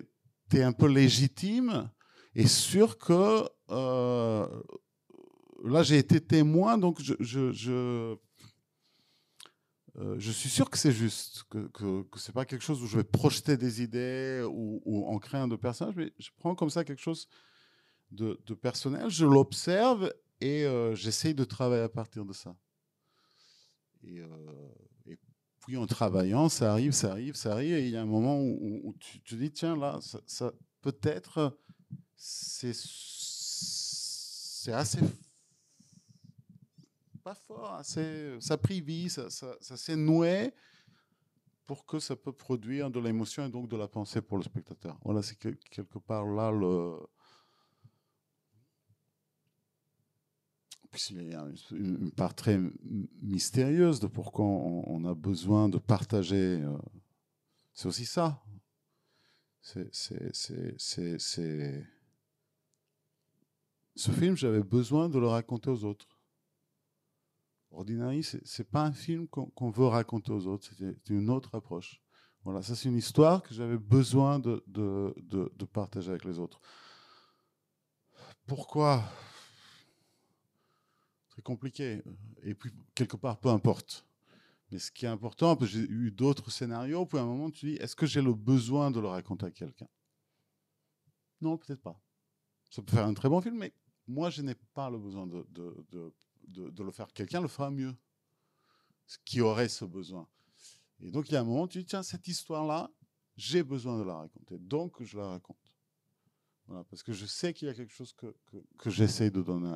un 0.53 0.71
peu 0.71 0.87
légitime 0.87 1.89
et 2.35 2.45
sûr 2.45 2.99
que 2.99 3.43
euh, 3.71 4.63
là 5.63 5.81
j'ai 5.81 5.97
été 5.97 6.21
témoin, 6.21 6.77
donc 6.77 7.01
je, 7.01 7.15
euh, 9.97 10.15
je 10.19 10.31
suis 10.31 10.49
sûr 10.49 10.69
que 10.69 10.77
c'est 10.77 10.91
juste, 10.91 11.45
que, 11.49 11.67
que, 11.69 12.03
que 12.03 12.19
c'est 12.19 12.31
pas 12.31 12.45
quelque 12.45 12.63
chose 12.63 12.83
où 12.83 12.85
je 12.85 12.97
vais 12.97 13.03
projeter 13.03 13.57
des 13.57 13.81
idées 13.81 14.45
ou, 14.47 15.07
en 15.07 15.17
créer 15.17 15.41
un 15.41 15.47
de 15.47 15.55
personnages, 15.55 15.95
mais 15.95 16.13
je 16.19 16.29
prends 16.37 16.53
comme 16.53 16.69
ça 16.69 16.83
quelque 16.83 17.01
chose 17.01 17.27
de, 18.11 18.35
personnel, 18.53 19.09
je 19.09 19.25
l'observe 19.25 20.13
et 20.41 20.67
j'essaye 20.93 21.33
de 21.33 21.43
travailler 21.43 21.81
à 21.81 21.89
partir 21.89 22.23
de 22.23 22.33
ça. 22.33 22.55
Et, 24.03 24.21
puis 25.65 25.77
en 25.77 25.87
travaillant, 25.87 26.49
ça 26.49 26.71
arrive, 26.71 26.91
ça 26.91 27.11
arrive, 27.11 27.35
ça 27.35 27.53
arrive, 27.53 27.75
et 27.75 27.85
il 27.85 27.91
y 27.91 27.97
a 27.97 28.01
un 28.01 28.05
moment 28.05 28.37
où, 28.39 28.93
tu 28.99 29.21
te 29.21 29.35
dis, 29.35 29.51
tiens, 29.51 29.77
là, 29.77 29.99
ça, 30.25 30.51
peut-être, 30.81 31.57
c'est 32.15 32.73
assez 34.67 34.99
pas 37.23 37.35
fort, 37.35 37.75
assez, 37.75 38.37
ça 38.41 38.55
a 38.55 38.57
pris 38.57 38.81
vie, 38.81 39.09
ça, 39.09 39.29
ça, 39.29 39.55
ça 39.61 39.77
s'est 39.77 39.95
noué 39.95 40.51
pour 41.65 41.85
que 41.85 41.99
ça 41.99 42.17
peut 42.17 42.33
produire 42.33 42.91
de 42.91 42.99
l'émotion 42.99 43.45
et 43.45 43.49
donc 43.49 43.69
de 43.69 43.77
la 43.77 43.87
pensée 43.87 44.21
pour 44.21 44.37
le 44.37 44.43
spectateur. 44.43 44.99
Voilà, 45.05 45.21
c'est 45.21 45.37
quelque 45.37 45.99
part 45.99 46.25
là 46.25 46.51
le, 46.51 46.97
il 51.09 51.29
y 51.29 51.33
a 51.33 51.45
une, 51.71 52.11
part 52.11 52.35
très 52.35 52.59
mystérieuse 53.21 53.99
de 53.99 54.07
pourquoi 54.07 54.45
on, 54.45 55.05
a 55.05 55.13
besoin 55.13 55.69
de 55.69 55.77
partager. 55.77 56.61
Euh, 56.61 56.77
c'est 57.73 57.87
aussi 57.87 58.05
ça. 58.05 58.43
C'est, 59.61 59.89
Ce 63.95 64.11
film, 64.11 64.35
j'avais 64.35 64.63
besoin 64.63 65.09
de 65.09 65.19
le 65.19 65.27
raconter 65.27 65.69
aux 65.69 65.83
autres. 65.85 66.07
Ordinary, 67.71 68.23
c'est, 68.23 68.59
n'est 68.59 68.65
pas 68.65 68.83
un 68.83 68.93
film 68.93 69.27
qu'on, 69.27 69.69
veut 69.71 69.87
raconter 69.87 70.31
aux 70.31 70.45
autres, 70.47 70.69
c'est 70.77 71.09
une 71.09 71.29
autre 71.29 71.55
approche. 71.55 72.01
Voilà, 72.43 72.61
ça 72.61 72.75
c'est 72.75 72.89
une 72.89 72.97
histoire 72.97 73.41
que 73.41 73.53
j'avais 73.53 73.77
besoin 73.77 74.37
de, 74.37 74.63
de, 74.67 75.15
de 75.23 75.65
partager 75.65 76.11
avec 76.11 76.25
les 76.25 76.37
autres. 76.39 76.59
Pourquoi? 78.45 79.03
Très 81.33 81.41
compliqué. 81.41 82.03
Et 82.43 82.53
puis, 82.53 82.71
quelque 82.93 83.17
part, 83.17 83.39
peu 83.39 83.49
importe. 83.49 84.05
Mais 84.71 84.77
ce 84.77 84.91
qui 84.91 85.05
est 85.05 85.09
important, 85.09 85.57
j'ai 85.61 85.79
eu 85.79 86.11
d'autres 86.11 86.51
scénarios, 86.51 87.05
puis 87.05 87.17
à 87.17 87.21
un 87.21 87.25
moment, 87.25 87.49
tu 87.49 87.65
dis, 87.65 87.75
est-ce 87.75 87.95
que 87.95 88.05
j'ai 88.05 88.21
le 88.21 88.33
besoin 88.33 88.91
de 88.91 88.99
le 88.99 89.07
raconter 89.07 89.47
à 89.47 89.51
quelqu'un? 89.51 89.87
Non, 91.41 91.57
peut-être 91.57 91.81
pas. 91.81 91.99
Ça 92.69 92.81
peut 92.81 92.95
faire 92.95 93.05
un 93.05 93.13
très 93.13 93.29
bon 93.29 93.41
film, 93.41 93.57
mais 93.57 93.73
moi, 94.07 94.29
je 94.29 94.41
n'ai 94.43 94.55
pas 94.73 94.89
le 94.89 94.99
besoin 94.99 95.25
de, 95.25 95.45
de, 95.49 96.13
de, 96.47 96.69
de 96.69 96.83
le 96.83 96.91
faire. 96.91 97.11
Quelqu'un 97.13 97.41
le 97.41 97.47
fera 97.47 97.71
mieux, 97.71 97.95
ce 99.07 99.17
qui 99.25 99.41
aurait 99.41 99.69
ce 99.69 99.85
besoin. 99.85 100.27
Et 101.01 101.09
donc, 101.11 101.29
il 101.29 101.33
y 101.33 101.35
a 101.35 101.41
un 101.41 101.43
moment, 101.43 101.67
tu 101.67 101.79
dis, 101.79 101.85
tiens, 101.85 102.03
cette 102.03 102.27
histoire-là, 102.27 102.91
j'ai 103.35 103.63
besoin 103.63 103.97
de 103.97 104.03
la 104.03 104.15
raconter. 104.15 104.59
Donc, 104.59 105.01
je 105.01 105.17
la 105.17 105.27
raconte. 105.27 105.57
Voilà, 106.67 106.83
parce 106.85 107.01
que 107.01 107.11
je 107.11 107.25
sais 107.25 107.53
qu'il 107.53 107.67
y 107.67 107.71
a 107.71 107.73
quelque 107.73 107.91
chose 107.91 108.13
que, 108.13 108.35
que, 108.45 108.57
que 108.77 108.89
j'essaye 108.89 109.31
de 109.31 109.41
donner 109.41 109.75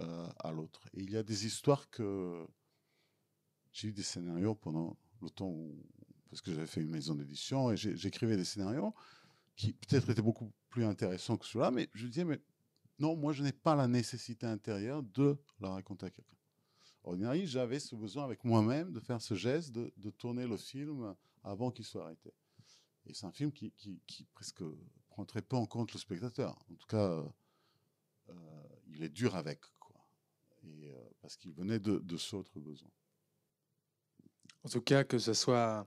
euh, 0.00 0.28
à 0.38 0.52
l'autre. 0.52 0.80
Et 0.94 1.02
il 1.02 1.10
y 1.10 1.16
a 1.16 1.22
des 1.22 1.46
histoires 1.46 1.88
que 1.90 2.46
j'ai 3.72 3.88
eu 3.88 3.92
des 3.92 4.02
scénarios 4.02 4.54
pendant 4.54 4.96
le 5.22 5.30
temps 5.30 5.48
où, 5.48 5.84
parce 6.28 6.40
que 6.40 6.52
j'avais 6.52 6.66
fait 6.66 6.80
une 6.80 6.90
maison 6.90 7.14
d'édition 7.14 7.70
et 7.70 7.76
j'écrivais 7.76 8.36
des 8.36 8.44
scénarios 8.44 8.94
qui 9.56 9.72
peut-être 9.72 10.10
étaient 10.10 10.22
beaucoup 10.22 10.52
plus 10.70 10.84
intéressants 10.84 11.36
que 11.36 11.46
ceux-là, 11.46 11.70
mais 11.70 11.88
je 11.92 12.06
disais, 12.06 12.24
mais 12.24 12.40
non, 12.98 13.16
moi 13.16 13.32
je 13.32 13.42
n'ai 13.42 13.52
pas 13.52 13.74
la 13.74 13.88
nécessité 13.88 14.46
intérieure 14.46 15.02
de 15.02 15.38
la 15.60 15.70
raconter 15.70 16.06
à 16.06 16.10
quelqu'un. 16.10 16.36
Ordinary, 17.02 17.46
j'avais 17.46 17.80
ce 17.80 17.94
besoin 17.94 18.24
avec 18.24 18.44
moi-même 18.44 18.92
de 18.92 19.00
faire 19.00 19.20
ce 19.20 19.34
geste, 19.34 19.72
de, 19.72 19.92
de 19.96 20.10
tourner 20.10 20.46
le 20.46 20.56
film 20.56 21.14
avant 21.42 21.70
qu'il 21.70 21.84
soit 21.84 22.04
arrêté. 22.04 22.32
Et 23.06 23.14
c'est 23.14 23.26
un 23.26 23.32
film 23.32 23.50
qui, 23.52 23.72
qui, 24.06 24.24
presque 24.34 24.62
prend 25.08 25.24
très 25.24 25.42
peu 25.42 25.56
en 25.56 25.66
compte 25.66 25.92
le 25.92 25.98
spectateur. 25.98 26.56
En 26.70 26.74
tout 26.74 26.86
cas, 26.86 27.24
euh, 28.28 28.34
il 28.88 29.02
est 29.02 29.08
dur 29.08 29.34
avec 29.34 29.60
euh, 30.64 31.10
parce 31.20 31.36
qu'il 31.36 31.52
venait 31.52 31.78
de, 31.78 32.16
ce 32.16 32.36
autre 32.36 32.58
besoin. 32.60 32.90
En 34.62 34.68
tout 34.68 34.82
cas, 34.82 35.04
que 35.04 35.18
ce 35.18 35.32
soit, 35.32 35.86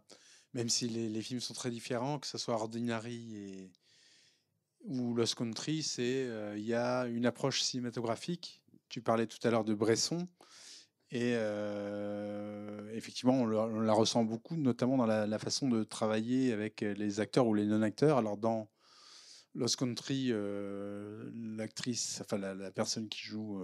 même 0.53 0.69
si 0.69 0.88
les, 0.89 1.21
films 1.21 1.39
sont 1.39 1.53
très 1.53 1.69
différents, 1.69 2.19
que 2.19 2.28
ce 2.28 2.38
soit 2.38 2.55
Ordinary 2.55 3.71
ou 4.82 5.13
Lost 5.13 5.36
Country, 5.36 5.86
euh, 5.99 6.55
il 6.57 6.65
y 6.65 6.74
a 6.74 7.05
une 7.05 7.26
approche 7.26 7.61
cinématographique 7.61 8.61
tu 8.89 9.01
parlais 9.01 9.26
tout 9.26 9.39
à 9.47 9.49
l'heure 9.49 9.63
de 9.63 9.74
Bresson. 9.74 10.28
Et 11.09 11.34
euh, 11.36 12.93
effectivement, 12.93 13.41
on, 13.41 13.80
la 13.80 13.93
ressent 13.93 14.24
beaucoup, 14.24 14.55
notamment 14.55 14.97
dans 14.97 15.07
la, 15.07 15.39
façon 15.39 15.67
de 15.67 15.84
travailler 15.84 16.53
avec 16.53 16.82
les 16.82 17.19
acteurs 17.19 17.47
ou 17.47 17.55
les 17.55 17.65
non-acteurs. 17.65 18.19
Alors, 18.19 18.38
dans 18.38 18.69
Lost 19.55 19.78
Country, 19.78 20.32
l'actrice, 21.34 22.21
enfin 22.21 22.38
la, 22.38 22.69
personne 22.69 23.09
qui 23.09 23.21
joue 23.21 23.59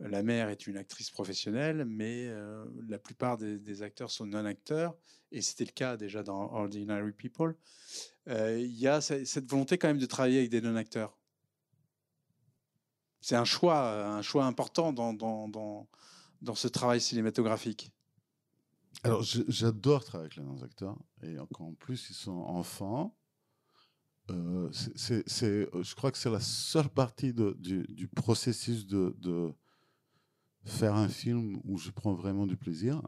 la 0.00 0.22
mère 0.22 0.48
est 0.48 0.66
une 0.66 0.76
actrice 0.76 1.10
professionnelle, 1.10 1.84
mais 1.84 2.26
euh, 2.26 2.64
la 2.88 2.98
plupart 2.98 3.38
des, 3.38 3.82
acteurs 3.82 4.10
sont 4.10 4.26
non-acteurs. 4.26 4.96
Et 5.30 5.40
c'était 5.40 5.64
le 5.64 5.72
cas 5.72 5.96
déjà 5.96 6.22
dans 6.22 6.52
Ordinary 6.52 7.12
People. 7.12 7.56
Euh, 8.28 8.58
Il 8.58 8.76
y 8.76 8.88
a 8.88 9.00
ce- 9.00 9.24
cette 9.24 9.48
volonté 9.48 9.78
quand 9.78 9.88
même 9.88 9.98
de 9.98 10.06
travailler 10.06 10.38
avec 10.38 10.50
des 10.50 10.60
non-acteurs. 10.60 11.16
C'est 13.20 13.36
un 13.36 13.44
choix, 13.44 14.06
un 14.06 14.22
choix 14.22 14.44
important 14.44 14.92
dans, 14.92 15.14
dans, 15.14 15.48
dans, 15.48 16.54
ce 16.54 16.68
travail 16.68 17.00
cinématographique. 17.00 17.90
Alors, 19.02 19.22
j'adore 19.22 20.04
travailler 20.04 20.26
avec 20.26 20.36
les 20.36 20.42
non-acteurs. 20.42 20.98
Et 21.22 21.38
encore 21.38 21.68
en 21.68 21.72
plus, 21.74 22.10
ils 22.10 22.14
sont 22.14 22.32
enfants. 22.32 23.16
Euh, 24.30 24.70
je 24.72 25.94
crois 25.94 26.10
que 26.10 26.18
c'est 26.18 26.30
la 26.30 26.40
seule 26.40 26.88
partie 26.88 27.32
du, 27.32 27.84
du 27.88 28.08
processus 28.08 28.86
de 28.86 29.54
faire 30.64 30.94
un 30.94 31.08
film 31.08 31.60
où 31.64 31.78
je 31.78 31.90
prends 31.90 32.14
vraiment 32.14 32.46
du 32.46 32.56
plaisir. 32.56 33.02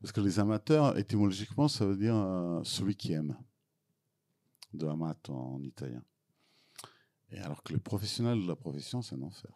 Parce 0.00 0.12
que 0.12 0.20
les 0.20 0.38
amateurs, 0.38 0.98
étymologiquement, 0.98 1.68
ça 1.68 1.86
veut 1.86 1.96
dire 1.96 2.16
euh, 2.16 2.62
celui 2.64 2.96
qui 2.96 3.12
aime. 3.12 3.36
De 4.74 4.86
amato 4.86 5.34
en 5.34 5.62
italien. 5.62 6.02
Et 7.30 7.38
alors 7.38 7.62
que 7.62 7.72
les 7.72 7.78
professionnels 7.78 8.42
de 8.42 8.48
la 8.48 8.56
profession, 8.56 9.02
c'est 9.02 9.14
un 9.14 9.22
enfer. 9.22 9.50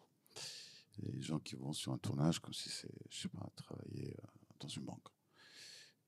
Les 0.98 1.20
gens 1.20 1.38
qui 1.38 1.57
vont 1.57 1.72
sur 1.72 1.92
un 1.92 1.98
tournage 1.98 2.38
comme 2.38 2.54
si 2.54 2.68
c'est, 2.68 2.92
je 3.11 3.22
sais 3.22 3.28
pas, 3.28 3.50
travailler 3.57 4.14
euh, 4.18 4.26
dans 4.61 4.68
une 4.68 4.84
banque. 4.84 5.09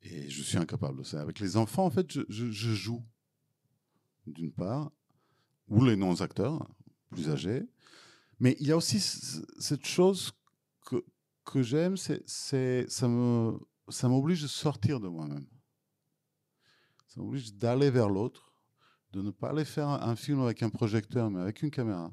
Et 0.03 0.29
je 0.31 0.43
suis 0.43 0.57
incapable 0.57 0.99
de 0.99 1.03
ça. 1.05 1.21
Avec 1.21 1.41
les 1.41 1.57
enfants, 1.57 1.85
en 1.85 1.91
fait, 1.91 2.07
je, 2.29 2.51
joue, 2.51 3.05
d'une 4.27 4.53
part, 4.53 4.93
ou 5.69 5.85
les 5.85 5.97
non-acteurs, 5.97 6.69
plus 7.11 7.29
âgés. 7.29 7.65
Mais 8.41 8.57
il 8.61 8.69
y 8.69 8.73
a 8.73 8.77
aussi 8.77 9.01
cette 9.01 9.87
chose 9.87 10.33
que, 11.45 11.63
j'aime, 11.63 11.97
c'est, 11.97 12.23
ça, 12.89 13.09
me, 13.09 13.59
ça 13.89 14.09
m'oblige 14.09 14.43
de 14.43 14.47
sortir 14.47 15.01
de 15.01 15.09
moi-même. 15.09 15.47
Ça 17.07 17.21
m'oblige 17.21 17.55
d'aller 17.55 17.91
vers 17.91 18.09
l'autre, 18.09 18.53
de 19.13 19.23
ne 19.23 19.31
pas 19.31 19.51
aller 19.51 19.65
faire 19.65 19.89
un, 19.89 20.17
film 20.17 20.41
avec 20.41 20.63
un 20.63 20.71
projecteur, 20.71 21.31
mais 21.31 21.41
avec 21.41 21.63
une 21.63 21.71
caméra. 21.71 22.13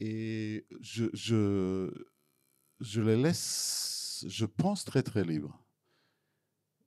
Et 0.00 0.66
je, 0.80 1.06
je, 1.14 1.90
je 2.80 3.00
les 3.00 3.16
laisse, 3.16 4.24
je 4.28 4.44
pense, 4.44 4.84
très 4.84 5.02
très 5.02 5.24
libres. 5.24 5.58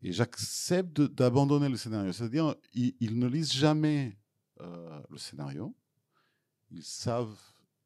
Et 0.03 0.11
j'accepte 0.11 1.01
d'abandonner 1.01 1.70
le 1.70 1.78
scénario. 1.78 2.11
C'est-à-dire, 2.13 2.55
ils, 2.74 2.95
ils 2.99 3.18
ne 3.18 3.28
lisent 3.28 3.53
jamais 3.53 4.20
euh, 4.61 5.01
le 5.09 5.18
scénario. 5.18 5.76
Ils 6.70 6.84
savent 6.84 7.36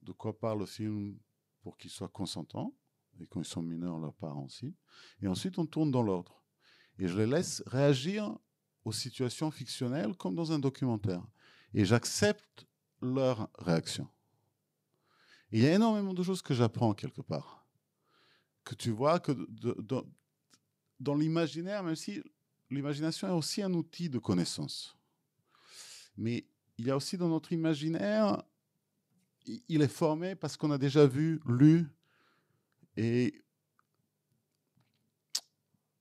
de 0.02 0.12
quoi 0.12 0.38
parle 0.38 0.60
le 0.60 0.66
film 0.66 1.18
pour 1.62 1.78
qu'ils 1.78 1.92
soient 1.92 2.10
consentants. 2.10 2.76
Et 3.20 3.28
quand 3.28 3.42
ils 3.42 3.46
sont 3.46 3.62
mineurs, 3.62 4.00
leurs 4.00 4.16
parents 4.16 4.46
aussi. 4.46 4.76
Et 5.22 5.28
ensuite, 5.28 5.58
on 5.58 5.66
tourne 5.66 5.92
dans 5.92 6.02
l'ordre. 6.02 6.44
Et 6.98 7.08
je 7.08 7.18
les 7.18 7.28
laisse 7.28 7.64
réagir 7.68 8.38
aux 8.84 8.92
situations 8.92 9.52
fictionnelles 9.52 10.16
comme 10.16 10.36
dans 10.36 10.52
un 10.52 10.60
documentaire. 10.60 11.26
Et 11.74 11.86
j'accepte 11.86 12.66
leur 13.02 13.50
réaction. 13.60 14.08
Il 15.52 15.62
y 15.62 15.68
a 15.68 15.74
énormément 15.74 16.14
de 16.14 16.24
choses 16.24 16.42
que 16.42 16.54
j'apprends 16.54 16.94
quelque 16.94 17.22
part. 17.22 17.66
Que 18.64 18.76
tu 18.76 18.92
vois 18.92 19.20
que 19.20 19.32
dans 21.00 21.16
l'imaginaire, 21.16 21.84
même 21.84 21.96
si 21.96 22.24
l'imagination 22.70 23.28
est 23.28 23.32
aussi 23.32 23.62
un 23.62 23.74
outil 23.74 24.10
de 24.10 24.20
connaissance. 24.20 24.98
Mais 26.16 26.48
il 26.78 26.86
y 26.86 26.92
a 26.92 26.96
aussi 26.96 27.18
dans 27.18 27.28
notre 27.28 27.52
imaginaire, 27.52 28.44
il 29.46 29.82
est 29.82 29.88
formé 29.88 30.36
parce 30.36 30.58
qu'on 30.58 30.72
a 30.72 30.78
déjà 30.78 31.06
vu, 31.06 31.42
lu, 31.46 31.88
et 32.98 33.44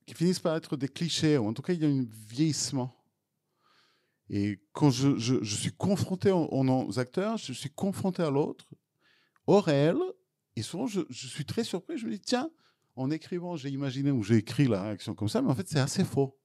qui 0.05 0.13
finissent 0.13 0.39
par 0.39 0.55
être 0.55 0.77
des 0.77 0.89
clichés, 0.89 1.37
ou 1.37 1.47
en 1.47 1.53
tout 1.53 1.61
cas, 1.61 1.73
il 1.73 1.81
y 1.81 1.85
a 1.85 1.89
un 1.89 2.05
vieillissement. 2.27 2.95
Et 4.29 4.61
quand 4.71 4.89
je, 4.89 5.43
suis 5.43 5.71
confronté 5.71 6.31
aux, 6.31 6.99
acteurs, 6.99 7.37
je 7.37 7.53
suis 7.53 7.69
confronté 7.69 8.23
à 8.23 8.29
l'autre, 8.29 8.65
au 9.47 9.59
réel, 9.59 9.97
et 10.55 10.61
souvent, 10.61 10.87
je 10.87 11.03
suis 11.09 11.45
très 11.45 11.63
surpris, 11.63 11.97
je 11.97 12.05
me 12.05 12.11
dis, 12.11 12.19
tiens, 12.19 12.49
en 12.95 13.09
écrivant, 13.09 13.55
j'ai 13.55 13.69
imaginé 13.69 14.11
ou 14.11 14.23
j'ai 14.23 14.37
écrit 14.37 14.67
la 14.67 14.83
réaction 14.83 15.15
comme 15.15 15.29
ça, 15.29 15.41
mais 15.41 15.49
en 15.49 15.55
fait, 15.55 15.67
c'est 15.67 15.79
assez 15.79 16.03
faux. 16.03 16.37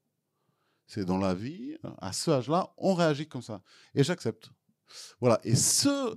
C'est 0.86 1.05
dans 1.05 1.18
la 1.18 1.34
vie, 1.34 1.76
à 1.99 2.12
ce 2.12 2.30
âge-là, 2.30 2.72
on 2.76 2.94
réagit 2.94 3.26
comme 3.26 3.42
ça. 3.42 3.62
Et 3.94 4.05
j'accepte. 4.05 4.51
Voilà. 5.20 5.40
Et 5.42 5.57
ce 5.57 6.16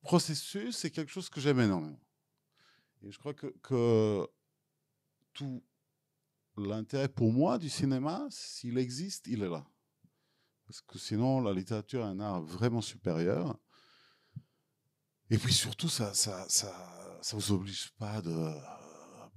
processus, 0.00 0.76
c'est 0.76 0.90
quelque 0.90 1.10
chose 1.10 1.28
que 1.28 1.40
j'aime 1.40 1.60
énormément. 1.60 2.00
Et 3.02 3.10
je 3.10 3.18
crois 3.18 3.34
que, 3.34 3.46
que 3.62 4.26
tout 5.32 5.62
l'intérêt 6.56 7.08
pour 7.08 7.32
moi 7.32 7.58
du 7.58 7.68
cinéma, 7.68 8.26
s'il 8.30 8.78
existe, 8.78 9.26
il 9.26 9.42
est 9.42 9.48
là. 9.48 9.64
Parce 10.66 10.80
que 10.82 10.98
sinon, 10.98 11.40
la 11.40 11.52
littérature 11.52 12.02
est 12.02 12.10
un 12.10 12.20
art 12.20 12.42
vraiment 12.42 12.80
supérieur. 12.80 13.58
Et 15.30 15.38
puis 15.38 15.52
surtout, 15.52 15.88
ça 15.88 16.12
ça, 16.14 16.46
ça, 16.48 17.18
ça 17.22 17.36
vous 17.36 17.52
oblige 17.52 17.90
pas 17.98 18.20
de 18.20 18.54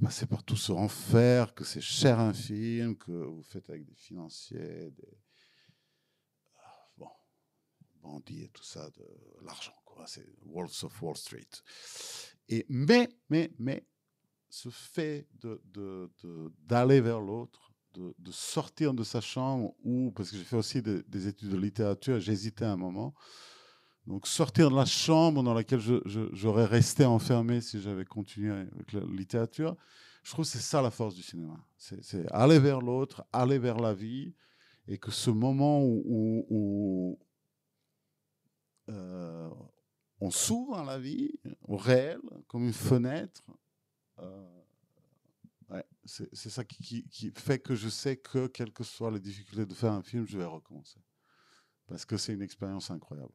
passer 0.02 0.26
par 0.26 0.44
tout 0.44 0.58
ce 0.58 0.72
enfer, 0.72 1.54
que 1.54 1.64
c'est 1.64 1.82
cher 1.82 2.20
un 2.20 2.34
film, 2.34 2.98
que 2.98 3.12
vous 3.12 3.44
faites 3.44 3.70
avec 3.70 3.86
des 3.86 3.96
financiers, 3.96 4.92
des 4.92 5.23
bandits 8.04 8.44
et 8.44 8.50
tout 8.50 8.64
ça, 8.64 8.90
de 8.92 9.06
l'argent. 9.46 9.74
quoi. 9.86 10.06
C'est 10.08 10.26
Wolves 10.46 10.84
of 10.84 11.02
Wall 11.02 11.16
Street. 11.18 11.50
Et, 12.50 12.66
mais, 12.70 13.10
mais, 13.30 13.52
mais, 13.58 13.86
ce 14.50 14.70
fait 14.70 15.28
de- 15.42 15.62
de- 15.66 16.12
de- 16.24 16.52
d'aller 16.68 17.02
vers 17.02 17.20
l'autre, 17.22 17.72
de, 17.96 18.32
sortir 18.32 18.94
de 18.94 19.04
sa 19.04 19.22
chambre, 19.22 19.74
ou, 19.84 20.12
parce 20.12 20.32
que 20.32 20.38
j'ai 20.38 20.44
fait 20.44 20.56
aussi 20.56 20.82
des, 20.82 21.04
des 21.04 21.28
études 21.28 21.50
de 21.50 21.58
littérature, 21.58 22.20
j'hésitais 22.20 22.66
un 22.66 22.76
moment, 22.78 23.14
donc 24.08 24.28
sortir 24.28 24.70
de 24.72 24.76
la 24.76 24.86
chambre 24.86 25.44
dans 25.44 25.54
laquelle 25.54 25.80
j'aurais 26.34 26.66
resté 26.66 27.06
enfermé 27.06 27.62
si 27.62 27.80
j'avais 27.82 28.04
continué 28.06 28.52
avec 28.52 28.94
la 28.94 29.02
littérature, 29.02 29.76
je 30.24 30.32
trouve 30.32 30.46
que 30.46 30.52
c'est 30.52 30.60
ça 30.60 30.82
la 30.82 30.90
force 30.92 31.14
du 31.16 31.22
cinéma. 31.22 31.58
C'est 31.78 32.26
aller 32.32 32.60
vers 32.60 32.82
l'autre, 32.82 33.24
aller 33.32 33.60
vers 33.60 33.78
la 33.78 33.94
vie, 33.94 34.34
et 34.88 34.98
que 34.98 35.12
ce 35.12 35.30
moment 35.30 35.82
où, 35.84 37.18
euh, 38.90 39.50
on 40.20 40.32
s'ouvre 40.32 40.78
à 40.78 40.84
la 40.84 41.00
vie, 41.00 41.32
au 41.68 41.78
réel, 41.78 42.20
comme 42.48 42.64
une 42.66 42.74
fenêtre, 42.74 43.42
euh, 44.20 44.48
c'est 46.06 46.50
ça 46.50 46.64
qui, 46.64 47.06
fait 47.36 47.60
que 47.60 47.76
je 47.76 47.90
sais 47.90 48.18
que, 48.18 48.48
quelles 48.48 48.74
que 48.74 48.84
soient 48.84 49.12
les 49.12 49.20
difficultés 49.20 49.66
de 49.66 49.74
faire 49.74 49.94
un 49.94 50.04
film, 50.04 50.26
je 50.28 50.38
vais 50.38 50.46
recommencer. 50.46 51.00
Parce 51.88 52.06
que 52.06 52.18
c'est 52.18 52.34
une 52.34 52.42
expérience 52.42 52.92
incroyable. 52.92 53.34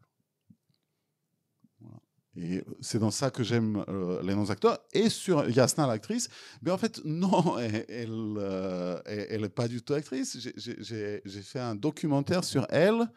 Et 2.37 2.63
c'est 2.81 2.99
dans 2.99 3.11
ça 3.11 3.31
que 3.31 3.43
j'aime 3.43 3.85
euh, 3.89 4.23
les 4.23 4.35
non-acteurs. 4.35 4.79
Et 4.93 5.09
sur 5.09 5.49
Yasna, 5.49 5.87
l'actrice, 5.87 6.29
mais 6.63 6.71
en 6.71 6.79
fait, 6.79 7.01
non, 7.05 7.59
elle 7.59 7.85
elle, 7.89 8.35
euh, 8.39 9.01
elle- 9.07 9.27
elle 9.31 9.45
est 9.45 9.49
pas 9.49 9.67
du 9.67 9.83
tout 9.83 9.95
actrice. 9.95 10.39
J'ai 10.57 11.43
fait 11.43 11.59
un 11.61 11.75
documentaire 11.75 12.45
sur 12.45 12.67
elle 12.71 13.09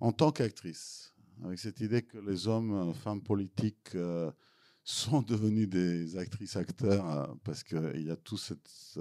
en 0.00 0.12
tant 0.12 0.30
qu'actrice, 0.30 1.12
avec 1.44 1.58
cette 1.58 1.80
idée 1.80 2.02
que 2.02 2.18
les 2.18 2.46
hommes, 2.48 2.90
euh, 2.90 2.92
femmes 2.92 3.22
politiques 3.22 3.94
euh, 3.94 4.30
sont 4.84 5.22
devenus 5.22 5.68
des 5.68 6.16
actrices, 6.16 6.56
acteurs, 6.56 7.10
euh, 7.10 7.26
parce 7.44 7.62
qu'il 7.62 8.02
y 8.02 8.10
a 8.10 8.16
toute 8.16 8.40
cette 8.40 8.98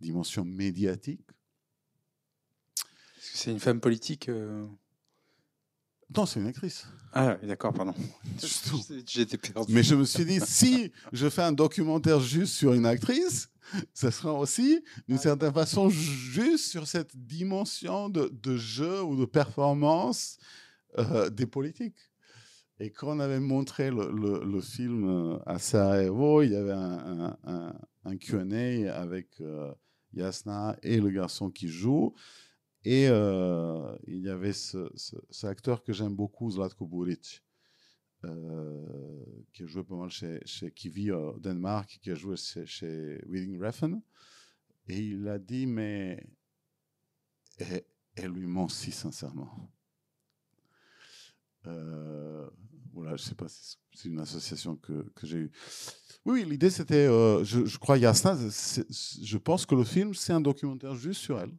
dimension 0.00 0.44
médiatique. 0.44 1.26
Est-ce 3.18 3.32
que 3.32 3.38
c'est 3.38 3.50
une 3.52 3.60
femme 3.60 3.80
politique 3.80 4.28
Non, 6.16 6.26
c'est 6.26 6.40
une 6.40 6.46
actrice. 6.46 6.86
Ah, 7.12 7.36
d'accord, 7.42 7.72
pardon. 7.72 7.94
J'étais 9.06 9.38
perdu. 9.38 9.72
Mais 9.72 9.82
je 9.82 9.94
me 9.94 10.04
suis 10.04 10.24
dit, 10.24 10.40
si 10.40 10.92
je 11.12 11.28
fais 11.28 11.42
un 11.42 11.52
documentaire 11.52 12.20
juste 12.20 12.54
sur 12.54 12.72
une 12.72 12.86
actrice, 12.86 13.51
ça 13.94 14.10
sera 14.10 14.34
aussi, 14.34 14.82
d'une 15.08 15.18
certaine 15.18 15.52
façon, 15.52 15.88
juste 15.88 16.66
sur 16.70 16.86
cette 16.86 17.16
dimension 17.16 18.08
de, 18.08 18.28
de 18.32 18.56
jeu 18.56 19.02
ou 19.02 19.16
de 19.16 19.24
performance 19.24 20.38
euh, 20.98 21.30
des 21.30 21.46
politiques. 21.46 21.98
Et 22.80 22.90
quand 22.90 23.16
on 23.16 23.20
avait 23.20 23.40
montré 23.40 23.90
le, 23.90 24.10
le- 24.10 24.44
le 24.44 24.60
film 24.60 25.04
euh, 25.08 25.38
à 25.46 25.58
Sarajevo, 25.58 26.42
il 26.42 26.52
y 26.52 26.56
avait 26.56 26.72
un, 26.72 27.20
un, 27.22 27.38
un- 27.44 27.80
un 28.04 28.16
Q&A 28.16 28.92
avec 28.94 29.40
euh, 29.40 29.72
Yasna 30.14 30.76
et 30.82 30.98
le 31.00 31.10
garçon 31.10 31.50
qui 31.50 31.68
joue. 31.68 32.14
Et 32.84 33.06
euh, 33.08 33.94
il 34.08 34.18
y 34.22 34.28
avait 34.28 34.52
ce, 34.52 34.90
ce- 34.96 35.14
cet 35.30 35.48
acteur 35.50 35.84
que 35.84 35.92
j'aime 35.92 36.16
beaucoup, 36.16 36.50
Zlatko 36.50 36.84
Buric, 36.86 37.44
qui 39.52 39.62
a 39.62 39.66
joué 39.66 39.84
pas 39.84 39.96
mal 39.96 40.10
chez, 40.10 40.40
chez 40.44 40.70
qui 40.70 40.88
vit 40.88 41.10
au 41.10 41.38
Danemark, 41.38 41.98
qui 42.02 42.10
a 42.10 42.14
joué 42.14 42.36
chez, 42.36 42.66
chez 42.66 43.20
Reading 43.28 43.60
Refn, 43.62 44.00
et 44.88 44.98
il 44.98 45.28
a 45.28 45.38
dit 45.38 45.66
mais 45.66 46.24
elle, 48.16 48.30
lui 48.30 48.46
ment 48.46 48.68
si 48.68 48.92
sincèrement. 48.92 49.72
Euh, 51.66 52.48
voilà, 52.92 53.16
je 53.16 53.22
sais 53.22 53.34
pas 53.34 53.48
si 53.48 53.78
c'est 53.94 54.08
une 54.08 54.20
association 54.20 54.76
que, 54.76 55.08
que 55.14 55.26
j'ai 55.26 55.38
eue. 55.38 55.52
Oui, 56.24 56.44
l'idée 56.44 56.70
c'était, 56.70 57.06
euh, 57.06 57.42
je, 57.44 57.78
crois, 57.78 57.98
Yasna, 57.98 58.36
je 58.36 59.38
pense 59.38 59.66
que 59.66 59.74
le 59.74 59.84
film 59.84 60.14
c'est 60.14 60.32
un 60.32 60.40
documentaire 60.40 60.94
juste 60.94 61.20
sur 61.20 61.40
elle. 61.40 61.52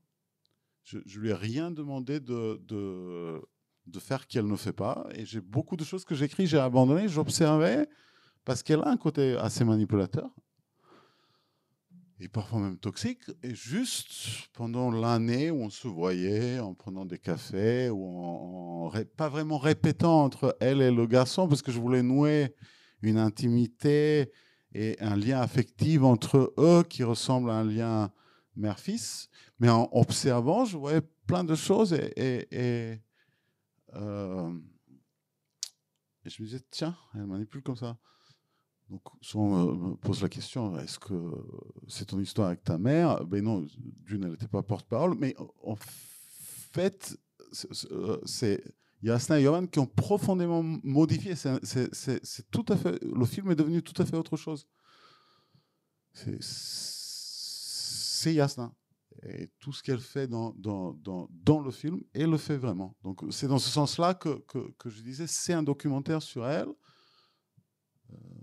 Je, 0.84 1.00
je 1.06 1.20
lui 1.20 1.30
ai 1.30 1.34
rien 1.34 1.72
demandé 1.72 2.20
de, 2.20 2.62
de, 2.68 3.42
de 3.86 4.00
faire 4.00 4.28
qu'elle 4.28 4.48
ne 4.48 4.56
fait 4.56 4.74
pas, 4.74 5.08
et 5.14 5.26
j'ai 5.26 5.42
beaucoup 5.42 5.76
de 5.76 5.84
choses 5.84 6.06
que 6.06 6.16
j'écris, 6.16 6.48
j'ai 6.48 6.60
abandonné, 6.60 7.08
j'observais 7.08 7.88
parce 8.46 8.64
qu'elle 8.64 8.82
a 8.82 8.90
un 8.90 8.98
côté 8.98 9.38
assez 9.38 9.64
manipulateur 9.64 10.30
et 12.24 12.28
parfois 12.28 12.60
même 12.60 12.78
toxique. 12.78 13.20
Et 13.42 13.54
juste 13.54 14.50
pendant 14.54 14.92
l'année 14.92 15.52
où 15.52 15.62
on 15.62 15.70
se 15.70 15.88
voyait 15.88 16.60
en 16.60 16.74
prenant 16.74 17.06
des 17.06 17.20
cafés 17.20 17.90
ou 17.90 18.06
en, 18.06 18.92
pas 19.18 19.30
vraiment 19.30 19.58
répétant 19.58 20.24
entre 20.24 20.56
elle 20.60 20.82
et 20.82 20.92
le 20.92 21.06
garçon, 21.06 21.48
parce 21.48 21.62
que 21.62 21.72
je 21.72 21.80
voulais 21.80 22.04
nouer 22.04 22.56
une 23.02 23.18
intimité 23.18 24.32
et 24.74 24.96
un 25.02 25.16
lien 25.16 25.42
affectif 25.42 26.04
entre 26.04 26.54
eux 26.58 26.84
qui 26.84 27.04
ressemble 27.04 27.50
à 27.50 27.56
un 27.56 27.64
lien 27.64 28.12
mère-fils. 28.56 29.30
Mais 29.60 29.70
en 29.70 29.90
observant, 29.92 30.66
je 30.66 30.78
voyais 30.78 31.02
plein 31.28 31.44
de 31.44 31.56
choses 31.56 31.94
et, 31.94 33.00
euh, 33.96 34.54
et 36.26 36.30
je 36.30 36.42
me 36.42 36.48
disais, 36.48 36.62
tiens, 36.70 36.96
elle 37.14 37.26
manipule 37.26 37.62
comme 37.62 37.76
ça. 37.76 37.98
Donc, 38.90 39.02
souvent 39.22 39.46
on 39.46 39.76
me 39.76 39.96
pose 39.96 40.22
la 40.22 40.30
question 40.30 40.78
est-ce 40.78 41.00
que 41.00 41.32
c'est 41.88 42.06
ton 42.06 42.20
histoire 42.20 42.50
avec 42.50 42.64
ta 42.64 42.78
mère? 42.78 43.26
Ben 43.26 43.44
non, 43.44 43.66
d'une, 43.78 44.24
elle 44.24 44.32
n'était 44.32 44.48
pas 44.48 44.62
porte-parole, 44.62 45.16
mais 45.18 45.36
en 45.64 45.76
fait, 45.76 47.18
c'est 48.26 48.64
Yasna 49.02 49.40
et 49.40 49.44
Johan 49.44 49.68
qui 49.68 49.80
ont 49.80 49.88
profondément 49.88 50.64
modifié. 50.64 51.36
C'est 51.36 52.52
tout 52.52 52.66
à 52.70 52.78
fait. 52.78 53.02
Le 53.04 53.26
film 53.26 53.52
est 53.52 53.56
devenu 53.56 53.82
tout 53.82 54.00
à 54.02 54.06
fait 54.06 54.18
autre 54.18 54.38
chose. 54.38 54.68
C'est 56.14 58.34
Yasna. 58.34 58.72
Et 59.22 59.50
tout 59.60 59.72
ce 59.72 59.84
qu'elle 59.84 60.00
fait 60.00 60.28
dans, 60.28 60.52
dans, 60.54 60.94
dans, 60.94 61.30
dans, 61.32 61.60
le 61.60 61.72
film, 61.72 62.02
elle 62.14 62.32
le 62.32 62.38
fait 62.38 62.58
vraiment. 62.58 62.98
Donc, 63.04 63.22
c'est 63.30 63.48
dans 63.48 63.60
ce 63.60 63.70
sens-là 63.70 64.16
que, 64.16 64.44
que, 64.48 64.90
je 64.90 65.02
disais 65.02 65.28
c'est 65.28 65.54
un 65.54 65.64
documentaire 65.64 66.22
sur 66.22 66.48
elle 66.48 66.70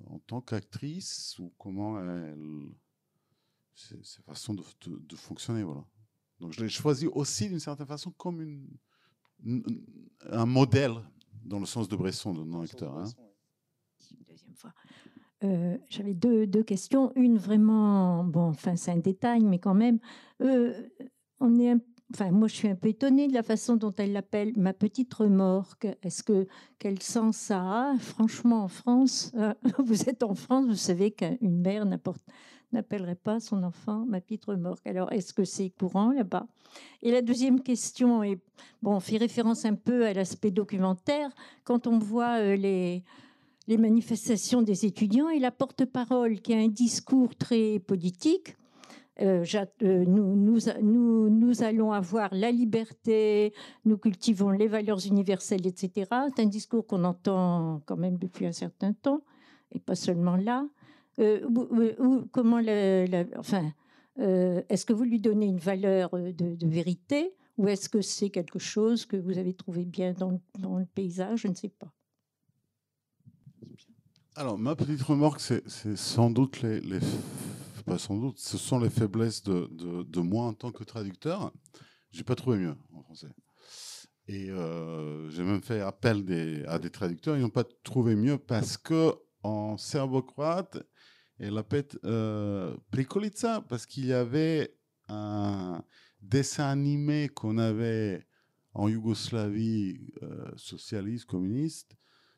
en 0.07 0.19
tant 0.21 0.41
qu'actrice 0.41 1.39
ou 1.39 1.53
comment 1.59 1.99
elle. 2.01 2.45
Ses, 3.75 4.21
façons 4.23 4.53
de, 4.53 4.63
de, 4.87 5.17
fonctionner. 5.17 5.63
Voilà. 5.63 5.83
Donc 6.39 6.53
je 6.53 6.61
l'ai 6.61 6.69
choisi 6.69 7.07
aussi 7.07 7.49
d'une 7.49 7.61
certaine 7.61 7.87
façon 7.87 8.11
comme 8.11 8.43
une, 8.43 8.69
une, 9.43 9.65
un 10.29 10.45
modèle 10.45 11.03
dans 11.43 11.59
le 11.59 11.65
sens 11.65 11.89
de 11.89 11.97
Bresson, 11.97 12.35
de 12.35 12.45
non-acteur. 12.45 12.99
Hein. 12.99 13.11
Deuxième 14.29 14.55
fois. 14.55 14.75
Euh, 15.45 15.79
J'avais 15.89 16.15
deux, 16.15 16.47
deux, 16.47 16.63
questions. 16.63 17.13
Une 17.17 17.39
vraiment, 17.39 18.25
bon, 18.25 18.49
enfin 18.49 18.77
c'est 18.77 18.91
un 18.91 18.99
détail, 18.99 19.45
mais 19.45 19.59
quand 19.59 19.75
même, 19.75 19.99
euh, 20.43 20.73
on 21.41 21.59
est 21.59 21.77
Enfin, 22.13 22.33
moi, 22.33 22.49
je 22.49 22.55
suis 22.55 22.69
un 22.69 22.75
peu 22.75 22.89
étonnée 22.89 23.29
de 23.29 23.35
la 23.35 23.45
façon 23.45 23.77
dont 23.77 23.95
elle 23.97 24.13
l'appelle 24.13 24.53
ma 24.57 24.73
petite 24.73 25.15
remorque. 25.15 25.87
Est-ce 26.03 26.25
que 26.25 26.49
quel 26.79 27.01
sens 27.01 27.37
ça? 27.37 27.91
A 27.93 27.99
Franchement, 27.99 28.65
en 28.65 28.69
France, 28.69 29.31
euh, 29.37 29.55
vous 29.79 30.09
êtes 30.09 30.25
en 30.25 30.35
France, 30.35 30.67
vous 30.67 30.75
savez 30.75 31.13
qu'une 31.13 31.61
mère 31.61 31.87
n'appellerait 32.73 33.15
pas 33.15 33.39
son 33.39 33.63
enfant 33.63 34.07
ma 34.09 34.21
petite 34.21 34.45
remorque. 34.47 34.85
Alors, 34.89 35.13
est-ce 35.13 35.33
que 35.33 35.45
c'est 35.45 35.71
courant 35.71 36.11
là-bas? 36.11 36.47
Et 37.03 37.13
la 37.13 37.23
deuxième 37.23 37.61
question 37.63 38.25
est, 38.25 38.41
bon, 38.83 38.97
on 38.97 39.01
fait 39.01 39.17
référence 39.17 39.65
un 39.65 39.75
peu 39.75 40.05
à 40.05 40.13
l'aspect 40.13 40.51
documentaire. 40.51 41.31
Quand 41.63 41.87
on 41.87 42.01
voit 42.01 42.41
euh, 42.41 42.57
les 42.57 43.05
les 43.71 43.79
manifestations 43.79 44.63
des 44.63 44.85
étudiants 44.85 45.29
et 45.29 45.39
la 45.39 45.53
porte-parole 45.53 46.41
qui 46.41 46.53
a 46.53 46.59
un 46.59 46.69
discours 46.69 47.37
très 47.37 47.79
politique 47.79 48.57
euh, 49.21 49.45
euh, 49.83 50.05
nous, 50.07 51.63
allons 51.63 51.93
avoir 51.93 52.35
la 52.35 52.51
liberté, 52.51 53.53
nous 53.85 53.99
cultivons 53.99 54.51
les 54.51 54.67
valeurs 54.67 55.07
universelles, 55.07 55.67
etc. 55.67 56.09
C'est 56.35 56.43
un 56.43 56.47
discours 56.47 56.87
qu'on 56.87 57.05
entend 57.05 57.83
quand 57.85 57.99
même 57.99 58.17
depuis 58.17 58.47
un 58.47 58.53
certain 58.53 58.93
temps, 58.95 59.23
et 59.73 59.79
pas 59.79 59.95
seulement 59.95 60.37
là. 60.37 60.67
Euh, 61.19 61.47
ou, 61.99 62.25
comment 62.33 62.61
enfin, 63.37 63.73
est-ce 64.17 64.87
que 64.87 64.95
vous 64.95 65.05
lui 65.05 65.21
donnez 65.21 65.47
une 65.47 65.59
valeur 65.59 66.11
de, 66.13 66.67
vérité 66.67 67.35
ou 67.59 67.69
est-ce 67.69 67.91
que 67.91 68.01
c'est 68.01 68.31
quelque 68.31 68.59
chose 68.59 69.05
que 69.05 69.19
vous 69.19 69.37
avez 69.37 69.53
trouvé 69.53 69.85
bien 69.85 70.15
dans 70.15 70.79
le 70.79 70.87
paysage? 70.87 71.43
Je 71.43 71.49
ne 71.49 71.55
sais 71.55 71.69
pas. 71.69 71.93
Alors, 74.41 74.57
ma 74.57 74.75
petite 74.75 75.03
remarque, 75.03 75.39
c'est 75.39 75.97
sans 75.97 76.31
doute 76.31 76.63
les, 76.63 76.81
pas 77.85 77.99
sans 77.99 78.17
doute, 78.17 78.39
ce 78.39 78.57
sont 78.57 78.81
les 78.81 78.89
faiblesses 78.89 79.43
de, 79.43 80.21
moi 80.21 80.47
en 80.47 80.55
tant 80.55 80.73
que 80.73 80.83
traducteur. 80.83 81.53
J'ai 82.11 82.25
pas 82.25 82.37
trouvé 82.37 82.57
mieux 82.57 82.75
en 82.95 83.03
français. 83.03 83.29
Et 84.29 84.49
euh, 84.51 85.29
j'ai 85.29 85.43
même 85.43 85.61
fait 85.61 85.83
appel 85.83 86.65
à 86.67 86.79
des 86.79 86.89
traducteurs, 86.89 87.37
ils 87.37 87.43
n'ont 87.43 87.51
pas 87.51 87.67
trouvé 87.85 88.17
mieux 88.17 88.39
parce 88.39 88.79
que 88.79 89.13
en 89.43 89.77
serbo-croate, 89.77 90.79
elle 91.39 91.59
appelle 91.59 91.85
euh, 92.07 92.75
Prikolica 92.91 93.61
parce 93.69 93.85
qu'il 93.85 94.07
y 94.07 94.15
avait 94.15 94.75
un 95.09 95.85
dessin 96.23 96.65
animé 96.65 97.29
qu'on 97.29 97.59
avait 97.59 98.27
en 98.73 98.89
Yougoslavie 98.89 99.99
euh, 100.23 100.51
socialiste, 100.57 101.27
communiste, 101.27 101.95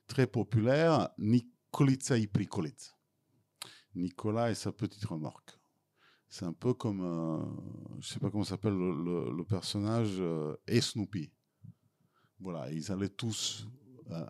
très 0.09 0.27
populaire, 0.27 1.11
Prikolica. 1.73 2.93
Nicolas 3.95 4.51
et 4.51 4.55
sa 4.55 4.73
petite 4.73 5.05
remorque. 5.05 5.59
C'est 6.29 6.47
un 6.47 6.53
peu 6.53 6.73
comme, 6.73 7.03
euh, 7.03 7.45
je 8.01 8.09
ne 8.09 8.12
sais 8.14 8.20
pas 8.20 8.31
comment 8.31 8.45
s'appelle 8.45 8.73
le, 8.75 9.45
personnage, 9.45 10.16
euh, 10.18 10.57
et 10.66 10.81
Snoopy. 10.81 11.31
Voilà, 12.41 12.70
ils 12.70 12.91
allaient 12.91 13.11
tous. 13.11 13.66
Euh, 14.11 14.27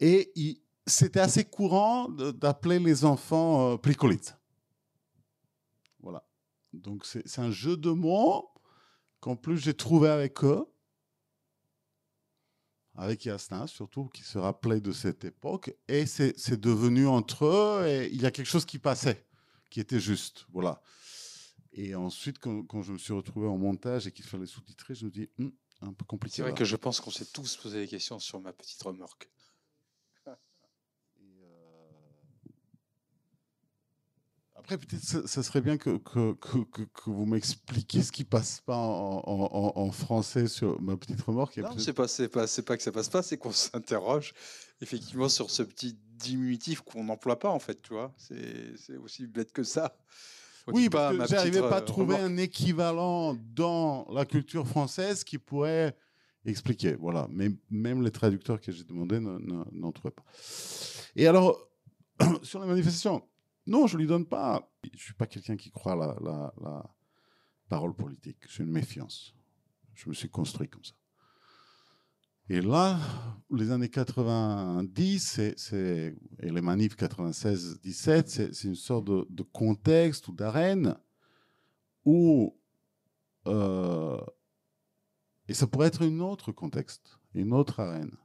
et 0.00 0.32
c'était 0.86 1.20
assez 1.20 1.44
courant 1.44 2.08
d'appeler 2.08 2.78
les 2.78 3.04
enfants 3.04 3.72
euh, 3.72 3.76
Pricolites. 3.76 4.36
Voilà. 6.00 6.26
Donc 6.72 7.06
c'est 7.06 7.38
un 7.38 7.50
jeu 7.50 7.76
de 7.76 7.90
mots 7.90 8.50
qu'en 9.20 9.36
plus 9.36 9.58
j'ai 9.58 9.74
trouvé 9.74 10.08
avec 10.08 10.42
eux 10.44 10.66
avec 12.96 13.24
Yasna, 13.24 13.66
surtout, 13.66 14.08
qui 14.08 14.22
se 14.22 14.38
rappelait 14.38 14.80
de 14.80 14.92
cette 14.92 15.24
époque. 15.24 15.74
Et 15.88 16.06
c'est 16.06 16.60
devenu 16.60 17.06
entre 17.06 17.46
eux, 17.46 17.86
et 17.86 18.08
il 18.12 18.20
y 18.22 18.26
a 18.26 18.30
quelque 18.30 18.46
chose 18.46 18.64
qui 18.64 18.78
passait, 18.78 19.26
qui 19.70 19.80
était 19.80 20.00
juste. 20.00 20.46
Voilà. 20.52 20.80
Et 21.72 21.94
ensuite, 21.94 22.38
quand, 22.38 22.62
quand 22.62 22.82
je 22.82 22.92
me 22.92 22.98
suis 22.98 23.12
retrouvé 23.12 23.48
en 23.48 23.58
montage 23.58 24.06
et 24.06 24.12
qu'il 24.12 24.24
fallait 24.24 24.46
sous-titrer, 24.46 24.94
je 24.94 25.06
me 25.06 25.10
dis, 25.10 25.28
hm, 25.38 25.50
un 25.80 25.92
peu 25.92 26.04
compliqué. 26.04 26.36
C'est 26.36 26.42
vrai 26.42 26.52
là. 26.52 26.56
que 26.56 26.64
je 26.64 26.76
pense 26.76 27.00
qu'on 27.00 27.10
s'est 27.10 27.26
tous 27.26 27.56
posé 27.56 27.80
des 27.80 27.88
questions 27.88 28.18
sur 28.18 28.40
ma 28.40 28.52
petite 28.52 28.80
remorque. 28.82 29.28
Après, 34.64 34.78
peut-être 34.78 35.28
ce 35.28 35.42
serait 35.42 35.60
bien 35.60 35.76
que, 35.76 35.98
que, 35.98 36.32
que, 36.32 36.82
que 36.84 37.10
vous 37.10 37.26
m'expliquiez 37.26 38.02
ce 38.02 38.10
qui 38.10 38.24
passe 38.24 38.62
pas 38.64 38.78
en, 38.78 39.22
en, 39.26 39.72
en, 39.76 39.92
français 39.92 40.46
sur 40.46 40.80
ma 40.80 40.96
petite 40.96 41.20
remorque. 41.20 41.58
Non, 41.58 41.76
c'est 41.76 41.92
pas, 41.92 42.06
pas, 42.32 42.46
pas 42.46 42.76
que 42.78 42.82
ça 42.82 42.90
passe 42.90 43.10
pas, 43.10 43.22
c'est 43.22 43.36
qu'on 43.36 43.52
s'interroge 43.52 44.32
effectivement 44.80 45.28
sur 45.28 45.50
ce 45.50 45.62
petit 45.62 45.98
diminutif 46.16 46.80
qu'on 46.80 47.04
n'emploie 47.04 47.38
pas 47.38 47.50
en 47.50 47.58
fait, 47.58 47.82
tu 47.82 47.92
vois. 47.92 48.14
C'est 48.16 48.96
aussi 48.96 49.26
bête 49.26 49.52
que 49.52 49.64
ça. 49.64 49.98
Oui, 50.68 50.88
pas 50.88 51.12
j'arrivais 51.26 51.60
pas 51.60 51.76
à 51.76 51.80
trouver 51.82 52.14
remorque. 52.14 52.32
un 52.32 52.36
équivalent 52.38 53.34
dans 53.34 54.06
la 54.14 54.24
culture 54.24 54.66
française 54.66 55.24
qui 55.24 55.36
pourrait 55.36 55.94
expliquer. 56.46 56.94
Voilà, 56.94 57.28
mais 57.30 57.50
même 57.68 58.02
les 58.02 58.10
traducteurs 58.10 58.58
que 58.62 58.72
j'ai 58.72 58.84
demandé 58.84 59.20
n'en 59.20 59.92
trouvaient 59.92 60.14
pas. 60.14 60.24
Et 61.16 61.26
alors, 61.26 61.68
sur 62.42 62.62
les 62.62 62.66
manifestations 62.66 63.22
non, 63.66 63.86
je 63.86 63.96
ne 63.96 64.02
lui 64.02 64.06
donne 64.06 64.26
pas. 64.26 64.70
Je 64.84 64.90
ne 64.92 64.98
suis 64.98 65.14
pas 65.14 65.26
quelqu'un 65.26 65.56
qui 65.56 65.70
croit 65.70 65.96
la, 65.96 66.84
parole 67.68 67.94
politique. 67.94 68.38
J'ai 68.48 68.62
une 68.62 68.70
méfiance. 68.70 69.34
Je 69.94 70.08
me 70.08 70.14
suis 70.14 70.28
construit 70.28 70.68
comme 70.68 70.84
ça. 70.84 70.94
Et 72.50 72.60
là, 72.60 73.00
les 73.50 73.70
années 73.70 73.88
90 73.88 75.18
c'est, 75.18 75.58
c'est, 75.58 76.14
et 76.40 76.50
les 76.50 76.60
manifs 76.60 76.94
96-17, 76.94 78.24
c'est, 78.26 78.64
une 78.64 78.74
sorte 78.74 79.06
de, 79.06 79.26
de 79.30 79.42
contexte 79.42 80.28
ou 80.28 80.32
d'arène 80.32 80.94
où, 82.04 82.54
euh, 83.46 84.20
et 85.48 85.54
ça 85.54 85.66
pourrait 85.66 85.88
être 85.88 86.02
un 86.02 86.20
autre 86.20 86.52
contexte, 86.52 87.18
une 87.34 87.52
autre 87.52 87.80
arène, 87.80 88.16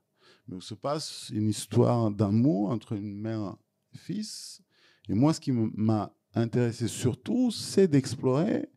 mais 0.47 0.57
où 0.57 0.61
se 0.61 0.73
passe 0.73 1.29
une 1.29 1.47
histoire 1.47 2.11
d'amour 2.11 2.71
entre 2.71 2.93
une 2.93 3.19
mère 3.19 3.55
et 3.93 3.97
fils. 3.97 4.61
Et 5.09 5.15
moi, 5.15 5.33
ce 5.33 5.39
qui 5.39 5.51
m'a 5.51 6.13
intéressé 6.35 6.87
surtout, 6.87 7.49
c'est 7.49 7.87
d'explorer 7.87 8.69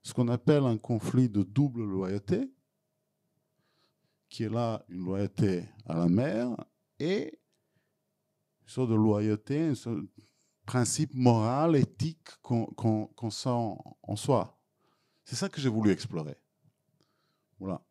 ce 0.00 0.14
qu'on 0.14 0.28
appelle 0.28 0.62
un 0.64 0.78
conflit 0.78 1.28
de 1.28 1.42
double 1.42 1.84
loyauté, 1.84 2.52
qui 4.28 4.44
est 4.44 4.48
là 4.48 4.84
une 4.88 5.04
loyauté 5.04 5.64
à 5.86 5.96
la 5.96 6.08
mère 6.08 6.56
et 7.00 7.38
une 8.62 8.68
sorte 8.68 8.90
de 8.90 8.94
loyauté, 8.94 9.72
un 9.86 10.04
principe 10.64 11.14
moral, 11.14 11.74
éthique 11.74 12.28
qu'on 12.40 13.30
sent 13.30 13.48
en 14.02 14.16
soi. 14.16 14.56
C'est 15.24 15.36
ça 15.36 15.48
que 15.48 15.60
j'ai 15.60 15.68
voulu 15.68 15.90
explorer. 15.90 16.36
Voilà. 17.58 17.84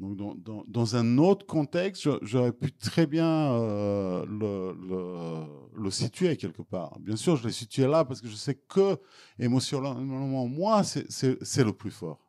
Donc 0.00 0.42
dans, 0.66 0.96
un 0.96 1.18
autre 1.18 1.46
contexte, 1.46 2.08
j'aurais 2.22 2.52
pu 2.52 2.72
très 2.72 3.06
bien 3.06 3.52
euh, 3.52 4.26
le, 4.26 5.90
situer 5.90 6.36
quelque 6.36 6.62
part. 6.62 6.98
Bien 6.98 7.14
sûr, 7.14 7.36
je 7.36 7.46
l'ai 7.46 7.52
situé 7.52 7.86
là 7.86 8.04
parce 8.04 8.20
que 8.20 8.26
je 8.26 8.34
sais 8.34 8.56
que 8.56 8.98
émotionnellement, 9.38 10.48
moi, 10.48 10.82
c'est 10.82 11.64
le 11.64 11.72
plus 11.72 11.92
fort. 11.92 12.20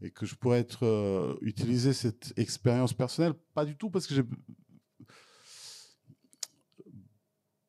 Et 0.00 0.10
que 0.10 0.24
je 0.26 0.34
pourrais 0.34 0.60
être, 0.60 0.84
euh, 0.84 1.36
utiliser 1.42 1.92
cette 1.92 2.32
expérience 2.36 2.92
personnelle, 2.92 3.34
pas 3.54 3.64
du 3.64 3.76
tout 3.76 3.90
parce 3.90 4.06
que 4.06 4.14
j'ai 4.14 4.24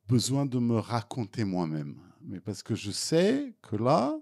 besoin 0.08 0.46
de 0.46 0.60
me 0.60 0.78
raconter 0.78 1.44
moi-même, 1.44 2.00
mais 2.22 2.40
parce 2.40 2.64
que 2.64 2.76
je 2.76 2.92
sais 2.92 3.56
que 3.62 3.76
là, 3.76 4.18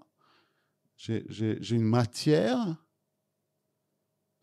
j'ai 0.96 1.76
une 1.76 1.84
matière 1.84 2.76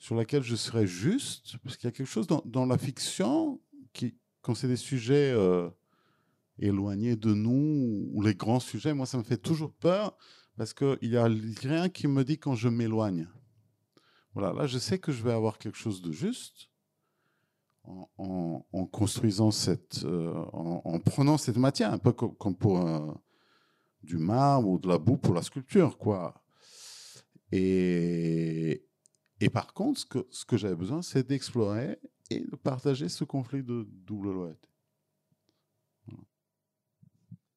sur 0.03 0.15
laquelle 0.15 0.43
je 0.43 0.57
serais 0.57 0.85
juste, 0.85 1.55
parce 1.63 1.77
qu'il 1.77 1.85
y 1.85 1.87
a 1.87 1.91
quelque 1.93 2.09
chose 2.09 2.27
dans, 2.27 2.65
la 2.65 2.77
fiction 2.77 3.61
qui, 3.93 4.17
quand 4.41 4.53
c'est 4.53 4.67
des 4.67 4.75
sujets 4.75 5.31
euh, 5.31 5.69
éloignés 6.59 7.15
de 7.15 7.33
nous, 7.33 8.09
ou 8.11 8.21
les 8.21 8.35
grands 8.35 8.59
sujets, 8.59 8.93
moi 8.93 9.05
ça 9.05 9.17
me 9.17 9.23
fait 9.23 9.37
toujours 9.37 9.71
peur, 9.71 10.17
parce 10.57 10.73
qu'il 10.73 10.97
n'y 11.03 11.15
a 11.15 11.29
rien 11.61 11.87
qui 11.87 12.07
me 12.07 12.25
dit 12.25 12.37
quand 12.37 12.53
je 12.53 12.67
m'éloigne. 12.67 13.29
Voilà, 14.33 14.51
là 14.51 14.67
je 14.67 14.77
sais 14.77 14.99
que 14.99 15.13
je 15.13 15.23
vais 15.23 15.31
avoir 15.31 15.57
quelque 15.57 15.77
chose 15.77 16.01
de 16.01 16.11
juste 16.11 16.69
en, 17.85 18.65
construisant 18.91 19.51
cette, 19.51 20.03
euh, 20.03 20.33
en, 20.51 20.99
prenant 20.99 21.37
cette 21.37 21.55
matière, 21.55 21.93
un 21.93 21.97
peu 21.97 22.11
comme, 22.11 22.57
pour 22.57 22.85
euh, 22.85 23.09
du 24.03 24.17
marbre 24.17 24.67
ou 24.67 24.79
de 24.79 24.89
la 24.89 24.97
boue 24.97 25.15
pour 25.15 25.33
la 25.33 25.43
sculpture, 25.43 25.97
quoi. 25.97 26.43
Et, 27.53 28.85
et 29.43 29.49
par 29.49 29.73
contre, 29.73 29.99
ce 30.29 30.45
que, 30.45 30.55
j'avais 30.55 30.75
besoin, 30.75 31.01
c'est 31.01 31.27
d'explorer 31.27 31.99
et 32.29 32.39
de 32.39 32.55
partager 32.55 33.09
ce 33.09 33.25
conflit 33.25 33.61
de 33.61 33.85
double 33.89 34.31
loyauté. 34.31 34.69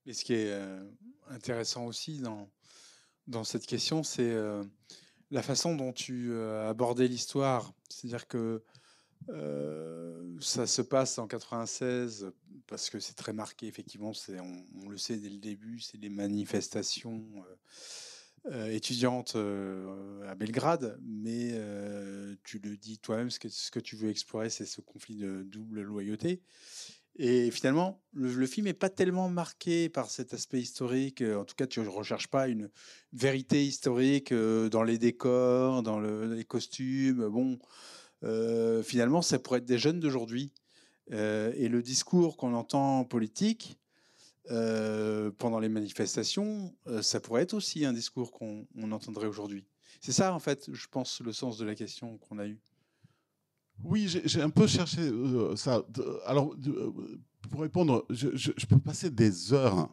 Mais 0.04 0.12
ce 0.12 0.24
qui 0.24 0.34
est 0.34 0.50
euh, 0.50 0.84
intéressant 1.28 1.86
aussi 1.86 2.20
dans, 3.28 3.44
cette 3.44 3.66
question, 3.66 4.02
c'est 4.02 4.32
euh, 4.32 4.64
la 5.30 5.42
façon 5.42 5.76
dont 5.76 5.92
tu 5.92 6.32
euh, 6.32 6.68
abordé 6.68 7.06
l'histoire. 7.06 7.72
C'est-à-dire 7.88 8.26
que 8.26 8.64
ça 10.40 10.66
se 10.66 10.82
passe 10.82 11.18
en 11.18 11.28
96 11.28 12.32
parce 12.66 12.90
que 12.90 12.98
c'est 12.98 13.14
très 13.14 13.32
marqué, 13.32 13.68
effectivement, 13.68 14.10
on, 14.28 14.64
on, 14.82 14.88
le 14.88 14.98
sait 14.98 15.18
dès 15.18 15.30
le 15.30 15.38
début, 15.38 15.78
c'est 15.78 15.98
les 15.98 16.10
manifestations 16.10 17.44
euh, 18.52 18.70
étudiante 18.70 19.34
euh, 19.34 20.22
à 20.28 20.36
Belgrade, 20.36 21.00
mais 21.02 21.50
euh, 21.54 22.36
tu 22.44 22.60
le 22.60 22.76
dis 22.76 22.96
toi-même, 22.98 23.28
ce 23.28 23.40
que, 23.40 23.80
tu 23.80 23.96
veux 23.96 24.08
explorer, 24.08 24.50
c'est 24.50 24.66
ce 24.66 24.80
conflit 24.80 25.16
de 25.16 25.42
double 25.42 25.82
loyauté. 25.82 26.42
Et 27.16 27.50
finalement, 27.50 28.00
le, 28.12 28.46
film 28.46 28.66
n'est 28.66 28.72
pas 28.72 28.88
tellement 28.88 29.28
marqué 29.28 29.88
par 29.88 30.10
cet 30.10 30.32
aspect 30.32 30.60
historique. 30.60 31.22
En 31.22 31.44
tout 31.44 31.56
cas, 31.56 31.66
tu 31.66 31.80
ne 31.80 31.88
recherches 31.88 32.28
pas 32.28 32.46
une 32.46 32.70
vérité 33.12 33.64
historique 33.64 34.32
dans 34.32 34.82
les 34.84 34.98
décors, 34.98 35.82
dans 35.82 35.98
les 35.98 36.44
costumes. 36.44 37.26
Bon, 37.28 37.58
finalement, 38.82 39.22
ça 39.22 39.38
pourrait 39.38 39.60
être 39.60 39.64
des 39.64 39.78
jeunes 39.78 39.98
d'aujourd'hui. 39.98 40.52
et 41.10 41.68
le 41.68 41.80
discours 41.82 42.36
qu'on 42.36 42.52
entend 42.52 43.04
politique, 43.04 43.78
euh, 44.50 45.30
pendant 45.38 45.58
les 45.58 45.68
manifestations, 45.68 46.72
euh, 46.86 47.02
ça 47.02 47.18
pourrait 47.18 47.42
être 47.42 47.54
aussi 47.54 47.84
un 47.84 47.92
discours 47.92 48.30
qu'on 48.30 48.66
entendrait 48.92 49.26
aujourd'hui. 49.26 49.66
C'est 50.00 50.12
ça, 50.12 50.32
en 50.32 50.38
fait, 50.38 50.70
je 50.72 50.86
pense, 50.86 51.20
le 51.20 51.32
sens 51.32 51.58
de 51.58 51.64
la 51.64 51.74
question 51.74 52.16
qu'on 52.18 52.38
a 52.38 52.46
eue. 52.46 52.60
Oui, 53.82 54.06
j'ai 54.06 54.42
un 54.42 54.50
peu 54.50 54.66
cherché 54.66 55.00
euh, 55.00 55.56
ça. 55.56 55.84
Alors, 56.26 56.54
pour 57.50 57.60
répondre, 57.60 58.06
je, 58.08 58.66
peux 58.66 58.78
passer 58.78 59.10
des 59.10 59.52
heures 59.52 59.88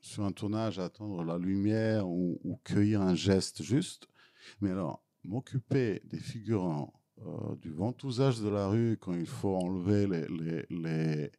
sur 0.00 0.24
un 0.24 0.32
tournage 0.32 0.78
à 0.78 0.84
attendre 0.84 1.22
la 1.22 1.36
lumière 1.36 2.08
ou, 2.08 2.58
cueillir 2.64 3.02
un 3.02 3.14
geste 3.14 3.62
juste. 3.62 4.08
Mais 4.60 4.70
alors, 4.70 5.04
m'occuper 5.22 6.00
des 6.04 6.18
figurants, 6.18 6.92
du 7.60 7.70
ventousage 7.70 8.40
de 8.40 8.48
la 8.48 8.68
rue 8.68 8.96
quand 9.00 9.14
il 9.14 9.26
faut 9.26 9.56
enlever 9.56 10.06
les, 10.06 10.66
les 10.70 11.30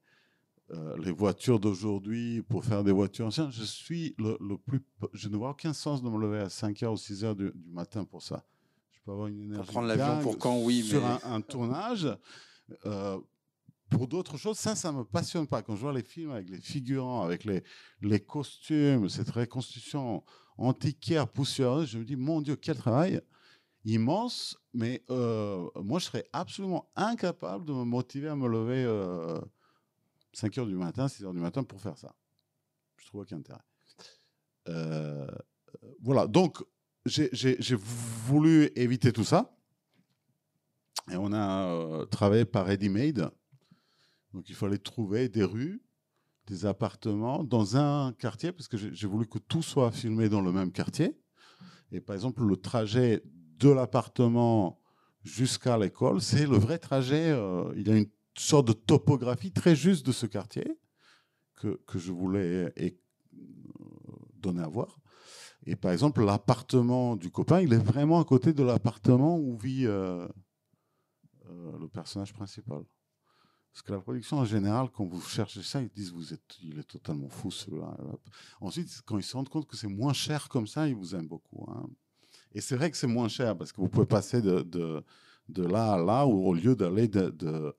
euh, 0.72 0.98
les 0.98 1.12
voitures 1.12 1.62
d'aujourd'hui 1.62 2.42
pour 2.44 2.66
faire 2.66 2.84
des 2.84 2.92
voitures 2.92 3.28
anciennes, 3.28 3.52
je 3.52 3.64
suis 3.64 4.14
le, 4.18 4.58
plus. 4.58 4.82
Je 5.14 5.30
ne 5.30 5.38
vois 5.38 5.52
aucun 5.52 5.72
sens 5.72 6.04
de 6.04 6.10
me 6.10 6.20
lever 6.20 6.40
à 6.40 6.48
5h 6.48 6.88
ou 6.88 6.96
6h 6.96 7.36
du, 7.36 7.54
matin 7.72 8.04
pour 8.04 8.22
ça. 8.22 8.46
Je 8.92 9.00
peux 9.06 9.12
avoir 9.12 9.28
une 9.28 9.44
énergie. 9.44 9.62
Pour 9.62 9.72
prendre 9.72 9.88
l'avion 9.88 10.22
pour 10.22 10.38
quand, 10.38 10.60
oui. 10.62 10.84
Sur 10.84 11.06
un, 11.06 11.40
tournage. 11.40 12.10
Euh, 12.86 13.18
pour 13.90 14.10
d'autres 14.10 14.36
choses, 14.36 14.58
ça, 14.58 14.76
ça 14.76 14.92
ne 14.92 14.98
me 14.98 15.04
passionne 15.06 15.48
pas. 15.48 15.62
Quand 15.62 15.78
je 15.78 15.82
vois 15.82 15.94
les 15.94 16.04
films 16.04 16.32
avec 16.32 16.50
les 16.50 16.60
figurants, 16.60 17.22
avec 17.24 17.46
les, 17.46 17.64
les 18.02 18.20
costumes, 18.20 19.08
cette 19.08 19.30
reconstitution 19.30 20.22
antiquaire, 20.58 21.30
poussiéreuse, 21.30 21.88
je 21.92 21.98
me 21.98 22.04
dis, 22.04 22.18
mon 22.18 22.42
Dieu, 22.42 22.58
quel 22.58 22.76
travail 22.76 23.22
immense. 23.86 24.58
Mais 24.74 25.02
euh, 25.10 25.66
moi, 25.82 26.00
je 26.00 26.06
serais 26.06 26.26
absolument 26.34 26.90
incapable 26.98 27.64
de 27.64 27.72
me 27.72 27.86
motiver 27.86 28.28
à 28.28 28.36
me 28.36 28.50
lever 28.50 28.84
5 30.38 30.56
heures 30.60 30.68
du 30.68 30.76
matin, 30.76 31.08
6 31.08 31.26
heures 31.26 31.34
du 31.34 31.40
matin 31.40 31.64
pour 31.64 31.82
faire 31.82 31.98
ça. 31.98 32.14
Je 32.98 33.08
trouve 33.08 33.22
aucun 33.22 33.38
intérêt. 33.38 33.60
Euh, 34.70 35.28
voilà, 36.00 36.28
donc 36.28 36.64
j'ai 37.06 37.76
voulu 37.76 38.70
éviter 38.76 39.12
tout 39.12 39.24
ça. 39.24 39.58
Et 41.12 41.16
on 41.16 41.34
a 41.34 41.70
euh, 41.70 42.06
travaillé 42.06 42.46
par 42.46 42.68
ready-made. 42.68 43.32
Donc 44.32 44.48
il 44.50 44.54
fallait 44.56 44.78
trouver 44.78 45.28
des 45.28 45.44
rues, 45.44 45.82
des 46.46 46.68
appartements 46.68 47.44
dans 47.44 47.76
un 47.76 48.14
quartier, 48.14 48.52
parce 48.52 48.68
que 48.68 48.78
j'ai 48.78 49.08
voulu 49.08 49.26
que 49.26 49.40
tout 49.40 49.64
soit 49.64 49.92
filmé 49.92 50.30
dans 50.30 50.42
le 50.42 50.52
même 50.52 50.72
quartier. 50.72 51.18
Et 51.92 52.00
par 52.00 52.16
exemple, 52.16 52.44
le 52.46 52.58
trajet 52.58 53.24
de 53.26 53.70
l'appartement 53.70 54.80
jusqu'à 55.24 55.80
l'école, 55.80 56.22
c'est 56.22 56.46
le 56.46 56.58
vrai 56.58 56.78
trajet. 56.78 57.32
Euh, 57.32 57.74
il 57.76 57.88
y 57.88 57.92
a 57.92 57.98
une 57.98 58.10
sorte 58.40 58.68
de 58.68 58.74
topographie 58.74 59.52
très 59.52 59.76
juste 59.76 60.06
de 60.06 60.12
ce 60.12 60.26
quartier 60.26 60.78
que, 61.56 61.80
que 61.88 62.00
je 62.00 62.12
voulais 62.12 62.74
euh, 62.80 62.90
donner 64.36 64.62
à 64.62 64.68
voir. 64.68 65.00
Et 65.66 65.76
par 65.76 65.92
exemple, 65.92 66.24
l'appartement 66.24 67.16
du 67.16 67.30
copain, 67.30 67.62
il 67.62 67.74
est 67.74 67.84
vraiment 67.84 68.22
à 68.22 68.26
côté 68.26 68.54
de 68.54 68.64
l'appartement 68.64 69.38
où 69.38 69.58
vit 69.58 69.86
euh, 69.86 70.28
euh, 71.50 71.78
le 71.80 71.88
personnage 71.88 72.34
principal. 72.34 72.84
Parce 73.74 73.82
que 73.82 73.92
la 73.92 74.00
production, 74.00 74.38
en 74.38 74.46
général, 74.46 74.90
quand 74.90 75.06
vous 75.06 75.22
cherchez 75.22 75.62
ça, 75.62 75.82
ils 75.82 75.90
disent 75.90 76.12
vous 76.12 76.34
êtes, 76.34 76.58
il 76.64 76.80
est 76.80 76.88
totalement 76.88 77.30
fou 77.30 77.52
celui-là. 77.52 77.96
Ensuite, 78.60 79.02
quand 79.06 79.18
ils 79.18 79.24
se 79.24 79.36
rendent 79.36 79.50
compte 79.50 79.68
que 79.68 79.76
c'est 79.78 79.88
moins 79.88 80.14
cher 80.14 80.50
comme 80.50 80.68
ça, 80.68 80.88
ils 80.88 80.96
vous 80.96 81.14
aiment 81.14 81.28
beaucoup. 81.28 81.70
Hein. 81.70 81.88
Et 82.54 82.62
c'est 82.62 82.76
vrai 82.76 82.90
que 82.90 82.98
c'est 82.98 83.08
moins 83.08 83.28
cher 83.28 83.56
parce 83.56 83.72
que 83.72 83.82
vous 83.82 83.90
pouvez 83.90 84.08
passer 84.08 84.42
de, 84.42 84.62
de, 84.62 85.04
de 85.50 85.64
là 85.64 85.94
à 85.94 85.98
là, 85.98 86.26
ou 86.26 86.48
au 86.48 86.54
lieu 86.54 86.76
d'aller 86.76 87.08
de, 87.08 87.30
de 87.30 87.76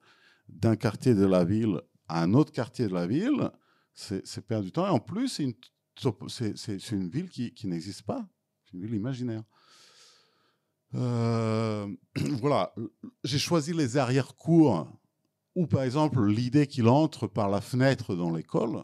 d'un 0.49 0.77
quartier 0.77 1.15
de 1.15 1.27
la 1.27 1.45
ville 1.45 1.81
à 2.09 2.23
un 2.23 2.35
autre 2.35 2.53
quartier 2.53 2.89
de 2.89 2.95
la 2.95 3.07
ville, 3.07 3.51
c'est 3.95 4.47
perdre 4.47 4.65
du 4.65 4.73
temps. 4.73 4.87
Et 4.87 4.91
en 4.91 5.01
plus, 5.01 5.29
c'est 5.29 6.93
une, 6.93 7.09
ville 7.09 7.29
qui, 7.29 7.67
n'existe 7.67 8.03
pas. 8.03 8.27
C'est 8.65 8.77
une 8.77 8.83
ville 8.83 8.95
imaginaire. 8.95 9.43
Euh, 10.95 11.87
voilà, 12.41 12.75
j'ai 13.25 13.39
choisi 13.39 13.75
les 13.75 13.97
arrière-cours 13.97 14.91
où, 15.55 15.67
par 15.67 15.83
exemple, 15.83 16.25
l'idée 16.27 16.67
qu'il 16.67 16.89
entre 16.89 17.27
par 17.27 17.49
la 17.49 17.61
fenêtre 17.61 18.15
dans 18.15 18.31
l'école, 18.31 18.83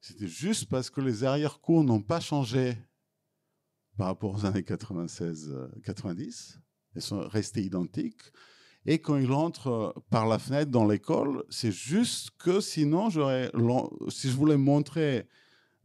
c'était 0.00 0.28
juste 0.28 0.68
parce 0.68 0.90
que 0.90 1.00
les 1.00 1.24
arrière-cours 1.24 1.84
n'ont 1.84 2.02
pas 2.02 2.20
changé 2.20 2.76
par 3.96 4.08
rapport 4.08 4.34
aux 4.34 4.44
années 4.44 4.62
96-90. 4.62 6.58
Elles 6.94 7.02
sont 7.02 7.20
restées 7.28 7.62
identiques. 7.62 8.22
Et 8.86 8.98
quand 8.98 9.16
il 9.16 9.32
entre 9.32 9.68
euh, 9.68 9.92
par 10.10 10.26
la 10.26 10.38
fenêtre 10.38 10.70
dans 10.70 10.86
l'école, 10.86 11.44
c'est 11.48 11.72
juste 11.72 12.30
que 12.38 12.60
sinon, 12.60 13.08
si 13.10 14.30
je 14.30 14.36
voulais 14.36 14.56
montrer 14.56 15.26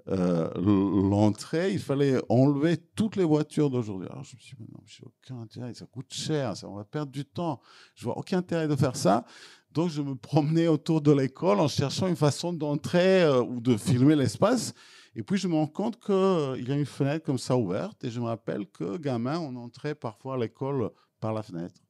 euh, 0.07 0.49
l'entrée, 0.55 1.71
il 1.71 1.79
fallait 1.79 2.19
enlever 2.29 2.77
toutes 2.77 3.15
les 3.15 3.23
voitures 3.23 3.69
d'aujourd'hui. 3.69 4.07
Alors 4.09 4.23
je 4.23 4.35
me 4.35 4.41
suis 4.41 4.57
dit, 4.57 4.67
non, 4.73 4.81
j'ai 4.85 5.03
aucun 5.05 5.41
intérêt, 5.41 5.73
ça 5.73 5.85
coûte 5.85 6.11
cher, 6.11 6.57
ça, 6.57 6.67
on 6.67 6.75
va 6.75 6.83
perdre 6.83 7.11
du 7.11 7.25
temps. 7.25 7.61
Je 7.95 8.05
vois 8.05 8.17
aucun 8.17 8.39
intérêt 8.39 8.67
de 8.67 8.75
faire 8.75 8.95
ça. 8.95 9.25
Donc, 9.71 9.89
je 9.91 10.01
me 10.01 10.15
promenais 10.15 10.67
autour 10.67 10.99
de 10.99 11.11
l'école 11.11 11.59
en 11.59 11.67
cherchant 11.67 12.07
une 12.07 12.15
façon 12.15 12.51
d'entrer 12.51 13.21
euh, 13.21 13.43
ou 13.43 13.61
de 13.61 13.77
filmer 13.77 14.15
l'espace. 14.15 14.73
Et 15.15 15.21
puis, 15.21 15.37
je 15.37 15.47
me 15.47 15.53
rends 15.53 15.67
compte 15.67 15.99
qu'il 15.99 16.67
y 16.67 16.71
a 16.71 16.75
une 16.75 16.85
fenêtre 16.87 17.23
comme 17.23 17.37
ça 17.37 17.55
ouverte. 17.55 18.03
Et 18.03 18.09
je 18.09 18.19
me 18.19 18.25
rappelle 18.25 18.65
que, 18.67 18.97
gamin, 18.97 19.37
on 19.37 19.55
entrait 19.55 19.93
parfois 19.93 20.35
à 20.35 20.37
l'école 20.37 20.89
par 21.19 21.33
la 21.33 21.43
fenêtre. 21.43 21.81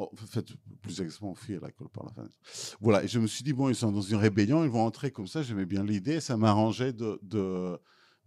Oh, 0.00 0.08
en 0.12 0.26
fait, 0.26 0.46
plus 0.80 1.00
exactement, 1.00 1.32
on 1.32 1.54
à 1.56 1.66
l'école 1.66 1.88
par 1.88 2.04
la 2.04 2.12
fenêtre. 2.12 2.36
Voilà. 2.80 3.02
Et 3.02 3.08
je 3.08 3.18
me 3.18 3.26
suis 3.26 3.42
dit, 3.42 3.52
bon, 3.52 3.68
ils 3.68 3.74
sont 3.74 3.90
dans 3.90 4.00
une 4.00 4.16
rébellion, 4.16 4.62
ils 4.62 4.70
vont 4.70 4.84
entrer 4.86 5.10
comme 5.10 5.26
ça. 5.26 5.42
J'aimais 5.42 5.66
bien 5.66 5.82
l'idée. 5.82 6.20
Ça 6.20 6.36
m'arrangeait 6.36 6.92
de, 6.92 7.18
de, 7.22 7.76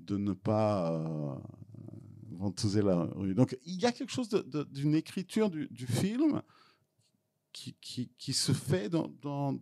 de, 0.01 0.17
ne 0.17 0.34
pas 0.34 0.91
euh, 0.91 2.82
la 2.84 3.03
rue. 3.15 3.34
Donc, 3.36 3.57
il 3.65 3.80
y 3.80 3.86
a 3.86 3.93
quelque 3.93 4.11
chose 4.11 4.28
d'une 4.69 4.95
écriture 4.95 5.49
du, 5.49 5.69
du 5.72 5.88
film 5.88 6.41
qui, 7.53 7.78
qui, 8.17 8.34
se 8.34 8.51
fait 8.51 8.89
dans, 8.89 9.57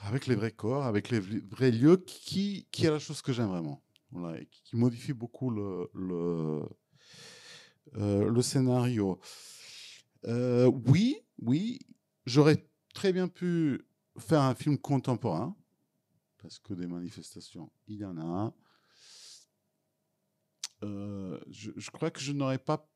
avec 0.00 0.26
les 0.26 0.34
vrais 0.34 0.52
corps, 0.52 0.84
avec 0.84 1.08
les 1.08 1.20
vrais 1.20 1.70
lieux, 1.70 1.96
qui, 1.96 2.68
qui 2.70 2.84
est 2.84 2.90
la 2.90 2.98
chose 2.98 3.22
que 3.22 3.32
j'aime 3.32 3.48
vraiment. 3.48 3.82
Voilà, 4.10 4.38
et 4.38 4.46
qui 4.46 4.76
modifie 4.76 5.14
beaucoup 5.14 5.48
le, 5.48 5.88
le, 5.94 6.62
le 7.94 8.42
scénario. 8.42 9.18
Euh, 10.26 10.70
oui, 10.86 11.16
oui, 11.38 11.80
j'aurais 12.26 12.68
très 12.94 13.12
bien 13.12 13.28
pu 13.28 13.82
faire 14.18 14.42
un 14.42 14.54
film 14.54 14.78
contemporain, 14.78 15.56
parce 16.38 16.58
que 16.58 16.74
des 16.74 16.86
manifestations, 16.86 17.70
il 17.88 17.98
y 17.98 18.04
en 18.04 18.16
a. 18.18 18.54
Euh, 20.84 21.38
je, 21.48 21.70
je, 21.76 21.90
crois 21.90 22.10
que 22.10 22.20
je 22.20 22.32
n'aurais 22.32 22.58
pas 22.58 22.88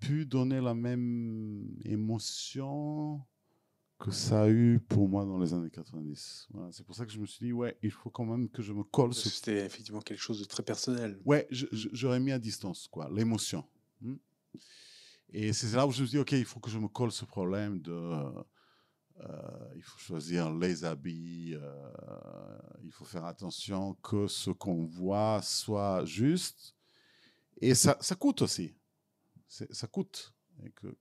pu 0.00 0.26
donner 0.26 0.60
la 0.60 0.74
même 0.74 1.76
émotion 1.84 3.24
que 4.00 4.10
ça 4.10 4.44
a 4.44 4.48
eu 4.48 4.80
pour 4.88 5.08
moi 5.08 5.24
dans 5.24 5.38
les 5.38 5.52
années 5.52 5.70
90. 5.70 6.48
Voilà, 6.50 6.72
c'est 6.72 6.84
pour 6.84 6.94
ça 6.94 7.04
que 7.04 7.12
je 7.12 7.20
me 7.20 7.26
suis 7.26 7.46
dit, 7.46 7.52
ouais, 7.52 7.76
il 7.82 7.90
faut 7.90 8.10
quand 8.10 8.24
même 8.24 8.48
que 8.48 8.62
je 8.62 8.72
me 8.72 8.82
colle. 8.82 9.12
C'était 9.12 9.64
effectivement 9.64 10.00
quelque 10.00 10.20
chose 10.20 10.40
de 10.40 10.46
très 10.46 10.62
personnel. 10.62 11.20
Ouais, 11.24 11.46
j'aurais 11.50 12.18
mis 12.18 12.32
à 12.32 12.38
distance, 12.38 12.88
quoi, 12.88 13.10
l'émotion. 13.10 13.64
Hmm. 14.00 14.16
Et 15.32 15.52
c'est 15.52 15.76
là 15.76 15.86
où 15.86 15.92
je 15.92 16.02
me 16.02 16.08
dit, 16.08 16.18
ok, 16.18 16.32
il 16.32 16.44
faut 16.44 16.60
que 16.60 16.70
je 16.70 16.78
me 16.78 16.88
colle 16.88 17.12
ce 17.12 17.24
problème 17.24 17.80
de. 17.80 17.92
Euh, 17.92 19.72
il 19.76 19.82
faut 19.82 19.98
choisir 19.98 20.52
les 20.54 20.84
habits, 20.84 21.54
euh, 21.54 22.58
il 22.82 22.90
faut 22.90 23.04
faire 23.04 23.26
attention 23.26 23.94
que 24.02 24.26
ce 24.26 24.50
qu'on 24.50 24.86
voit 24.86 25.42
soit 25.42 26.04
juste. 26.06 26.74
Et 27.60 27.74
ça, 27.74 27.98
ça 28.00 28.14
coûte 28.14 28.42
aussi 28.42 28.74
ça 29.50 29.86
coûte 29.86 30.34
et 30.64 30.70
que, 30.70 30.96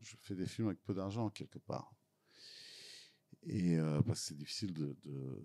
je 0.00 0.16
fais 0.20 0.34
des 0.34 0.46
films 0.46 0.68
avec 0.68 0.82
peu 0.82 0.94
d'argent 0.94 1.28
quelque 1.30 1.58
part. 1.58 1.92
Et 3.46 3.78
euh, 3.78 4.02
parce 4.02 4.20
que 4.20 4.26
c'est 4.26 4.36
difficile 4.36 4.74
de, 4.74 4.96
de, 5.02 5.42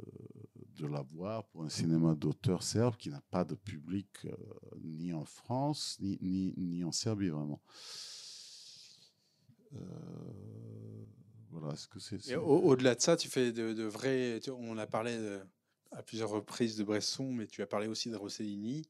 de 0.75 0.87
l'avoir 0.87 1.45
pour 1.45 1.63
un 1.63 1.69
cinéma 1.69 2.13
d'auteur 2.13 2.61
serbe 2.61 2.97
qui 2.97 3.09
n'a 3.09 3.21
pas 3.31 3.45
de 3.45 3.55
public 3.55 4.07
euh, 4.25 4.35
ni 4.83 5.13
en 5.13 5.23
France 5.23 5.97
ni, 6.01 6.17
ni, 6.21 6.53
ni, 6.57 6.83
en 6.83 6.91
Serbie 6.91 7.29
vraiment. 7.29 7.61
Euh, 9.73 9.79
voilà, 11.51 11.73
est-ce 11.73 11.87
que 11.87 11.99
c'est. 11.99 12.35
Au-delà 12.35 12.95
de 12.95 13.01
ça, 13.01 13.15
tu 13.15 13.29
fais 13.29 13.53
de, 13.53 13.71
de 13.71 13.83
vrais. 13.83 14.41
On 14.49 14.77
a 14.77 14.87
parlé 14.87 15.17
à 15.91 16.03
plusieurs 16.03 16.29
reprises 16.29 16.75
de 16.75 16.83
Bresson, 16.83 17.31
mais 17.31 17.47
tu 17.47 17.61
as 17.61 17.67
parlé 17.67 17.87
aussi 17.87 18.09
de 18.09 18.15
Rossellini. 18.17 18.85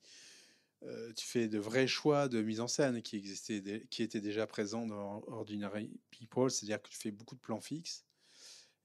Euh, 0.83 1.13
tu 1.13 1.25
fais 1.25 1.47
de 1.47 1.57
vrais 1.57 1.87
choix 1.87 2.27
de 2.27 2.41
mise 2.41 2.59
en 2.59 2.67
scène 2.67 3.01
qui 3.01 3.15
existaient, 3.15 3.87
qui 3.89 4.03
étaient 4.03 4.21
déjà 4.21 4.45
présents 4.45 4.85
dans 4.85 5.23
Ordinary 5.27 5.99
People, 6.11 6.51
c'est-à-dire 6.51 6.81
que 6.81 6.89
tu 6.89 6.97
fais 6.97 7.11
beaucoup 7.11 7.35
de 7.35 7.39
plans 7.39 7.61
fixes, 7.61 8.05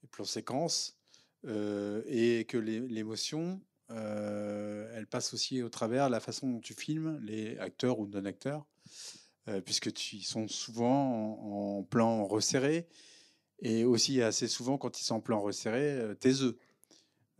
des 0.03 0.09
plans 0.09 0.25
euh, 1.47 2.03
et 2.07 2.45
que 2.45 2.59
l'émotion, 2.59 3.61
euh, 3.91 4.93
elle 4.95 5.07
passe 5.07 5.33
aussi 5.35 5.63
au 5.63 5.69
travers 5.69 6.11
la 6.11 6.21
façon 6.21 6.49
dont 6.49 6.61
tu 6.61 6.75
filmes 6.75 7.19
les 7.23 7.59
acteurs 7.59 7.99
ou 7.99 8.07
non-acteurs, 8.07 8.67
puisque 9.65 9.93
tu, 9.93 10.17
ils 10.17 10.23
sont 10.23 10.47
souvent 10.47 11.79
en, 11.79 11.83
plan 11.83 12.25
resserré, 12.25 12.87
et 13.59 13.85
aussi 13.85 14.23
assez 14.23 14.47
souvent 14.47 14.79
quand 14.79 15.01
ils 15.01 15.05
sont 15.05 15.17
en 15.17 15.21
plan 15.21 15.41
resserré, 15.41 15.99
œufs. 16.25 16.55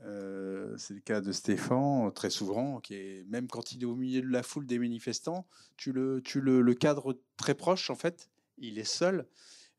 Euh, 0.03 0.75
c'est 0.79 0.95
le 0.95 1.01
cas 1.01 1.21
de 1.21 1.31
Stéphane, 1.33 2.11
très 2.13 2.31
souvent, 2.31 2.81
qui 2.81 2.95
est 2.95 3.25
même 3.29 3.49
quand 3.49 3.73
il 3.73 3.83
est 3.83 3.87
au 3.87 3.97
milieu 3.97 4.23
de 4.23 4.29
la 4.29 4.43
foule 4.43 4.67
des 4.67 4.79
manifestants, 4.79 5.47
tu 5.77 5.93
le, 5.93 6.23
tu 6.23 6.41
le, 6.41 6.63
le 6.63 6.75
cadre 6.75 7.19
très 7.37 7.55
proche 7.55 7.91
en 7.91 7.95
fait. 7.95 8.31
Il 8.59 8.79
est 8.79 8.85
seul 8.85 9.21
euh, 9.21 9.25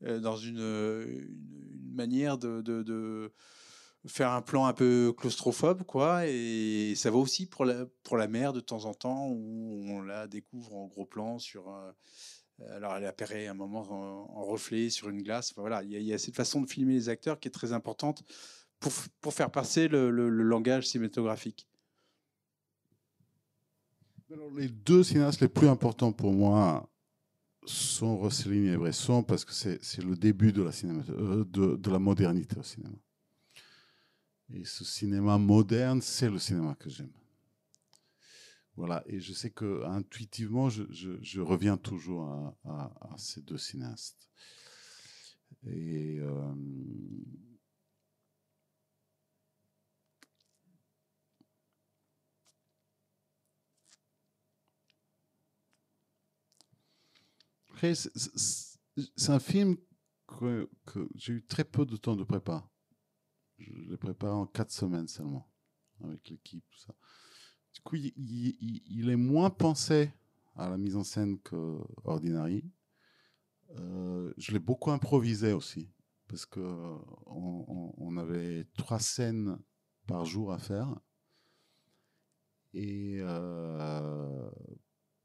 dans 0.01 0.35
une, 0.35 1.27
manière 1.93 2.37
de, 2.37 3.31
faire 4.07 4.31
un 4.31 4.41
plan 4.41 4.65
un 4.65 4.73
peu 4.73 5.13
claustrophobe, 5.17 5.83
quoi. 5.83 6.27
Et 6.27 6.93
ça 6.95 7.11
va 7.11 7.17
aussi 7.17 7.45
pour 7.45 7.65
la, 7.65 7.85
pour 8.03 8.17
la 8.17 8.27
mer 8.27 8.53
de 8.53 8.59
temps 8.59 8.85
en 8.85 8.93
temps 8.93 9.27
où 9.27 9.85
on 9.89 10.01
la 10.01 10.27
découvre 10.27 10.75
en 10.75 10.87
gros 10.87 11.05
plan 11.05 11.39
sur. 11.39 11.69
Euh, 11.69 11.91
alors, 12.75 12.95
elle 12.95 13.05
apparaît 13.05 13.47
un 13.47 13.55
moment 13.55 13.81
en, 13.89 14.45
reflet 14.45 14.89
sur 14.89 15.09
une 15.09 15.23
glace. 15.23 15.51
Enfin, 15.51 15.61
voilà, 15.61 15.83
il 15.83 15.91
y, 15.91 16.03
y, 16.03 16.13
a 16.13 16.17
cette 16.19 16.35
façon 16.35 16.61
de 16.61 16.69
filmer 16.69 16.93
les 16.93 17.09
acteurs 17.09 17.39
qui 17.39 17.47
est 17.47 17.51
très 17.51 17.73
importante 17.73 18.23
pour, 18.79 18.91
pour 19.21 19.33
faire 19.33 19.49
passer 19.49 19.87
le, 19.87 20.11
le, 20.11 20.29
langage 20.29 20.87
cinématographique 20.87 21.67
Les 24.55 24.67
deux 24.67 25.03
cinéastes 25.03 25.41
les 25.41 25.47
plus 25.47 25.67
importants 25.67 26.11
pour 26.11 26.33
moi 26.33 26.90
sont 27.65 28.17
Rossellini 28.17 28.69
et 28.69 28.77
Bresson 28.77 29.23
parce 29.23 29.45
que 29.45 29.53
c'est 29.53 30.03
le 30.03 30.15
début 30.15 30.51
de 30.51 30.63
la, 30.63 30.71
euh, 31.09 31.45
de, 31.45 31.75
de, 31.75 31.91
la 31.91 31.99
modernité 31.99 32.57
au 32.57 32.63
cinéma. 32.63 32.95
Et 34.53 34.65
ce 34.65 34.83
cinéma 34.83 35.37
moderne, 35.37 36.01
c'est 36.01 36.29
le 36.29 36.39
cinéma 36.39 36.75
que 36.75 36.89
j'aime. 36.89 37.13
Voilà, 38.75 39.03
et 39.05 39.19
je 39.19 39.33
sais 39.33 39.51
que 39.51 39.83
intuitivement, 39.85 40.69
je, 40.69 40.83
je, 40.89 41.41
reviens 41.41 41.77
toujours 41.77 42.23
à, 42.63 43.15
ces 43.17 43.41
deux 43.41 43.57
cinéastes. 43.57 44.29
Et 45.67 46.19
euh, 46.19 46.53
C'est 57.81 59.29
un 59.31 59.39
film 59.39 59.77
que, 60.27 60.69
j'ai 61.15 61.33
eu 61.33 61.45
très 61.45 61.63
peu 61.63 61.85
de 61.85 61.97
temps 61.97 62.15
de 62.15 62.23
préparer. 62.23 62.63
Je 63.57 63.71
l'ai 63.89 63.97
préparé 63.97 64.33
en 64.33 64.45
quatre 64.45 64.71
semaines 64.71 65.07
seulement, 65.07 65.51
avec 66.03 66.29
l'équipe. 66.29 66.65
Du 67.73 67.81
coup, 67.81 67.95
il, 67.95 69.09
est 69.09 69.15
moins 69.15 69.49
pensé 69.49 70.11
à 70.55 70.69
la 70.69 70.77
mise 70.77 70.95
en 70.95 71.03
scène 71.03 71.39
que 71.39 71.79
Ordinary. 72.03 72.63
Euh, 73.77 74.33
je 74.37 74.51
l'ai 74.51 74.59
beaucoup 74.59 74.91
improvisé 74.91 75.53
aussi, 75.53 75.89
parce 76.27 76.45
que 76.45 76.59
on, 77.25 77.93
on, 77.97 78.17
avait 78.17 78.65
trois 78.75 78.99
scènes 78.99 79.57
par 80.07 80.25
jour 80.25 80.51
à 80.51 80.57
faire. 80.57 80.99
Et 82.73 83.17
euh, 83.21 84.51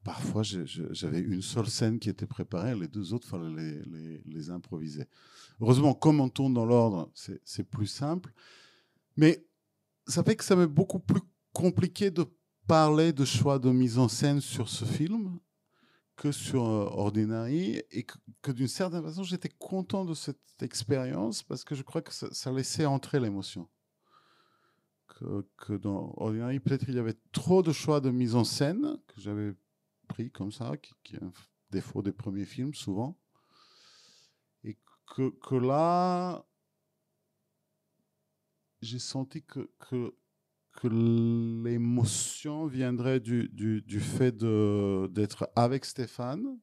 parfois 0.06 0.44
j'avais 0.44 1.18
une 1.18 1.42
seule 1.42 1.66
scène 1.66 1.98
qui 1.98 2.08
était 2.08 2.28
préparée, 2.28 2.76
les 2.76 2.86
deux 2.86 3.12
autres, 3.12 3.26
fallait 3.26 3.82
les, 4.24 4.50
improviser. 4.50 5.08
Heureusement, 5.60 5.94
comme 5.94 6.20
on 6.20 6.28
tourne 6.28 6.54
dans 6.54 6.64
l'ordre, 6.64 7.10
c'est 7.44 7.64
plus 7.64 7.88
simple. 7.88 8.32
Mais 9.16 9.44
ça 10.06 10.22
fait 10.22 10.36
que 10.36 10.44
ça 10.44 10.54
m'est 10.54 10.68
beaucoup 10.68 11.00
plus 11.00 11.22
compliqué 11.52 12.12
de 12.12 12.24
parler 12.68 13.12
de 13.12 13.24
choix 13.24 13.58
de 13.58 13.68
mise 13.72 13.98
en 13.98 14.06
scène 14.06 14.40
sur 14.40 14.68
ce 14.68 14.84
film 14.84 15.40
que 16.14 16.30
sur 16.30 16.64
euh, 16.64 16.88
Ordinary 16.92 17.82
et 17.90 18.04
que, 18.04 18.52
d'une 18.52 18.68
certaine 18.68 19.02
façon 19.02 19.22
j'étais 19.22 19.50
content 19.58 20.04
de 20.04 20.14
cette 20.14 20.38
expérience 20.62 21.42
parce 21.42 21.62
que 21.62 21.74
je 21.74 21.82
crois 21.82 22.00
que 22.00 22.12
ça, 22.12 22.28
ça 22.32 22.50
laissait 22.50 22.86
entrer 22.86 23.20
l'émotion. 23.20 23.68
Que, 25.08 25.46
que, 25.56 25.72
dans 25.74 26.14
Ordinary 26.16 26.58
peut-être 26.58 26.86
il 26.88 26.94
y 26.94 26.98
avait 26.98 27.18
trop 27.32 27.62
de 27.62 27.72
choix 27.72 28.00
de 28.00 28.10
mise 28.10 28.34
en 28.34 28.44
scène 28.44 28.96
que 29.06 29.20
j'avais 29.20 29.54
pris 30.06 30.30
comme 30.30 30.52
ça, 30.52 30.76
qui, 30.76 30.94
qui, 31.02 31.16
est 31.16 31.22
un 31.22 31.32
défaut 31.70 32.02
des 32.02 32.12
premiers 32.12 32.44
films 32.44 32.74
souvent. 32.74 33.18
Et 34.64 34.76
que, 35.14 35.30
que 35.30 35.54
là, 35.54 36.46
j'ai 38.80 38.98
senti 38.98 39.42
que, 39.42 39.70
que, 39.78 40.14
l'émotion 40.84 42.66
viendrait 42.66 43.18
du, 43.18 43.48
du, 43.48 43.80
du 43.80 43.98
fait 43.98 44.36
d'être 44.36 45.50
avec 45.56 45.86
Stéphane, 45.86 46.60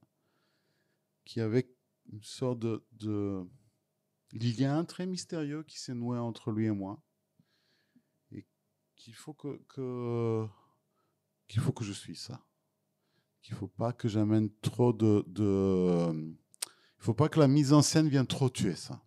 qui 1.25 1.41
avait 1.41 1.67
une 2.11 2.21
sorte 2.21 2.59
de, 2.59 2.85
de 2.91 3.47
lien 4.33 4.85
très 4.85 5.07
mystérieux 5.07 5.63
qui 5.63 5.79
s'est 5.79 5.95
noué 5.95 6.19
entre 6.19 6.51
lui 6.51 6.65
et 6.65 6.71
moi. 6.71 7.01
Et 8.31 8.45
qu'il 8.95 9.15
faut 9.15 9.33
que 9.33 9.59
qu'il 11.47 11.61
faut 11.61 11.73
que 11.73 11.83
je 11.83 11.91
suis 11.91 12.15
ça 12.15 12.45
qu'il 13.43 13.55
faut 13.55 13.67
pas 13.67 13.93
que 13.93 14.07
j'amène 14.07 14.49
trop 14.61 14.93
de, 14.93 15.23
de, 15.27 16.11
il 16.13 17.03
faut 17.03 17.13
pas 17.13 17.29
que 17.29 17.39
la 17.39 17.47
mise 17.47 17.73
en 17.73 17.81
scène 17.81 18.07
vienne 18.07 18.25
trop 18.25 18.49
tuer 18.49 18.75
ça. 18.75 19.01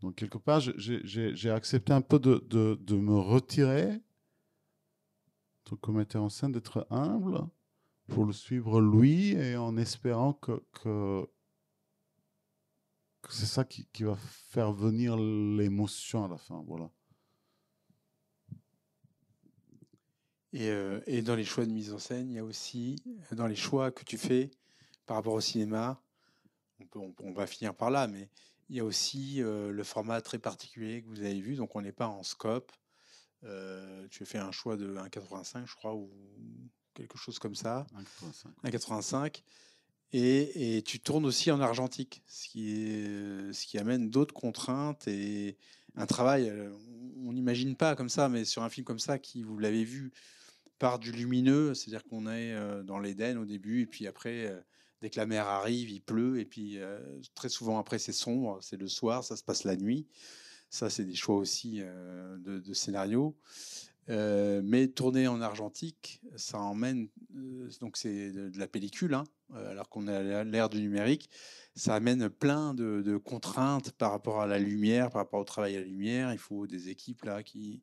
Donc, 0.00 0.16
quelque 0.16 0.38
part, 0.38 0.60
j'ai- 0.60 1.50
accepté 1.50 1.92
un 1.92 2.00
peu 2.00 2.18
de, 2.18 2.44
de- 2.48 2.78
de 2.80 2.96
me 2.96 3.14
retirer, 3.18 4.00
tant 5.64 5.76
que 5.76 5.90
metteur 5.90 6.22
en 6.22 6.28
scène, 6.30 6.52
d'être 6.52 6.86
humble 6.90 7.46
pour 8.08 8.24
le 8.24 8.32
suivre 8.32 8.80
lui 8.80 9.30
et 9.32 9.56
en 9.56 9.76
espérant 9.76 10.32
que, 10.34 10.62
que, 10.72 11.26
que 13.22 13.32
c'est 13.32 13.46
ça 13.46 13.64
qui, 13.64 13.86
qui 13.92 14.02
va 14.04 14.16
faire 14.16 14.72
venir 14.72 15.16
l'émotion 15.16 16.24
à 16.24 16.28
la 16.28 16.36
fin. 16.36 16.62
Voilà. 16.66 16.90
Et, 20.54 20.68
euh, 20.70 21.00
et 21.06 21.20
dans 21.20 21.34
les 21.34 21.44
choix 21.44 21.66
de 21.66 21.72
mise 21.72 21.92
en 21.92 21.98
scène, 21.98 22.30
il 22.30 22.36
y 22.36 22.38
a 22.38 22.44
aussi, 22.44 22.96
euh, 23.32 23.34
dans 23.36 23.46
les 23.48 23.56
choix 23.56 23.90
que 23.90 24.04
tu 24.04 24.16
fais 24.16 24.50
par 25.04 25.16
rapport 25.16 25.34
au 25.34 25.40
cinéma, 25.40 26.00
on, 26.80 26.86
peut- 26.86 26.98
on 27.00 27.12
peut- 27.12 27.24
on 27.26 27.32
va 27.32 27.46
finir 27.46 27.74
par 27.74 27.90
là, 27.90 28.06
mais 28.06 28.28
il 28.70 28.76
y 28.76 28.80
a 28.80 28.84
aussi 28.84 29.42
euh, 29.42 29.72
le 29.72 29.82
format 29.84 30.20
très 30.22 30.38
particulier 30.38 31.02
que 31.02 31.08
vous 31.08 31.20
avez 31.20 31.40
vu, 31.40 31.56
donc 31.56 31.74
on 31.76 31.82
n'est 31.82 31.92
pas 31.92 32.06
en 32.08 32.22
scope. 32.22 32.70
Euh, 33.42 34.06
tu 34.10 34.22
as 34.22 34.26
fait 34.26 34.38
un 34.38 34.52
choix 34.52 34.76
de 34.76 34.94
1,85, 34.96 35.66
je 35.66 35.74
crois, 35.74 35.94
ou 35.94 36.08
quelque 36.94 37.18
chose 37.18 37.38
comme 37.38 37.54
ça. 37.56 37.86
1,85. 38.62 38.70
1,85. 38.70 39.42
Et, 40.12 40.76
et 40.78 40.82
tu 40.82 41.00
tournes 41.00 41.26
aussi 41.26 41.50
en 41.50 41.60
argentique, 41.60 42.22
ce 42.28 42.48
qui, 42.48 42.70
est, 42.70 43.52
ce 43.52 43.66
qui 43.66 43.76
amène 43.78 44.08
d'autres 44.08 44.32
contraintes 44.32 45.08
et 45.08 45.56
un 45.96 46.06
travail, 46.06 46.52
on 47.26 47.32
n'imagine 47.32 47.74
pas 47.74 47.96
comme 47.96 48.08
ça, 48.08 48.28
mais 48.28 48.44
sur 48.44 48.62
un 48.62 48.70
film 48.70 48.84
comme 48.84 49.00
ça, 49.00 49.18
qui, 49.18 49.42
vous 49.42 49.58
l'avez 49.58 49.82
vu, 49.84 50.12
part 50.84 50.98
du 50.98 51.12
lumineux, 51.12 51.72
c'est-à-dire 51.72 52.04
qu'on 52.04 52.26
est 52.26 52.52
euh, 52.52 52.82
dans 52.82 52.98
l'Éden 52.98 53.38
au 53.38 53.46
début, 53.46 53.80
et 53.80 53.86
puis 53.86 54.06
après, 54.06 54.48
euh, 54.48 54.60
dès 55.00 55.08
que 55.08 55.18
la 55.18 55.24
mer 55.24 55.48
arrive, 55.48 55.88
il 55.88 56.02
pleut, 56.02 56.38
et 56.38 56.44
puis 56.44 56.76
euh, 56.76 56.98
très 57.34 57.48
souvent 57.48 57.78
après, 57.78 57.98
c'est 57.98 58.12
sombre, 58.12 58.58
c'est 58.60 58.76
le 58.76 58.86
soir, 58.86 59.24
ça 59.24 59.34
se 59.34 59.42
passe 59.42 59.64
la 59.64 59.76
nuit. 59.76 60.06
Ça, 60.68 60.90
c'est 60.90 61.06
des 61.06 61.14
choix 61.14 61.36
aussi 61.36 61.80
de, 61.80 62.72
scénario. 62.74 63.34
Mais 64.08 64.88
tourner 64.88 65.26
en 65.26 65.40
argentique, 65.40 66.20
ça 66.36 66.58
emmène, 66.58 67.08
donc 67.80 67.96
c'est 67.96 68.32
de, 68.32 68.58
la 68.58 68.66
pellicule, 68.66 69.14
hein, 69.14 69.24
alors 69.54 69.88
qu'on 69.88 70.06
est 70.06 70.34
à 70.34 70.44
l'ère 70.44 70.68
du 70.68 70.82
numérique, 70.82 71.30
ça 71.76 71.94
amène 71.94 72.28
plein 72.28 72.74
de 72.74 73.16
contraintes 73.16 73.92
par 73.92 74.10
rapport 74.10 74.42
à 74.42 74.46
la 74.46 74.58
lumière, 74.58 75.10
par 75.10 75.22
rapport 75.22 75.40
au 75.40 75.44
travail 75.44 75.76
à 75.76 75.80
la 75.80 75.86
lumière. 75.86 76.32
Il 76.32 76.38
faut 76.38 76.66
des 76.66 76.90
équipes 76.90 77.24
là 77.24 77.42
qui. 77.42 77.80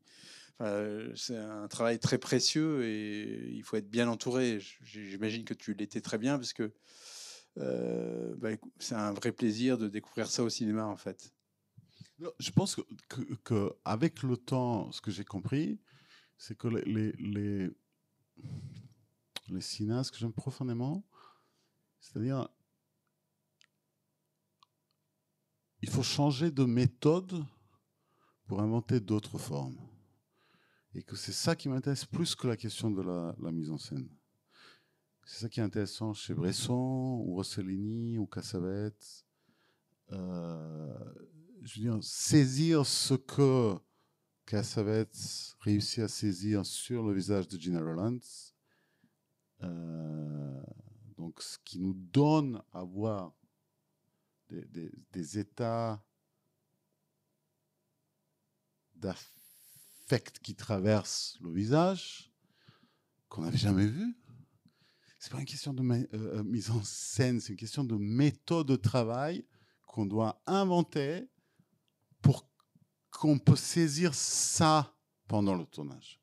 C'est 0.59 1.37
un 1.37 1.67
travail 1.67 1.99
très 1.99 2.17
précieux 2.17 2.85
et 2.85 3.51
il 3.51 3.63
faut 3.63 3.77
être 3.77 3.89
bien 3.89 4.07
entouré. 4.07 4.59
J'imagine 4.83 5.43
que 5.43 5.53
tu 5.53 5.73
l'étais 5.73 6.01
très 6.01 6.17
bien 6.17 6.37
parce 6.37 6.53
que 6.53 6.71
euh, 7.57 8.35
bah, 8.37 8.49
c'est 8.79 8.95
un 8.95 9.13
vrai 9.13 9.31
plaisir 9.31 9.77
de 9.77 9.87
découvrir 9.87 10.27
ça 10.27 10.43
au 10.43 10.49
cinéma 10.49 10.85
en 10.85 10.95
fait. 10.95 11.33
Je 12.39 12.51
pense 12.51 12.75
que, 13.45 13.75
le 14.27 14.35
temps, 14.35 14.91
ce 14.91 15.01
que 15.01 15.09
j'ai 15.09 15.25
compris, 15.25 15.79
c'est 16.37 16.55
que 16.55 16.67
les, 16.67 16.83
les, 16.83 17.11
les, 17.13 17.69
les 19.49 19.61
cinéastes 19.61 20.11
que 20.11 20.17
j'aime 20.17 20.33
profondément, 20.33 21.03
c'est-à-dire, 21.99 22.47
il 25.81 25.89
faut 25.89 26.03
changer 26.03 26.51
de 26.51 26.63
méthode 26.63 27.43
pour 28.45 28.61
inventer 28.61 28.99
d'autres 28.99 29.39
formes. 29.39 29.77
Et 30.93 31.03
que 31.03 31.15
c'est 31.15 31.31
ça 31.31 31.55
qui 31.55 31.69
m'intéresse 31.69 32.05
plus 32.05 32.35
que 32.35 32.47
la 32.47 32.57
question 32.57 32.91
de 32.91 33.01
la, 33.01 33.51
mise 33.51 33.71
en 33.71 33.77
scène. 33.77 34.09
C'est 35.25 35.41
ça 35.41 35.49
qui 35.49 35.59
est 35.59 35.63
intéressant 35.63 36.13
chez 36.13 36.33
Bresson, 36.33 37.23
ou 37.25 37.35
Rossellini, 37.35 38.17
ou 38.17 38.25
Cassavetes. 38.25 39.25
Euh, 40.11 41.13
je 41.61 41.79
veux 41.79 41.91
dire, 41.91 42.03
saisir 42.03 42.85
ce 42.85 43.13
que 43.13 43.75
Cassavetes 44.45 45.55
réussit 45.61 45.99
à 45.99 46.07
saisir 46.07 46.65
sur 46.65 47.03
le 47.03 47.13
visage 47.13 47.47
de 47.47 47.57
Gina 47.57 47.79
Roland, 47.79 48.19
euh, 49.63 50.61
donc 51.17 51.41
ce 51.41 51.57
qui 51.63 51.79
nous 51.79 51.93
donne 51.93 52.61
à 52.73 52.83
voir 52.83 53.33
des, 54.49 55.39
états 55.39 56.03
d'affect 60.11 60.39
qui 60.39 60.55
traversent 60.55 61.37
le 61.41 61.51
visage 61.53 62.31
qu'on 63.29 63.43
n'avait 63.43 63.57
jamais 63.57 63.85
vu. 63.85 64.13
C'est 65.19 65.31
pas 65.31 65.39
une 65.39 65.45
question 65.45 65.73
de 65.73 65.81
euh, 65.83 66.05
euh, 66.13 66.43
mise 66.43 66.69
en 66.69 66.83
scène, 66.83 67.39
c'est 67.39 67.53
une 67.53 67.57
question 67.59 67.83
de 67.85 67.95
méthode 67.95 68.67
de 68.67 68.75
travail 68.75 69.45
qu'on 69.87 70.05
doit 70.05 70.41
inventer 70.47 71.29
pour 72.21 72.45
qu'on 73.11 73.37
peut 73.39 73.55
saisir 73.55 74.13
ça 74.13 74.93
pendant 75.27 75.55
le 75.55 75.65
tournage. 75.65 76.19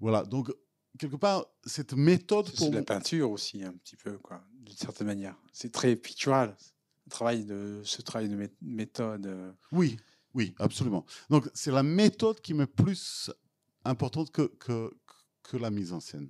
Voilà, 0.00 0.22
donc 0.24 0.52
quelque 0.98 1.16
part, 1.16 1.46
cette 1.64 1.94
méthode 1.94 2.48
C'est 2.48 2.56
pour 2.56 2.70
de 2.70 2.76
la 2.76 2.82
peinture 2.82 3.30
aussi 3.30 3.62
un 3.64 3.72
petit 3.72 3.96
peu 3.96 4.18
quoi, 4.18 4.44
d'une 4.60 4.76
certaine 4.76 5.06
manière. 5.06 5.36
C'est 5.52 5.72
très 5.72 5.96
pictural. 5.96 6.54
Travail 7.08 7.44
de 7.44 7.80
ce 7.84 8.02
travail 8.02 8.28
de 8.28 8.36
mé- 8.36 8.52
méthode. 8.60 9.26
euh, 9.26 9.52
Oui, 9.72 9.96
oui, 10.36 10.54
absolument. 10.58 11.06
Donc, 11.30 11.48
c'est 11.54 11.70
la 11.70 11.82
méthode 11.82 12.40
qui 12.42 12.52
m'est 12.52 12.66
plus 12.66 13.30
importante 13.84 14.30
que, 14.30 14.52
que, 14.58 15.56
la 15.56 15.70
mise 15.70 15.94
en 15.94 16.00
scène. 16.00 16.28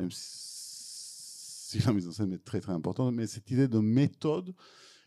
Même 0.00 0.10
si 0.10 1.78
la 1.86 1.92
mise 1.92 2.08
en 2.08 2.12
scène 2.12 2.32
est 2.32 2.44
très, 2.44 2.60
très 2.60 2.72
importante, 2.72 3.14
mais 3.14 3.28
cette 3.28 3.48
idée 3.50 3.68
de 3.68 3.78
méthode 3.78 4.52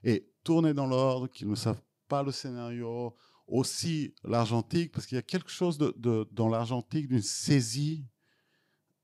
et 0.05 0.31
tourner 0.45 0.73
dans 0.73 0.85
l'ordre, 0.87 1.27
qu'ils 1.27 1.49
ne 1.49 1.55
savent 1.55 1.81
pas 2.07 2.23
le 2.23 2.31
scénario, 2.31 3.15
aussi 3.47 4.13
l'argentique, 4.23 4.93
parce 4.93 5.05
qu'il 5.05 5.15
y 5.17 5.19
a 5.19 5.23
quelque 5.23 5.51
chose 5.51 5.77
de, 5.77 5.93
de- 5.97 6.25
dans 6.31 6.47
l'argentique 6.47 7.09
d'une 7.09 7.21
saisie 7.21 8.05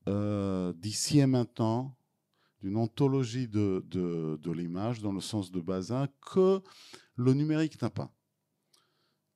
euh, 0.07 0.71
d'ici 0.73 1.19
et 1.19 1.25
maintenant, 1.25 1.97
d'une 2.61 2.77
ontologie 2.77 3.49
de, 3.49 3.83
de, 3.87 4.39
de 4.41 4.51
l'image 4.51 5.01
dans 5.01 5.11
le 5.11 5.19
sens 5.19 5.51
de 5.51 5.59
Bazin 5.59 6.07
que 6.21 6.61
le 7.15 7.33
numérique 7.33 7.81
n'a 7.81 7.89
pas. 7.89 8.14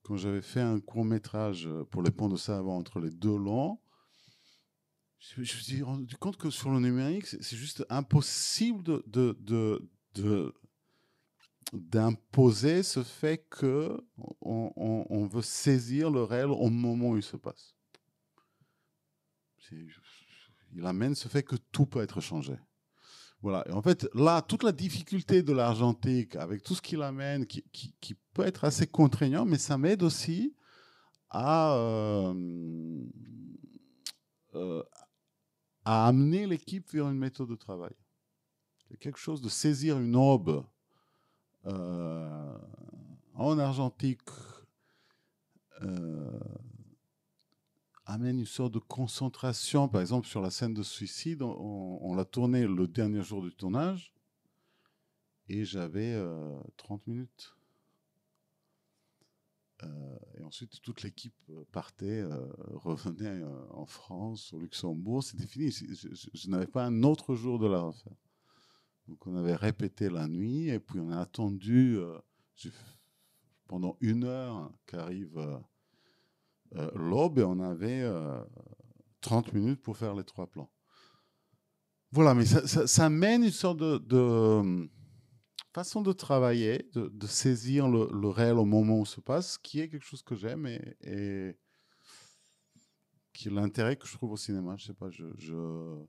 Quand 0.10 0.18
j'avais 0.18 0.42
fait 0.42 0.60
un 0.62 0.80
court 0.80 1.06
métrage 1.06 1.70
pour 1.92 2.02
les 2.02 2.10
ponts 2.10 2.30
de 2.30 2.36
savant 2.36 2.76
entre 2.80 3.00
les 3.00 3.12
deux 3.12 3.38
longs, 3.38 3.80
je, 5.20 5.36
je 5.36 5.56
me 5.56 5.62
suis 5.62 5.84
rendu 5.84 6.18
compte 6.18 6.36
que 6.36 6.50
sur 6.50 6.72
le 6.72 6.80
numérique, 6.80 7.28
c'est 7.28 7.56
juste 7.56 7.86
impossible 7.92 9.04
de, 9.06 9.38
de, 9.40 9.88
de- 10.16 10.52
d'imposer 11.74 12.82
ce 12.82 13.04
fait 13.04 13.38
que 13.52 14.04
on, 14.42 14.72
on- 14.76 15.28
veut 15.28 15.44
saisir 15.44 16.10
le 16.10 16.24
réel 16.24 16.48
au 16.48 16.72
moment 16.72 17.10
où 17.10 17.18
il 17.18 17.22
se 17.22 17.38
passe. 17.38 17.76
Il 20.74 20.88
amène 20.88 21.14
ce 21.14 21.28
fait 21.28 21.44
que 21.44 21.56
tout 21.72 21.86
peut 21.86 22.02
être 22.02 22.20
changé. 22.20 22.56
Voilà. 23.42 23.66
Et 23.68 23.72
en 23.72 23.82
fait, 23.82 24.08
là, 24.14 24.42
toute 24.42 24.64
la 24.64 24.72
difficulté 24.72 25.44
de 25.44 25.54
l'argentique, 25.54 26.36
avec 26.36 26.64
tout 26.64 26.76
ce 26.76 26.82
qu'il 26.82 27.02
amène, 27.02 27.46
qui, 27.46 27.64
peut 28.34 28.46
être 28.46 28.64
assez 28.64 28.88
contraignant, 28.88 29.46
mais 29.46 29.58
ça 29.58 29.78
m'aide 29.78 30.04
aussi 30.04 30.56
à, 31.30 31.74
euh, 31.76 32.34
euh, 34.56 34.84
à 35.86 36.08
amener 36.08 36.48
l'équipe 36.48 36.90
vers 36.92 37.10
une 37.10 37.18
méthode 37.18 37.50
de 37.50 37.56
travail. 37.56 37.94
A 38.94 38.98
quelque 38.98 39.20
chose 39.20 39.42
de 39.42 39.50
saisir 39.50 40.00
une 40.00 40.16
aube 40.16 40.66
euh, 41.66 42.58
en 43.36 43.60
argentique 43.60 44.22
amène 48.10 48.40
une 48.40 48.46
sorte 48.46 48.74
de 48.74 48.80
concentration. 48.80 49.88
Par 49.88 50.02
exemple, 50.02 50.28
sur 50.28 50.42
la 50.42 50.50
scène 50.50 50.74
de 50.74 50.84
suicide, 50.84 51.42
on, 51.44 52.14
l'a 52.16 52.26
tournée 52.26 52.66
le 52.66 52.88
dernier 52.88 53.22
jour 53.22 53.42
du 53.44 53.54
tournage 53.54 54.14
et 55.48 55.64
j'avais 55.64 56.14
euh, 56.14 56.60
30 56.78 57.06
minutes. 57.08 57.56
Euh, 59.84 60.18
et 60.38 60.44
ensuite, 60.44 60.82
toute 60.82 61.04
l'équipe 61.04 61.36
euh, 61.52 61.64
partait, 61.72 62.22
euh, 62.22 62.48
revenait 62.74 63.42
en 63.70 63.86
France, 63.86 64.52
au 64.54 64.60
Luxembourg. 64.60 65.24
C'était 65.24 65.48
fini. 65.48 65.72
Je, 65.72 66.50
n'avais 66.50 66.68
pas 66.68 66.86
un 66.86 67.04
autre 67.04 67.36
jour 67.36 67.60
de 67.60 67.68
la 67.68 67.82
refaire. 67.82 68.16
Donc, 69.08 69.26
on 69.28 69.36
avait 69.36 69.56
répété 69.56 70.10
la 70.10 70.28
nuit 70.28 70.70
et 70.70 70.80
puis 70.80 71.00
on 71.00 71.10
a 71.12 71.20
attendu 71.20 71.98
pendant 73.68 73.98
une 74.02 74.24
heure 74.24 74.72
qu'arrive 74.86 75.40
euh, 76.76 76.90
l'aube 76.96 77.40
et 77.40 77.44
on 77.44 77.60
avait 77.60 78.02
euh, 78.02 78.44
30 79.22 79.54
minutes 79.54 79.82
pour 79.82 79.98
faire 79.98 80.16
les 80.16 80.24
trois 80.24 80.48
plans. 80.48 80.72
Voilà, 82.12 82.34
mais 82.34 82.46
ça, 82.46 83.10
mène 83.10 83.44
une 83.44 83.52
sorte 83.52 83.78
de, 83.78 84.02
euh, 84.14 84.88
façon 85.74 86.02
de 86.02 86.12
travailler, 86.12 86.90
de, 86.94 87.28
saisir 87.28 87.88
le, 87.88 88.28
réel 88.30 88.58
au 88.58 88.66
moment 88.66 89.00
où 89.00 89.06
se 89.06 89.22
passe, 89.22 89.60
qui 89.60 89.80
est 89.80 89.90
quelque 89.90 90.06
chose 90.06 90.24
que 90.24 90.36
j'aime 90.36 90.66
et, 90.66 90.98
et 91.02 91.58
qui 93.32 93.50
est 93.50 93.52
l'intérêt 93.52 93.96
que 93.96 94.08
je 94.08 94.14
trouve 94.14 94.32
au 94.32 94.38
cinéma. 94.38 94.76
Je 94.78 94.88
sais 94.88 94.94
pas, 94.96 95.12
je, 95.12 95.26
je... 95.38 96.04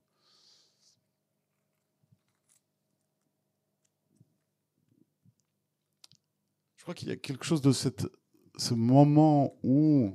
crois 6.91 6.95
qu'il 6.97 7.09
y 7.09 7.13
a 7.13 7.17
quelque 7.17 7.45
chose 7.45 7.63
de 7.63 7.71
cette, 7.71 8.09
ce 8.57 8.75
moment 8.75 9.57
où, 9.63 10.13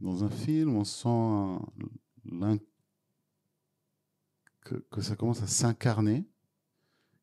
dans 0.00 0.24
un 0.24 0.30
film, 0.30 0.76
on 0.76 0.84
sent 0.84 1.58
que, 4.64 5.00
ça 5.00 5.16
commence 5.16 5.42
à 5.42 5.46
s'incarner, 5.46 6.26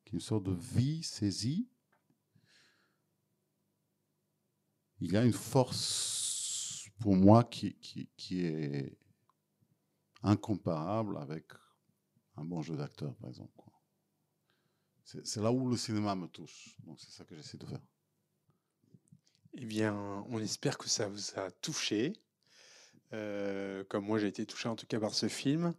qu'une 0.05 0.19
sorte 0.19 0.43
de 0.43 0.53
vie 0.53 1.03
saisie. 1.03 1.69
Il 4.99 5.11
y 5.11 5.17
a 5.17 5.23
une 5.23 5.33
force 5.33 6.89
pour 6.99 7.15
moi 7.15 7.43
qui, 7.43 7.75
qui, 8.17 8.41
est 8.41 8.97
incomparable 10.23 11.17
avec 11.17 11.45
un 12.35 12.43
bon 12.43 12.61
jeu 12.61 12.75
d'acteur, 12.75 13.15
par 13.17 13.29
exemple. 13.29 13.51
c'est 15.03 15.41
là 15.41 15.51
où 15.51 15.69
le 15.69 15.77
cinéma 15.77 16.15
me 16.15 16.27
touche. 16.27 16.75
Donc 16.85 16.99
c'est 16.99 17.11
ça 17.11 17.23
que 17.25 17.35
j'essaie 17.35 17.57
de 17.57 17.65
faire. 17.65 17.85
Eh 19.53 19.65
bien, 19.65 19.95
on 20.29 20.39
espère 20.39 20.77
que 20.77 20.87
ça 20.87 21.07
vous 21.07 21.39
a 21.39 21.49
touché, 21.49 22.13
euh, 23.13 23.83
comme 23.89 24.05
moi 24.05 24.17
j'ai 24.19 24.27
été 24.27 24.45
touché 24.45 24.69
en 24.69 24.75
tout 24.75 24.85
cas 24.85 24.99
par 24.99 25.13
ce 25.13 25.27
film. 25.27 25.73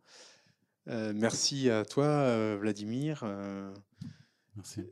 Euh, 0.89 1.13
merci 1.15 1.69
à 1.71 1.85
toi, 1.85 2.07
euh, 2.07 2.57
Vladimir. 2.61 3.25
Merci. 4.57 4.83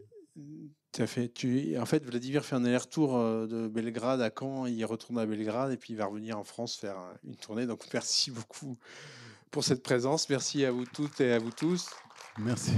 as 0.98 1.06
fait, 1.06 1.28
tu, 1.32 1.76
en 1.78 1.86
fait, 1.86 2.04
Vladimir 2.04 2.44
fait 2.44 2.54
un 2.56 2.64
aller-retour 2.64 3.18
de 3.18 3.68
Belgrade 3.68 4.20
à 4.20 4.30
Caen. 4.36 4.66
Il 4.66 4.84
retourne 4.84 5.18
à 5.18 5.26
Belgrade 5.26 5.72
et 5.72 5.76
puis 5.76 5.94
il 5.94 5.96
va 5.96 6.06
revenir 6.06 6.38
en 6.38 6.44
France 6.44 6.76
faire 6.76 6.96
une 7.24 7.36
tournée. 7.36 7.66
Donc 7.66 7.84
merci 7.92 8.30
beaucoup 8.30 8.76
pour 9.50 9.64
cette 9.64 9.82
présence. 9.82 10.28
Merci 10.28 10.64
à 10.64 10.70
vous 10.70 10.84
toutes 10.84 11.20
et 11.20 11.32
à 11.32 11.38
vous 11.38 11.50
tous. 11.50 11.88
Merci. 12.38 12.72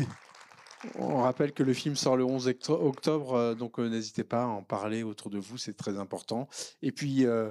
On 0.95 1.23
rappelle 1.23 1.53
que 1.53 1.65
le 1.65 1.73
film 1.75 1.97
sort 1.97 2.17
le 2.17 2.25
11 2.25 2.47
octo- 2.49 2.81
octobre, 2.81 3.55
donc 3.55 3.79
n'hésitez 3.79 4.23
pas 4.23 4.45
à 4.45 4.47
en 4.47 4.63
parler 4.63 5.03
autour 5.03 5.29
de 5.29 5.39
vous, 5.39 5.59
c'est 5.59 5.77
très 5.77 5.99
important. 5.99 6.49
Et 6.83 6.93
puis, 6.93 7.27
euh, 7.27 7.51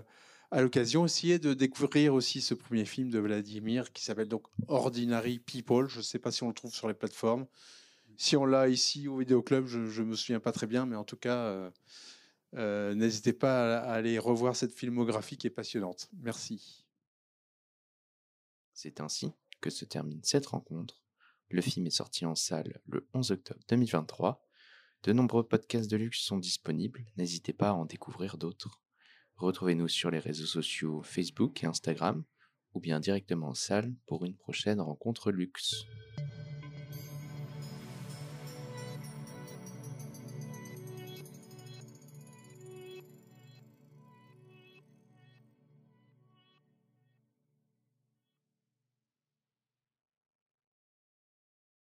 à 0.52 0.62
l'occasion, 0.62 1.06
essayez 1.06 1.40
de 1.40 1.54
découvrir 1.54 2.14
aussi 2.14 2.42
ce 2.42 2.54
premier 2.54 2.86
film 2.86 3.10
de 3.10 3.20
Vladimir 3.20 3.92
qui 3.92 4.04
s'appelle 4.04 4.30
donc 4.30 4.48
Ordinary 4.68 5.40
People. 5.40 5.90
Je 5.90 5.98
ne 5.98 6.04
sais 6.04 6.20
pas 6.20 6.32
si 6.32 6.44
on 6.44 6.48
le 6.48 6.54
trouve 6.54 6.74
sur 6.74 6.88
les 6.88 6.94
plateformes. 6.94 7.46
Si 8.16 8.36
on 8.38 8.46
l'a 8.46 8.70
ici 8.70 9.08
au 9.08 9.18
Vidéoclub, 9.18 9.68
je 9.68 9.80
ne 9.80 10.08
me 10.08 10.16
souviens 10.16 10.40
pas 10.40 10.52
très 10.52 10.66
bien, 10.66 10.86
mais 10.86 10.96
en 10.96 11.04
tout 11.04 11.18
cas, 11.18 11.38
euh, 11.38 11.70
euh, 12.56 12.96
n'hésitez 12.96 13.34
pas 13.34 13.78
à, 13.78 13.92
à 13.92 13.94
aller 13.94 14.18
revoir 14.18 14.56
cette 14.56 14.74
filmographie 14.74 15.38
qui 15.38 15.48
est 15.48 15.52
passionnante. 15.52 16.10
Merci. 16.22 16.86
C'est 18.74 19.02
ainsi 19.02 19.34
que 19.60 19.70
se 19.70 19.86
termine 19.86 20.22
cette 20.24 20.46
rencontre. 20.46 21.04
Le 21.50 21.62
film 21.62 21.86
est 21.88 21.92
sorti 21.92 22.26
en 22.26 22.36
salle 22.36 22.80
le 22.88 23.08
11 23.14 23.32
octobre 23.32 23.60
2023. 23.68 24.44
De 25.04 25.14
nombreux 25.14 25.48
podcasts 25.48 25.90
de 25.90 25.98
luxe 25.98 26.20
sont 26.20 26.38
disponibles, 26.38 27.06
n'hésitez 27.18 27.54
pas 27.54 27.70
à 27.70 27.74
en 27.74 27.86
découvrir 27.86 28.38
d'autres. 28.38 28.82
Retrouvez-nous 29.38 29.88
sur 29.88 30.10
les 30.10 30.18
réseaux 30.18 30.48
sociaux 30.48 31.04
Facebook 31.04 31.64
et 31.64 31.68
Instagram, 31.68 32.24
ou 32.74 32.80
bien 32.80 33.00
directement 33.00 33.50
en 33.50 33.54
salle 33.54 33.94
pour 34.08 34.26
une 34.26 34.36
prochaine 34.36 34.82
rencontre 34.82 35.32
luxe. 35.32 35.86